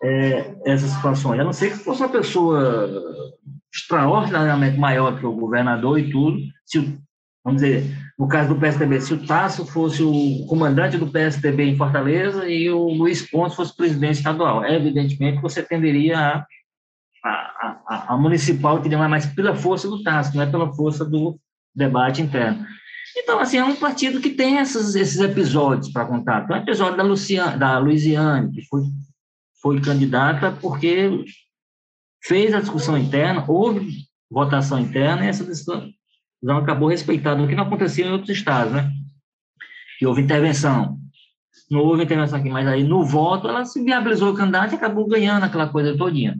é, 0.04 0.56
essas 0.66 0.92
situações. 0.92 1.40
A 1.40 1.44
não 1.44 1.52
ser 1.52 1.72
que 1.72 1.84
fosse 1.84 2.02
uma 2.02 2.10
pessoa 2.10 2.88
extraordinariamente 3.74 4.78
maior 4.78 5.20
que 5.20 5.26
o 5.26 5.36
governador 5.36 6.00
e 6.00 6.10
tudo, 6.10 6.40
se, 6.66 6.80
vamos 7.44 7.62
dizer, 7.62 7.86
no 8.18 8.28
caso 8.28 8.54
do 8.54 8.60
PSDB, 8.60 9.00
se 9.00 9.14
o 9.14 9.26
Tasso 9.26 9.66
fosse 9.66 10.04
o 10.04 10.46
comandante 10.48 10.98
do 10.98 11.08
PSDB 11.08 11.64
em 11.64 11.78
Fortaleza 11.78 12.50
e 12.50 12.70
o 12.70 12.90
Luiz 12.90 13.30
Pontes 13.30 13.56
fosse 13.56 13.76
presidente 13.76 14.18
estadual. 14.18 14.66
Evidentemente, 14.66 15.42
você 15.42 15.64
tenderia 15.64 16.46
a, 17.24 17.30
a, 17.30 17.82
a, 17.88 18.14
a 18.14 18.18
municipal 18.18 18.82
teria 18.82 18.98
mais 19.08 19.26
pela 19.26 19.56
força 19.56 19.88
do 19.88 20.04
Tasso, 20.04 20.36
não 20.36 20.44
é 20.44 20.48
pela 20.48 20.74
força 20.74 21.06
do 21.06 21.40
debate 21.76 22.22
interno. 22.22 22.66
Então, 23.18 23.40
assim, 23.40 23.58
é 23.58 23.64
um 23.64 23.76
partido 23.76 24.22
que 24.22 24.30
tem 24.30 24.58
esses, 24.58 24.96
esses 24.96 25.20
episódios 25.20 25.92
para 25.92 26.06
contar. 26.06 26.48
Tem 26.48 26.58
episódio 26.58 26.98
da, 26.98 27.04
Luciane, 27.04 27.58
da 27.58 27.78
Luiziane, 27.78 28.52
que 28.52 28.62
foi, 28.64 28.82
foi 29.62 29.82
candidata 29.82 30.52
porque 30.52 31.24
fez 32.24 32.54
a 32.54 32.60
discussão 32.60 32.98
interna, 32.98 33.46
houve 33.48 33.90
votação 34.30 34.80
interna, 34.80 35.26
e 35.26 35.30
essa 35.30 35.46
não 36.42 36.58
acabou 36.58 36.90
respeitando, 36.90 37.44
o 37.44 37.48
que 37.48 37.56
não 37.56 37.64
acontecia 37.64 38.06
em 38.06 38.12
outros 38.12 38.30
estados, 38.30 38.74
né? 38.74 38.92
E 40.02 40.06
houve 40.06 40.22
intervenção. 40.22 40.98
Não 41.70 41.82
houve 41.82 42.04
intervenção 42.04 42.40
aqui, 42.40 42.50
mas 42.50 42.68
aí 42.68 42.84
no 42.84 43.04
voto 43.04 43.48
ela 43.48 43.66
se 43.66 43.84
viabilizou 43.84 44.32
o 44.32 44.36
candidato 44.36 44.74
e 44.74 44.76
acabou 44.76 45.08
ganhando 45.08 45.44
aquela 45.44 45.68
coisa 45.68 45.98
todinha. 45.98 46.38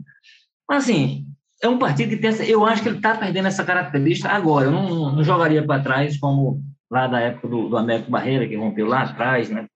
Mas 0.68 0.84
assim, 0.84 1.26
é 1.62 1.68
um 1.68 1.78
partido 1.78 2.10
que 2.10 2.16
tem 2.16 2.30
essa, 2.30 2.44
eu 2.44 2.64
acho 2.64 2.82
que 2.82 2.88
ele 2.88 2.96
está 2.96 3.16
perdendo 3.16 3.48
essa 3.48 3.64
característica 3.64 4.30
agora. 4.30 4.66
Eu 4.66 4.72
não, 4.72 5.14
não 5.14 5.22
jogaria 5.22 5.64
para 5.64 5.82
trás 5.82 6.18
como 6.18 6.62
lá 6.90 7.06
da 7.06 7.20
época 7.20 7.48
do, 7.48 7.68
do 7.68 7.76
Américo 7.76 8.10
Barreira, 8.10 8.48
que 8.48 8.56
rompeu 8.56 8.86
lá 8.86 9.02
atrás, 9.02 9.50
né? 9.50 9.66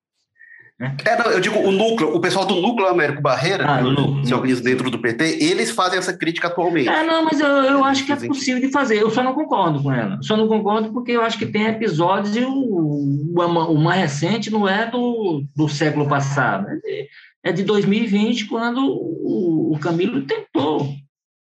Né? 0.78 0.96
É, 1.04 1.16
não, 1.16 1.30
eu 1.30 1.40
digo 1.40 1.58
o 1.58 1.70
núcleo, 1.70 2.14
o 2.14 2.20
pessoal 2.20 2.44
do 2.44 2.60
núcleo 2.60 2.88
Américo 2.88 3.22
Barreira, 3.22 3.64
ah, 3.64 3.80
que 4.20 4.26
se 4.26 4.34
organiza 4.34 4.62
dentro 4.62 4.90
do 4.90 4.98
PT, 4.98 5.38
eles 5.40 5.70
fazem 5.70 5.98
essa 5.98 6.12
crítica 6.12 6.48
atualmente. 6.48 6.88
É, 6.88 7.04
não, 7.04 7.24
mas 7.24 7.38
eu, 7.38 7.46
eu 7.46 7.84
acho 7.84 8.04
que 8.04 8.12
é 8.12 8.16
possível 8.16 8.60
de 8.60 8.72
fazer, 8.72 9.00
eu 9.00 9.10
só 9.10 9.22
não 9.22 9.34
concordo 9.34 9.82
com 9.82 9.92
ela. 9.92 10.18
Só 10.22 10.36
não 10.36 10.48
concordo 10.48 10.92
porque 10.92 11.12
eu 11.12 11.22
acho 11.22 11.38
que 11.38 11.46
tem 11.46 11.66
episódios 11.66 12.34
e 12.36 12.40
o, 12.40 12.50
o, 12.50 13.40
o 13.40 13.78
mais 13.78 14.00
recente 14.00 14.50
não 14.50 14.68
é 14.68 14.90
do, 14.90 15.44
do 15.54 15.68
século 15.68 16.08
passado, 16.08 16.66
é 16.68 16.76
de, 16.76 17.08
é 17.44 17.52
de 17.52 17.62
2020, 17.62 18.46
quando 18.46 18.80
o, 18.84 19.74
o 19.74 19.78
Camilo 19.78 20.22
tentou 20.22 20.92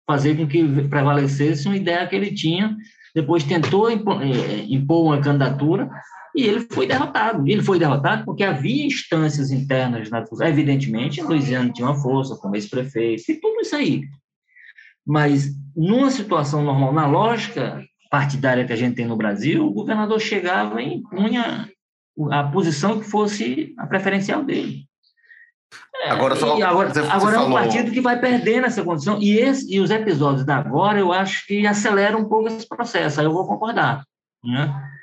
fazer 0.06 0.36
com 0.36 0.46
que 0.46 0.62
prevalecesse 0.88 1.66
uma 1.66 1.76
ideia 1.76 2.06
que 2.06 2.14
ele 2.14 2.30
tinha, 2.30 2.76
depois 3.14 3.44
tentou 3.44 3.90
impor, 3.90 4.20
é, 4.22 4.66
impor 4.68 5.06
uma 5.06 5.20
candidatura, 5.20 5.88
e 6.34 6.42
ele 6.42 6.66
foi 6.70 6.86
derrotado. 6.86 7.46
Ele 7.46 7.62
foi 7.62 7.78
derrotado 7.78 8.24
porque 8.24 8.42
havia 8.42 8.86
instâncias 8.86 9.50
internas 9.50 10.10
na 10.10 10.24
Evidentemente, 10.42 11.22
Luiziano 11.22 11.72
tinha 11.72 11.86
uma 11.86 12.00
força, 12.00 12.36
como 12.36 12.56
ex-prefeito, 12.56 13.22
e 13.30 13.40
tudo 13.40 13.60
isso 13.60 13.76
aí. 13.76 14.02
Mas, 15.06 15.50
numa 15.76 16.10
situação 16.10 16.64
normal, 16.64 16.92
na 16.92 17.06
lógica 17.06 17.84
partidária 18.10 18.64
que 18.64 18.72
a 18.72 18.76
gente 18.76 18.96
tem 18.96 19.06
no 19.06 19.16
Brasil, 19.16 19.66
o 19.66 19.72
governador 19.72 20.20
chegava 20.20 20.82
e 20.82 21.02
punha 21.02 21.68
a 22.30 22.44
posição 22.44 22.98
que 23.00 23.06
fosse 23.06 23.74
a 23.78 23.86
preferencial 23.86 24.44
dele. 24.44 24.86
É, 26.02 26.10
agora, 26.10 26.36
só, 26.36 26.60
agora, 26.62 26.92
você, 26.92 27.00
agora 27.00 27.36
é 27.36 27.40
um 27.40 27.52
partido 27.52 27.90
que 27.90 28.00
vai 28.00 28.18
perdendo 28.18 28.66
essa 28.66 28.84
condição, 28.84 29.20
e, 29.20 29.36
esse, 29.38 29.72
e 29.72 29.80
os 29.80 29.90
episódios 29.90 30.44
da 30.44 30.56
agora, 30.56 30.98
eu 30.98 31.12
acho 31.12 31.46
que 31.46 31.66
aceleram 31.66 32.20
um 32.20 32.28
pouco 32.28 32.48
esse 32.48 32.68
processo, 32.68 33.20
aí 33.20 33.26
eu 33.26 33.32
vou 33.32 33.46
concordar. 33.46 34.04
Né? 34.44 34.93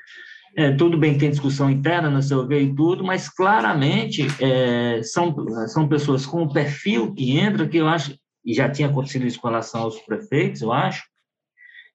É, 0.54 0.70
tudo 0.72 0.98
bem 0.98 1.14
que 1.14 1.20
tem 1.20 1.30
discussão 1.30 1.70
interna 1.70 2.10
no 2.10 2.22
seu 2.22 2.46
ver 2.46 2.60
e 2.60 2.74
tudo, 2.74 3.02
mas 3.02 3.28
claramente 3.28 4.26
é, 4.38 5.02
são, 5.02 5.34
são 5.68 5.88
pessoas 5.88 6.26
com 6.26 6.42
o 6.42 6.52
perfil 6.52 7.14
que 7.14 7.38
entra, 7.38 7.66
que 7.66 7.78
eu 7.78 7.88
acho, 7.88 8.14
e 8.44 8.52
já 8.52 8.68
tinha 8.68 8.88
acontecido 8.88 9.26
isso 9.26 9.40
com 9.40 9.48
relação 9.48 9.82
aos 9.82 9.98
prefeitos, 10.00 10.60
eu 10.60 10.70
acho, 10.70 11.04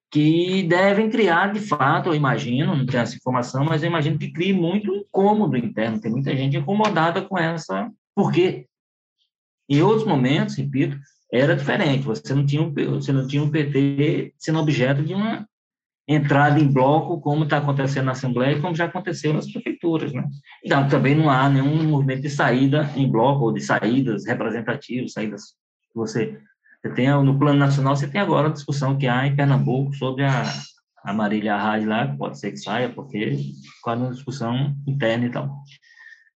que 0.10 0.64
devem 0.64 1.10
criar, 1.10 1.54
de 1.54 1.60
fato, 1.60 2.10
eu 2.10 2.16
imagino, 2.16 2.76
não 2.76 2.86
tenho 2.86 3.04
essa 3.04 3.16
informação, 3.16 3.64
mas 3.64 3.84
eu 3.84 3.90
imagino 3.90 4.18
que 4.18 4.32
crie 4.32 4.54
muito 4.54 4.92
incômodo 4.92 5.56
interno, 5.56 6.02
tem 6.02 6.10
muita 6.10 6.36
gente 6.36 6.58
incomodada 6.58 7.22
com 7.22 7.38
essa, 7.38 7.92
porque 8.16 8.66
em 9.70 9.82
outros 9.82 10.08
momentos, 10.08 10.56
repito, 10.56 10.98
era 11.32 11.56
diferente, 11.56 12.06
você 12.06 12.34
não 12.34 12.46
tinha 12.46 12.64
um, 12.64 12.74
você 12.74 13.12
não 13.12 13.28
tinha 13.28 13.44
um 13.44 13.52
PT 13.52 14.34
sendo 14.38 14.60
objeto 14.60 15.04
de 15.04 15.14
uma 15.14 15.48
entrada 16.08 16.60
em 16.60 16.72
bloco, 16.72 17.20
como 17.20 17.44
está 17.44 17.58
acontecendo 17.58 18.06
na 18.06 18.14
Assembleia 18.14 18.56
e 18.56 18.62
como 18.62 18.74
já 18.74 18.86
aconteceu 18.86 19.34
nas 19.34 19.52
prefeituras. 19.52 20.14
Né? 20.14 20.24
Então, 20.64 20.88
também 20.88 21.14
não 21.14 21.30
há 21.30 21.50
nenhum 21.50 21.84
movimento 21.84 22.22
de 22.22 22.30
saída 22.30 22.90
em 22.96 23.12
bloco, 23.12 23.44
ou 23.44 23.54
de 23.54 23.60
saídas 23.60 24.26
representativas, 24.26 25.12
saídas 25.12 25.44
que 25.92 25.96
você, 25.96 26.40
você 26.82 26.94
tem, 26.94 27.10
no 27.10 27.38
plano 27.38 27.60
nacional, 27.60 27.96
você 27.96 28.08
tem 28.08 28.22
agora 28.22 28.48
a 28.48 28.54
discussão 28.54 28.98
que 28.98 29.08
há 29.08 29.28
em 29.28 29.36
Pernambuco 29.36 29.94
sobre 29.96 30.24
a, 30.24 30.44
a 31.04 31.14
Marília 31.14 31.56
Arraes 31.56 31.86
lá, 31.86 32.08
que 32.08 32.18
pode 32.18 32.40
ser 32.40 32.52
que 32.52 32.58
saia, 32.58 32.88
porque 32.88 33.38
quase 33.84 34.02
uma 34.02 34.12
discussão 34.12 34.74
interna 34.88 35.26
e 35.26 35.30
tal. 35.30 35.62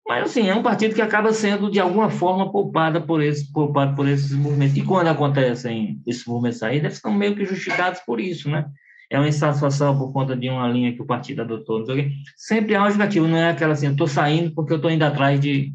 Mas, 0.05 0.25
assim, 0.25 0.49
é 0.49 0.55
um 0.55 0.63
partido 0.63 0.93
que 0.93 1.01
acaba 1.01 1.31
sendo, 1.31 1.71
de 1.71 1.79
alguma 1.79 2.09
forma, 2.09 2.51
poupado 2.51 3.03
por, 3.03 3.23
esse, 3.23 3.49
poupado 3.49 3.95
por 3.95 4.05
esses 4.05 4.33
movimentos. 4.33 4.75
E 4.75 4.83
quando 4.83 5.07
acontecem 5.07 6.01
esses 6.05 6.25
movimentos 6.25 6.59
sair, 6.59 6.79
eles 6.79 6.95
estão 6.95 7.13
meio 7.13 7.33
que 7.35 7.45
justificados 7.45 8.01
por 8.01 8.19
isso, 8.19 8.49
né? 8.49 8.65
É 9.11 9.19
uma 9.19 9.27
insatisfação 9.27 9.97
por 9.97 10.13
conta 10.13 10.37
de 10.37 10.49
uma 10.49 10.65
linha 10.69 10.93
que 10.93 11.01
o 11.01 11.05
partido 11.05 11.41
adotou, 11.41 11.79
não 11.79 11.85
sei 11.85 11.93
o 11.93 11.97
quê. 11.97 12.11
Sempre 12.37 12.75
há 12.75 12.81
um 12.81 12.85
justificativo, 12.85 13.27
não 13.27 13.37
é 13.37 13.49
aquela 13.49 13.73
assim, 13.73 13.87
eu 13.87 13.91
estou 13.91 14.07
saindo 14.07 14.55
porque 14.55 14.71
eu 14.71 14.77
estou 14.77 14.89
indo 14.89 15.03
atrás 15.03 15.37
de, 15.37 15.73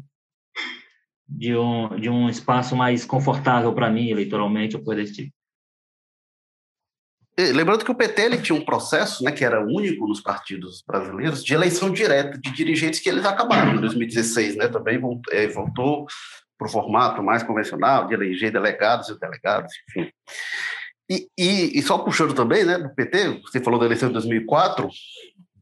de, 1.29 1.55
um, 1.55 1.99
de 1.99 2.09
um 2.09 2.27
espaço 2.27 2.75
mais 2.75 3.05
confortável 3.05 3.71
para 3.75 3.91
mim, 3.91 4.09
eleitoralmente, 4.09 4.75
ou 4.75 4.83
coisa 4.83 5.03
desse 5.03 5.13
tipo. 5.13 5.31
Lembrando 7.39 7.85
que 7.85 7.91
o 7.91 7.95
PT 7.95 8.21
ele 8.23 8.41
tinha 8.41 8.57
um 8.57 8.65
processo, 8.65 9.23
né, 9.23 9.31
que 9.31 9.45
era 9.45 9.63
único 9.63 10.07
nos 10.07 10.19
partidos 10.19 10.83
brasileiros, 10.85 11.45
de 11.45 11.53
eleição 11.53 11.91
direta 11.91 12.39
de 12.39 12.51
dirigentes 12.51 12.99
que 12.99 13.07
eles 13.07 13.23
acabaram 13.23 13.75
em 13.75 13.81
2016, 13.81 14.55
né, 14.55 14.67
também 14.67 14.99
é, 15.29 15.45
voltou 15.45 16.07
para 16.57 16.67
o 16.67 16.71
formato 16.71 17.21
mais 17.21 17.43
convencional 17.43 18.07
de 18.07 18.15
eleger 18.15 18.51
delegados 18.51 19.09
e 19.09 19.19
delegados, 19.19 19.71
enfim. 19.87 20.11
E, 21.09 21.29
e, 21.37 21.79
e, 21.79 21.81
só 21.81 21.97
puxando 21.99 22.33
também, 22.33 22.65
né, 22.65 22.77
do 22.77 22.89
PT, 22.89 23.41
você 23.41 23.61
falou 23.61 23.79
da 23.79 23.85
eleição 23.85 24.09
de 24.09 24.13
2004, 24.13 24.89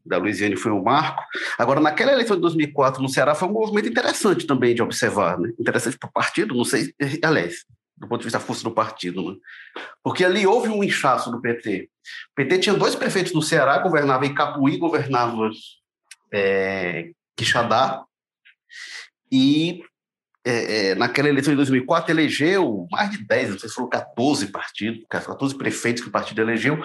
da 0.04 0.18
Luiziane 0.18 0.56
foi 0.56 0.72
um 0.72 0.82
marco. 0.82 1.22
Agora, 1.58 1.80
naquela 1.80 2.12
eleição 2.12 2.36
de 2.36 2.42
2004 2.42 3.02
no 3.02 3.08
Ceará 3.08 3.34
foi 3.34 3.48
um 3.48 3.52
movimento 3.52 3.88
interessante 3.88 4.46
também 4.46 4.74
de 4.74 4.82
observar, 4.82 5.38
né? 5.38 5.52
Interessante 5.58 5.98
para 5.98 6.08
o 6.08 6.12
partido, 6.12 6.54
não 6.54 6.64
sei, 6.64 6.94
aliás, 7.22 7.64
do 7.96 8.06
ponto 8.06 8.20
de 8.20 8.26
vista 8.26 8.38
da 8.38 8.44
força 8.44 8.62
do 8.62 8.70
partido, 8.70 9.30
né? 9.30 9.36
Porque 10.02 10.24
ali 10.24 10.46
houve 10.46 10.68
um 10.68 10.84
inchaço 10.84 11.30
do 11.30 11.40
PT. 11.40 11.88
O 12.32 12.34
PT 12.36 12.58
tinha 12.58 12.74
dois 12.74 12.94
prefeitos 12.94 13.32
no 13.32 13.42
Ceará, 13.42 13.78
governava 13.78 14.26
em 14.26 14.34
Capuí, 14.34 14.76
governava 14.76 15.50
é, 16.32 17.10
Quixadá, 17.36 18.04
e 19.30 19.82
é, 20.46 20.90
é, 20.90 20.94
naquela 20.94 21.28
eleição 21.28 21.52
de 21.52 21.56
2004, 21.56 22.12
elegeu 22.12 22.86
mais 22.88 23.10
de 23.10 23.18
10, 23.26 23.50
não 23.50 23.58
sei 23.58 23.68
se 23.68 23.74
foram 23.74 23.88
14 23.88 24.46
partidos, 24.46 25.04
14 25.10 25.58
prefeitos 25.58 26.02
que 26.02 26.08
o 26.08 26.12
partido 26.12 26.40
elegeu. 26.40 26.80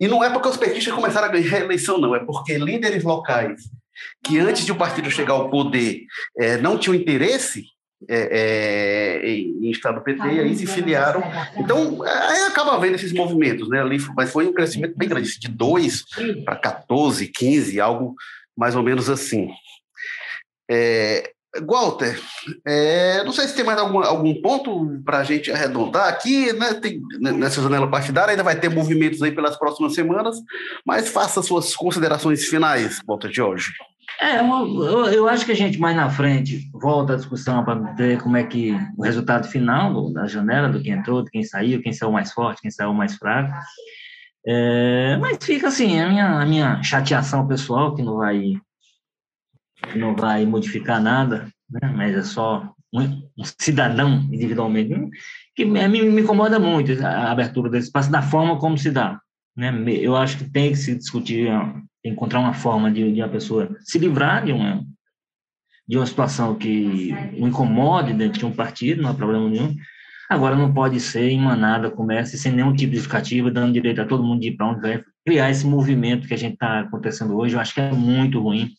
E 0.00 0.08
não 0.08 0.24
é 0.24 0.30
porque 0.30 0.48
os 0.48 0.56
petistas 0.56 0.92
começaram 0.92 1.28
a 1.28 1.30
ganhar 1.30 1.54
a 1.54 1.60
eleição, 1.60 1.96
não, 1.96 2.16
é 2.16 2.24
porque 2.24 2.58
líderes 2.58 3.04
locais 3.04 3.62
que 4.24 4.40
antes 4.40 4.66
de 4.66 4.72
o 4.72 4.76
partido 4.76 5.08
chegar 5.10 5.34
ao 5.34 5.48
poder 5.48 6.02
é, 6.36 6.56
não 6.56 6.76
tinham 6.76 6.96
interesse 6.96 7.64
é, 8.08 9.20
é, 9.22 9.28
em, 9.30 9.70
estar 9.70 9.92
no 9.92 10.02
PT, 10.02 10.26
e 10.26 10.40
aí 10.40 10.56
se 10.56 10.66
filiaram. 10.66 11.22
Então, 11.56 12.02
aí 12.02 12.42
acaba 12.42 12.78
vendo 12.78 12.96
esses 12.96 13.12
movimentos, 13.12 13.68
né? 13.68 13.80
Ali, 13.80 13.98
mas 14.16 14.32
foi 14.32 14.46
um 14.46 14.52
crescimento 14.52 14.96
bem 14.96 15.08
grande, 15.08 15.38
de 15.38 15.48
2 15.48 16.04
para 16.44 16.56
14, 16.56 17.28
15, 17.28 17.80
algo 17.80 18.14
mais 18.56 18.74
ou 18.74 18.82
menos 18.82 19.08
assim. 19.08 19.48
É, 20.68 21.30
Walter, 21.66 22.20
é, 22.66 23.22
não 23.24 23.32
sei 23.32 23.46
se 23.46 23.54
tem 23.54 23.64
mais 23.64 23.78
algum, 23.78 24.02
algum 24.02 24.40
ponto 24.40 25.00
para 25.04 25.18
a 25.18 25.24
gente 25.24 25.52
arredondar 25.52 26.08
aqui, 26.08 26.52
né? 26.52 26.74
Tem, 26.74 27.00
né, 27.20 27.32
nessa 27.32 27.62
janela 27.62 27.88
partidária 27.88 28.32
ainda 28.32 28.42
vai 28.42 28.58
ter 28.58 28.68
movimentos 28.68 29.22
aí 29.22 29.32
pelas 29.32 29.56
próximas 29.56 29.94
semanas, 29.94 30.36
mas 30.84 31.08
faça 31.08 31.42
suas 31.42 31.74
considerações 31.74 32.44
finais, 32.46 33.00
Walter 33.06 33.32
Jorge. 33.32 33.72
É, 34.20 34.38
eu, 34.38 35.06
eu, 35.06 35.28
acho 35.28 35.44
que 35.44 35.52
a 35.52 35.56
gente 35.56 35.78
mais 35.78 35.96
na 35.96 36.08
frente 36.08 36.70
volta 36.72 37.14
a 37.14 37.16
discussão 37.16 37.64
para 37.64 37.74
ver 37.94 38.22
como 38.22 38.36
é 38.36 38.44
que 38.44 38.72
o 38.96 39.02
resultado 39.02 39.48
final 39.48 40.12
da 40.12 40.26
janela, 40.26 40.68
do 40.68 40.80
que 40.80 40.90
entrou, 40.90 41.22
de 41.22 41.30
quem 41.30 41.42
saiu, 41.42 41.82
quem 41.82 41.92
saiu 41.92 42.12
mais 42.12 42.32
forte, 42.32 42.62
quem 42.62 42.70
saiu 42.70 42.94
mais 42.94 43.16
fraco. 43.16 43.52
É, 44.46 45.16
mas 45.20 45.38
fica 45.42 45.68
assim, 45.68 45.98
a 46.00 46.08
minha, 46.08 46.26
a 46.40 46.46
minha 46.46 46.82
chateação 46.82 47.46
pessoal, 47.46 47.94
que 47.94 48.02
não 48.02 48.18
vai, 48.18 48.54
não 49.94 50.14
vai 50.14 50.44
modificar 50.44 51.00
nada, 51.00 51.48
né? 51.70 51.92
mas 51.94 52.14
é 52.14 52.22
só 52.22 52.72
um, 52.92 53.28
cidadão 53.58 54.20
individualmente, 54.32 54.94
que 55.54 55.64
me, 55.64 56.20
incomoda 56.20 56.58
muito 56.58 56.92
a 57.04 57.30
abertura 57.30 57.70
desse 57.70 57.86
espaço, 57.88 58.10
da 58.10 58.22
forma 58.22 58.58
como 58.58 58.78
se 58.78 58.90
dá. 58.90 59.20
Né? 59.56 59.72
Eu 60.00 60.16
acho 60.16 60.38
que 60.38 60.50
tem 60.50 60.70
que 60.70 60.76
se 60.76 60.94
discutir, 60.94 61.48
encontrar 62.04 62.40
uma 62.40 62.54
forma 62.54 62.90
de, 62.90 63.12
de 63.12 63.22
a 63.22 63.28
pessoa 63.28 63.76
se 63.80 63.98
livrar 63.98 64.44
de 64.44 64.52
uma, 64.52 64.84
de 65.88 65.96
uma 65.96 66.06
situação 66.06 66.54
que 66.54 67.14
o 67.38 67.46
incomode 67.46 68.12
dentro 68.12 68.38
de 68.38 68.46
um 68.46 68.52
partido, 68.52 69.02
não 69.02 69.10
há 69.10 69.14
problema 69.14 69.48
nenhum, 69.48 69.74
Agora 70.28 70.56
não 70.56 70.72
pode 70.72 70.98
ser 71.00 71.28
em 71.28 71.40
manada, 71.40 71.90
comércio, 71.90 72.38
sem 72.38 72.52
nenhum 72.52 72.74
tipo 72.74 72.90
de 72.90 72.96
justificativa, 72.96 73.50
dando 73.50 73.74
direito 73.74 74.00
a 74.00 74.06
todo 74.06 74.24
mundo 74.24 74.40
de 74.40 74.48
ir 74.48 74.56
para 74.56 74.68
onde 74.68 74.80
vai. 74.80 75.04
Criar 75.26 75.50
esse 75.50 75.66
movimento 75.66 76.26
que 76.26 76.34
a 76.34 76.38
gente 76.38 76.54
está 76.54 76.80
acontecendo 76.80 77.36
hoje, 77.36 77.54
eu 77.54 77.60
acho 77.60 77.74
que 77.74 77.80
é 77.80 77.92
muito 77.92 78.40
ruim. 78.40 78.70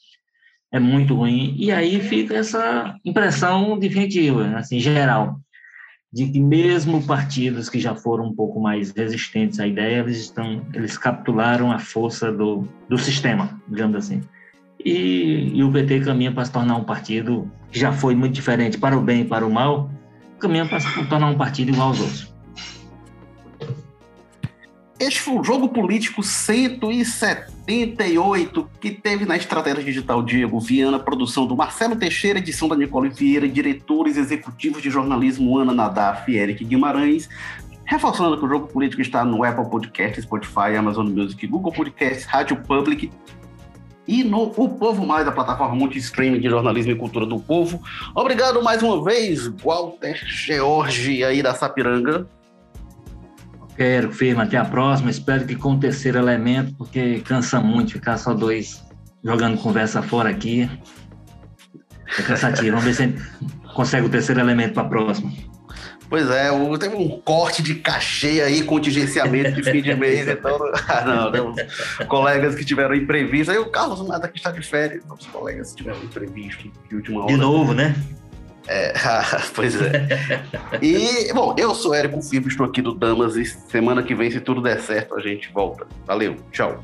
É 0.71 0.79
muito 0.79 1.15
ruim. 1.15 1.55
E 1.57 1.71
aí 1.71 1.99
fica 1.99 2.35
essa 2.35 2.95
impressão 3.05 3.77
definitiva, 3.77 4.57
assim, 4.57 4.79
geral, 4.79 5.39
de 6.11 6.27
que 6.27 6.39
mesmo 6.39 7.05
partidos 7.05 7.69
que 7.69 7.79
já 7.79 7.95
foram 7.95 8.25
um 8.25 8.35
pouco 8.35 8.59
mais 8.59 8.91
resistentes 8.91 9.59
à 9.59 9.67
ideia, 9.67 9.99
eles, 9.99 10.17
estão, 10.17 10.65
eles 10.73 10.97
capitularam 10.97 11.71
a 11.71 11.79
força 11.79 12.31
do, 12.31 12.67
do 12.89 12.97
sistema, 12.97 13.59
digamos 13.67 13.95
assim. 13.95 14.21
E, 14.83 15.51
e 15.53 15.63
o 15.63 15.71
PT 15.71 16.01
caminha 16.01 16.31
para 16.31 16.45
se 16.45 16.51
tornar 16.51 16.75
um 16.75 16.83
partido 16.83 17.51
que 17.71 17.79
já 17.79 17.91
foi 17.91 18.15
muito 18.15 18.33
diferente 18.33 18.77
para 18.77 18.97
o 18.97 19.01
bem 19.01 19.21
e 19.21 19.25
para 19.25 19.45
o 19.45 19.51
mal, 19.51 19.89
caminhando 20.39 20.69
para 20.69 20.79
se 20.79 21.05
tornar 21.07 21.27
um 21.27 21.37
partido 21.37 21.71
igual 21.71 21.89
aos 21.89 21.99
outros. 21.99 22.34
Este 24.97 25.19
foi 25.19 25.37
o 25.37 25.43
jogo 25.43 25.67
político 25.67 26.23
178 26.23 28.69
que 28.79 28.91
teve 28.91 29.25
na 29.25 29.35
estratégia 29.35 29.83
digital 29.83 30.23
Diego 30.23 30.57
Viana, 30.57 30.97
produção 30.97 31.45
do 31.45 31.53
Marcelo 31.53 31.97
Teixeira, 31.97 32.39
edição 32.39 32.69
da 32.69 32.77
Nicole 32.77 33.09
Vieira, 33.09 33.45
diretores 33.45 34.15
executivos 34.15 34.81
de 34.81 34.89
jornalismo 34.89 35.57
Ana 35.57 35.73
Nadaf 35.73 36.31
e 36.31 36.37
Eric 36.37 36.63
Guimarães. 36.63 37.27
Reforçando 37.83 38.37
que 38.37 38.45
o 38.45 38.47
jogo 38.47 38.67
político 38.67 39.01
está 39.01 39.25
no 39.25 39.43
Apple 39.43 39.69
Podcast, 39.69 40.21
Spotify, 40.21 40.77
Amazon 40.77 41.09
Music, 41.09 41.45
Google 41.45 41.73
Podcast, 41.73 42.25
Rádio 42.25 42.55
Public 42.63 43.11
e 44.07 44.23
no 44.23 44.53
O 44.55 44.69
Povo 44.69 45.05
Mais, 45.05 45.27
a 45.27 45.31
plataforma 45.31 45.75
multi-streaming 45.75 46.39
de 46.39 46.47
jornalismo 46.47 46.93
e 46.93 46.95
cultura 46.95 47.25
do 47.25 47.37
povo. 47.37 47.83
Obrigado 48.15 48.63
mais 48.63 48.81
uma 48.81 49.03
vez, 49.03 49.47
Walter 49.47 50.15
George 50.25 51.21
aí 51.21 51.43
da 51.43 51.53
Sapiranga. 51.53 52.25
Quero, 53.75 54.11
firma. 54.11 54.43
Até 54.43 54.57
a 54.57 54.65
próxima. 54.65 55.09
Espero 55.09 55.45
que 55.45 55.55
com 55.55 55.73
o 55.73 55.79
terceiro 55.79 56.17
elemento, 56.17 56.73
porque 56.75 57.19
cansa 57.21 57.59
muito 57.59 57.93
ficar 57.93 58.17
só 58.17 58.33
dois 58.33 58.83
jogando 59.23 59.57
conversa 59.57 60.01
fora 60.01 60.29
aqui. 60.29 60.69
É 62.17 62.21
cansativo. 62.21 62.71
Vamos 62.71 62.85
ver 62.85 62.93
se 62.93 63.03
a 63.03 63.07
gente 63.07 63.21
consegue 63.73 64.05
o 64.05 64.09
terceiro 64.09 64.39
elemento 64.39 64.73
para 64.73 64.83
a 64.83 64.89
próxima. 64.89 65.31
Pois 66.07 66.29
é, 66.29 66.49
teve 66.77 66.95
um 66.95 67.19
corte 67.21 67.63
de 67.63 67.75
cachê 67.75 68.41
aí, 68.41 68.63
contingenciamento 68.63 69.53
de 69.53 69.63
fim 69.63 69.81
de 69.81 69.95
mês, 69.95 70.27
então. 70.27 70.57
Ah, 70.87 71.03
não, 71.03 71.31
não. 71.31 71.55
Colegas 72.07 72.53
que 72.53 72.63
tiveram 72.63 72.93
imprevisto. 72.93 73.51
Aí 73.51 73.57
o 73.57 73.71
Carlos 73.71 74.07
Nada 74.07 74.27
que 74.27 74.37
está 74.37 74.51
de 74.51 74.61
férias, 74.61 75.03
os 75.09 75.25
colegas 75.25 75.71
que 75.71 75.77
tiveram 75.77 76.03
imprevisto 76.03 76.71
de 76.87 76.95
última 76.95 77.23
hora. 77.23 77.33
De 77.33 77.37
novo, 77.37 77.73
né? 77.73 77.95
É, 78.67 78.93
pois 79.53 79.79
é. 79.79 80.07
E, 80.81 81.31
bom, 81.33 81.55
eu 81.57 81.75
sou 81.75 81.93
Érico 81.93 82.21
Firmo, 82.21 82.47
estou 82.47 82.65
aqui 82.65 82.81
do 82.81 82.93
Damas 82.93 83.35
e 83.35 83.45
semana 83.45 84.01
que 84.01 84.15
vem, 84.15 84.31
se 84.31 84.39
tudo 84.39 84.61
der 84.61 84.79
certo, 84.81 85.15
a 85.15 85.19
gente 85.19 85.51
volta. 85.51 85.85
Valeu, 86.05 86.35
tchau. 86.51 86.81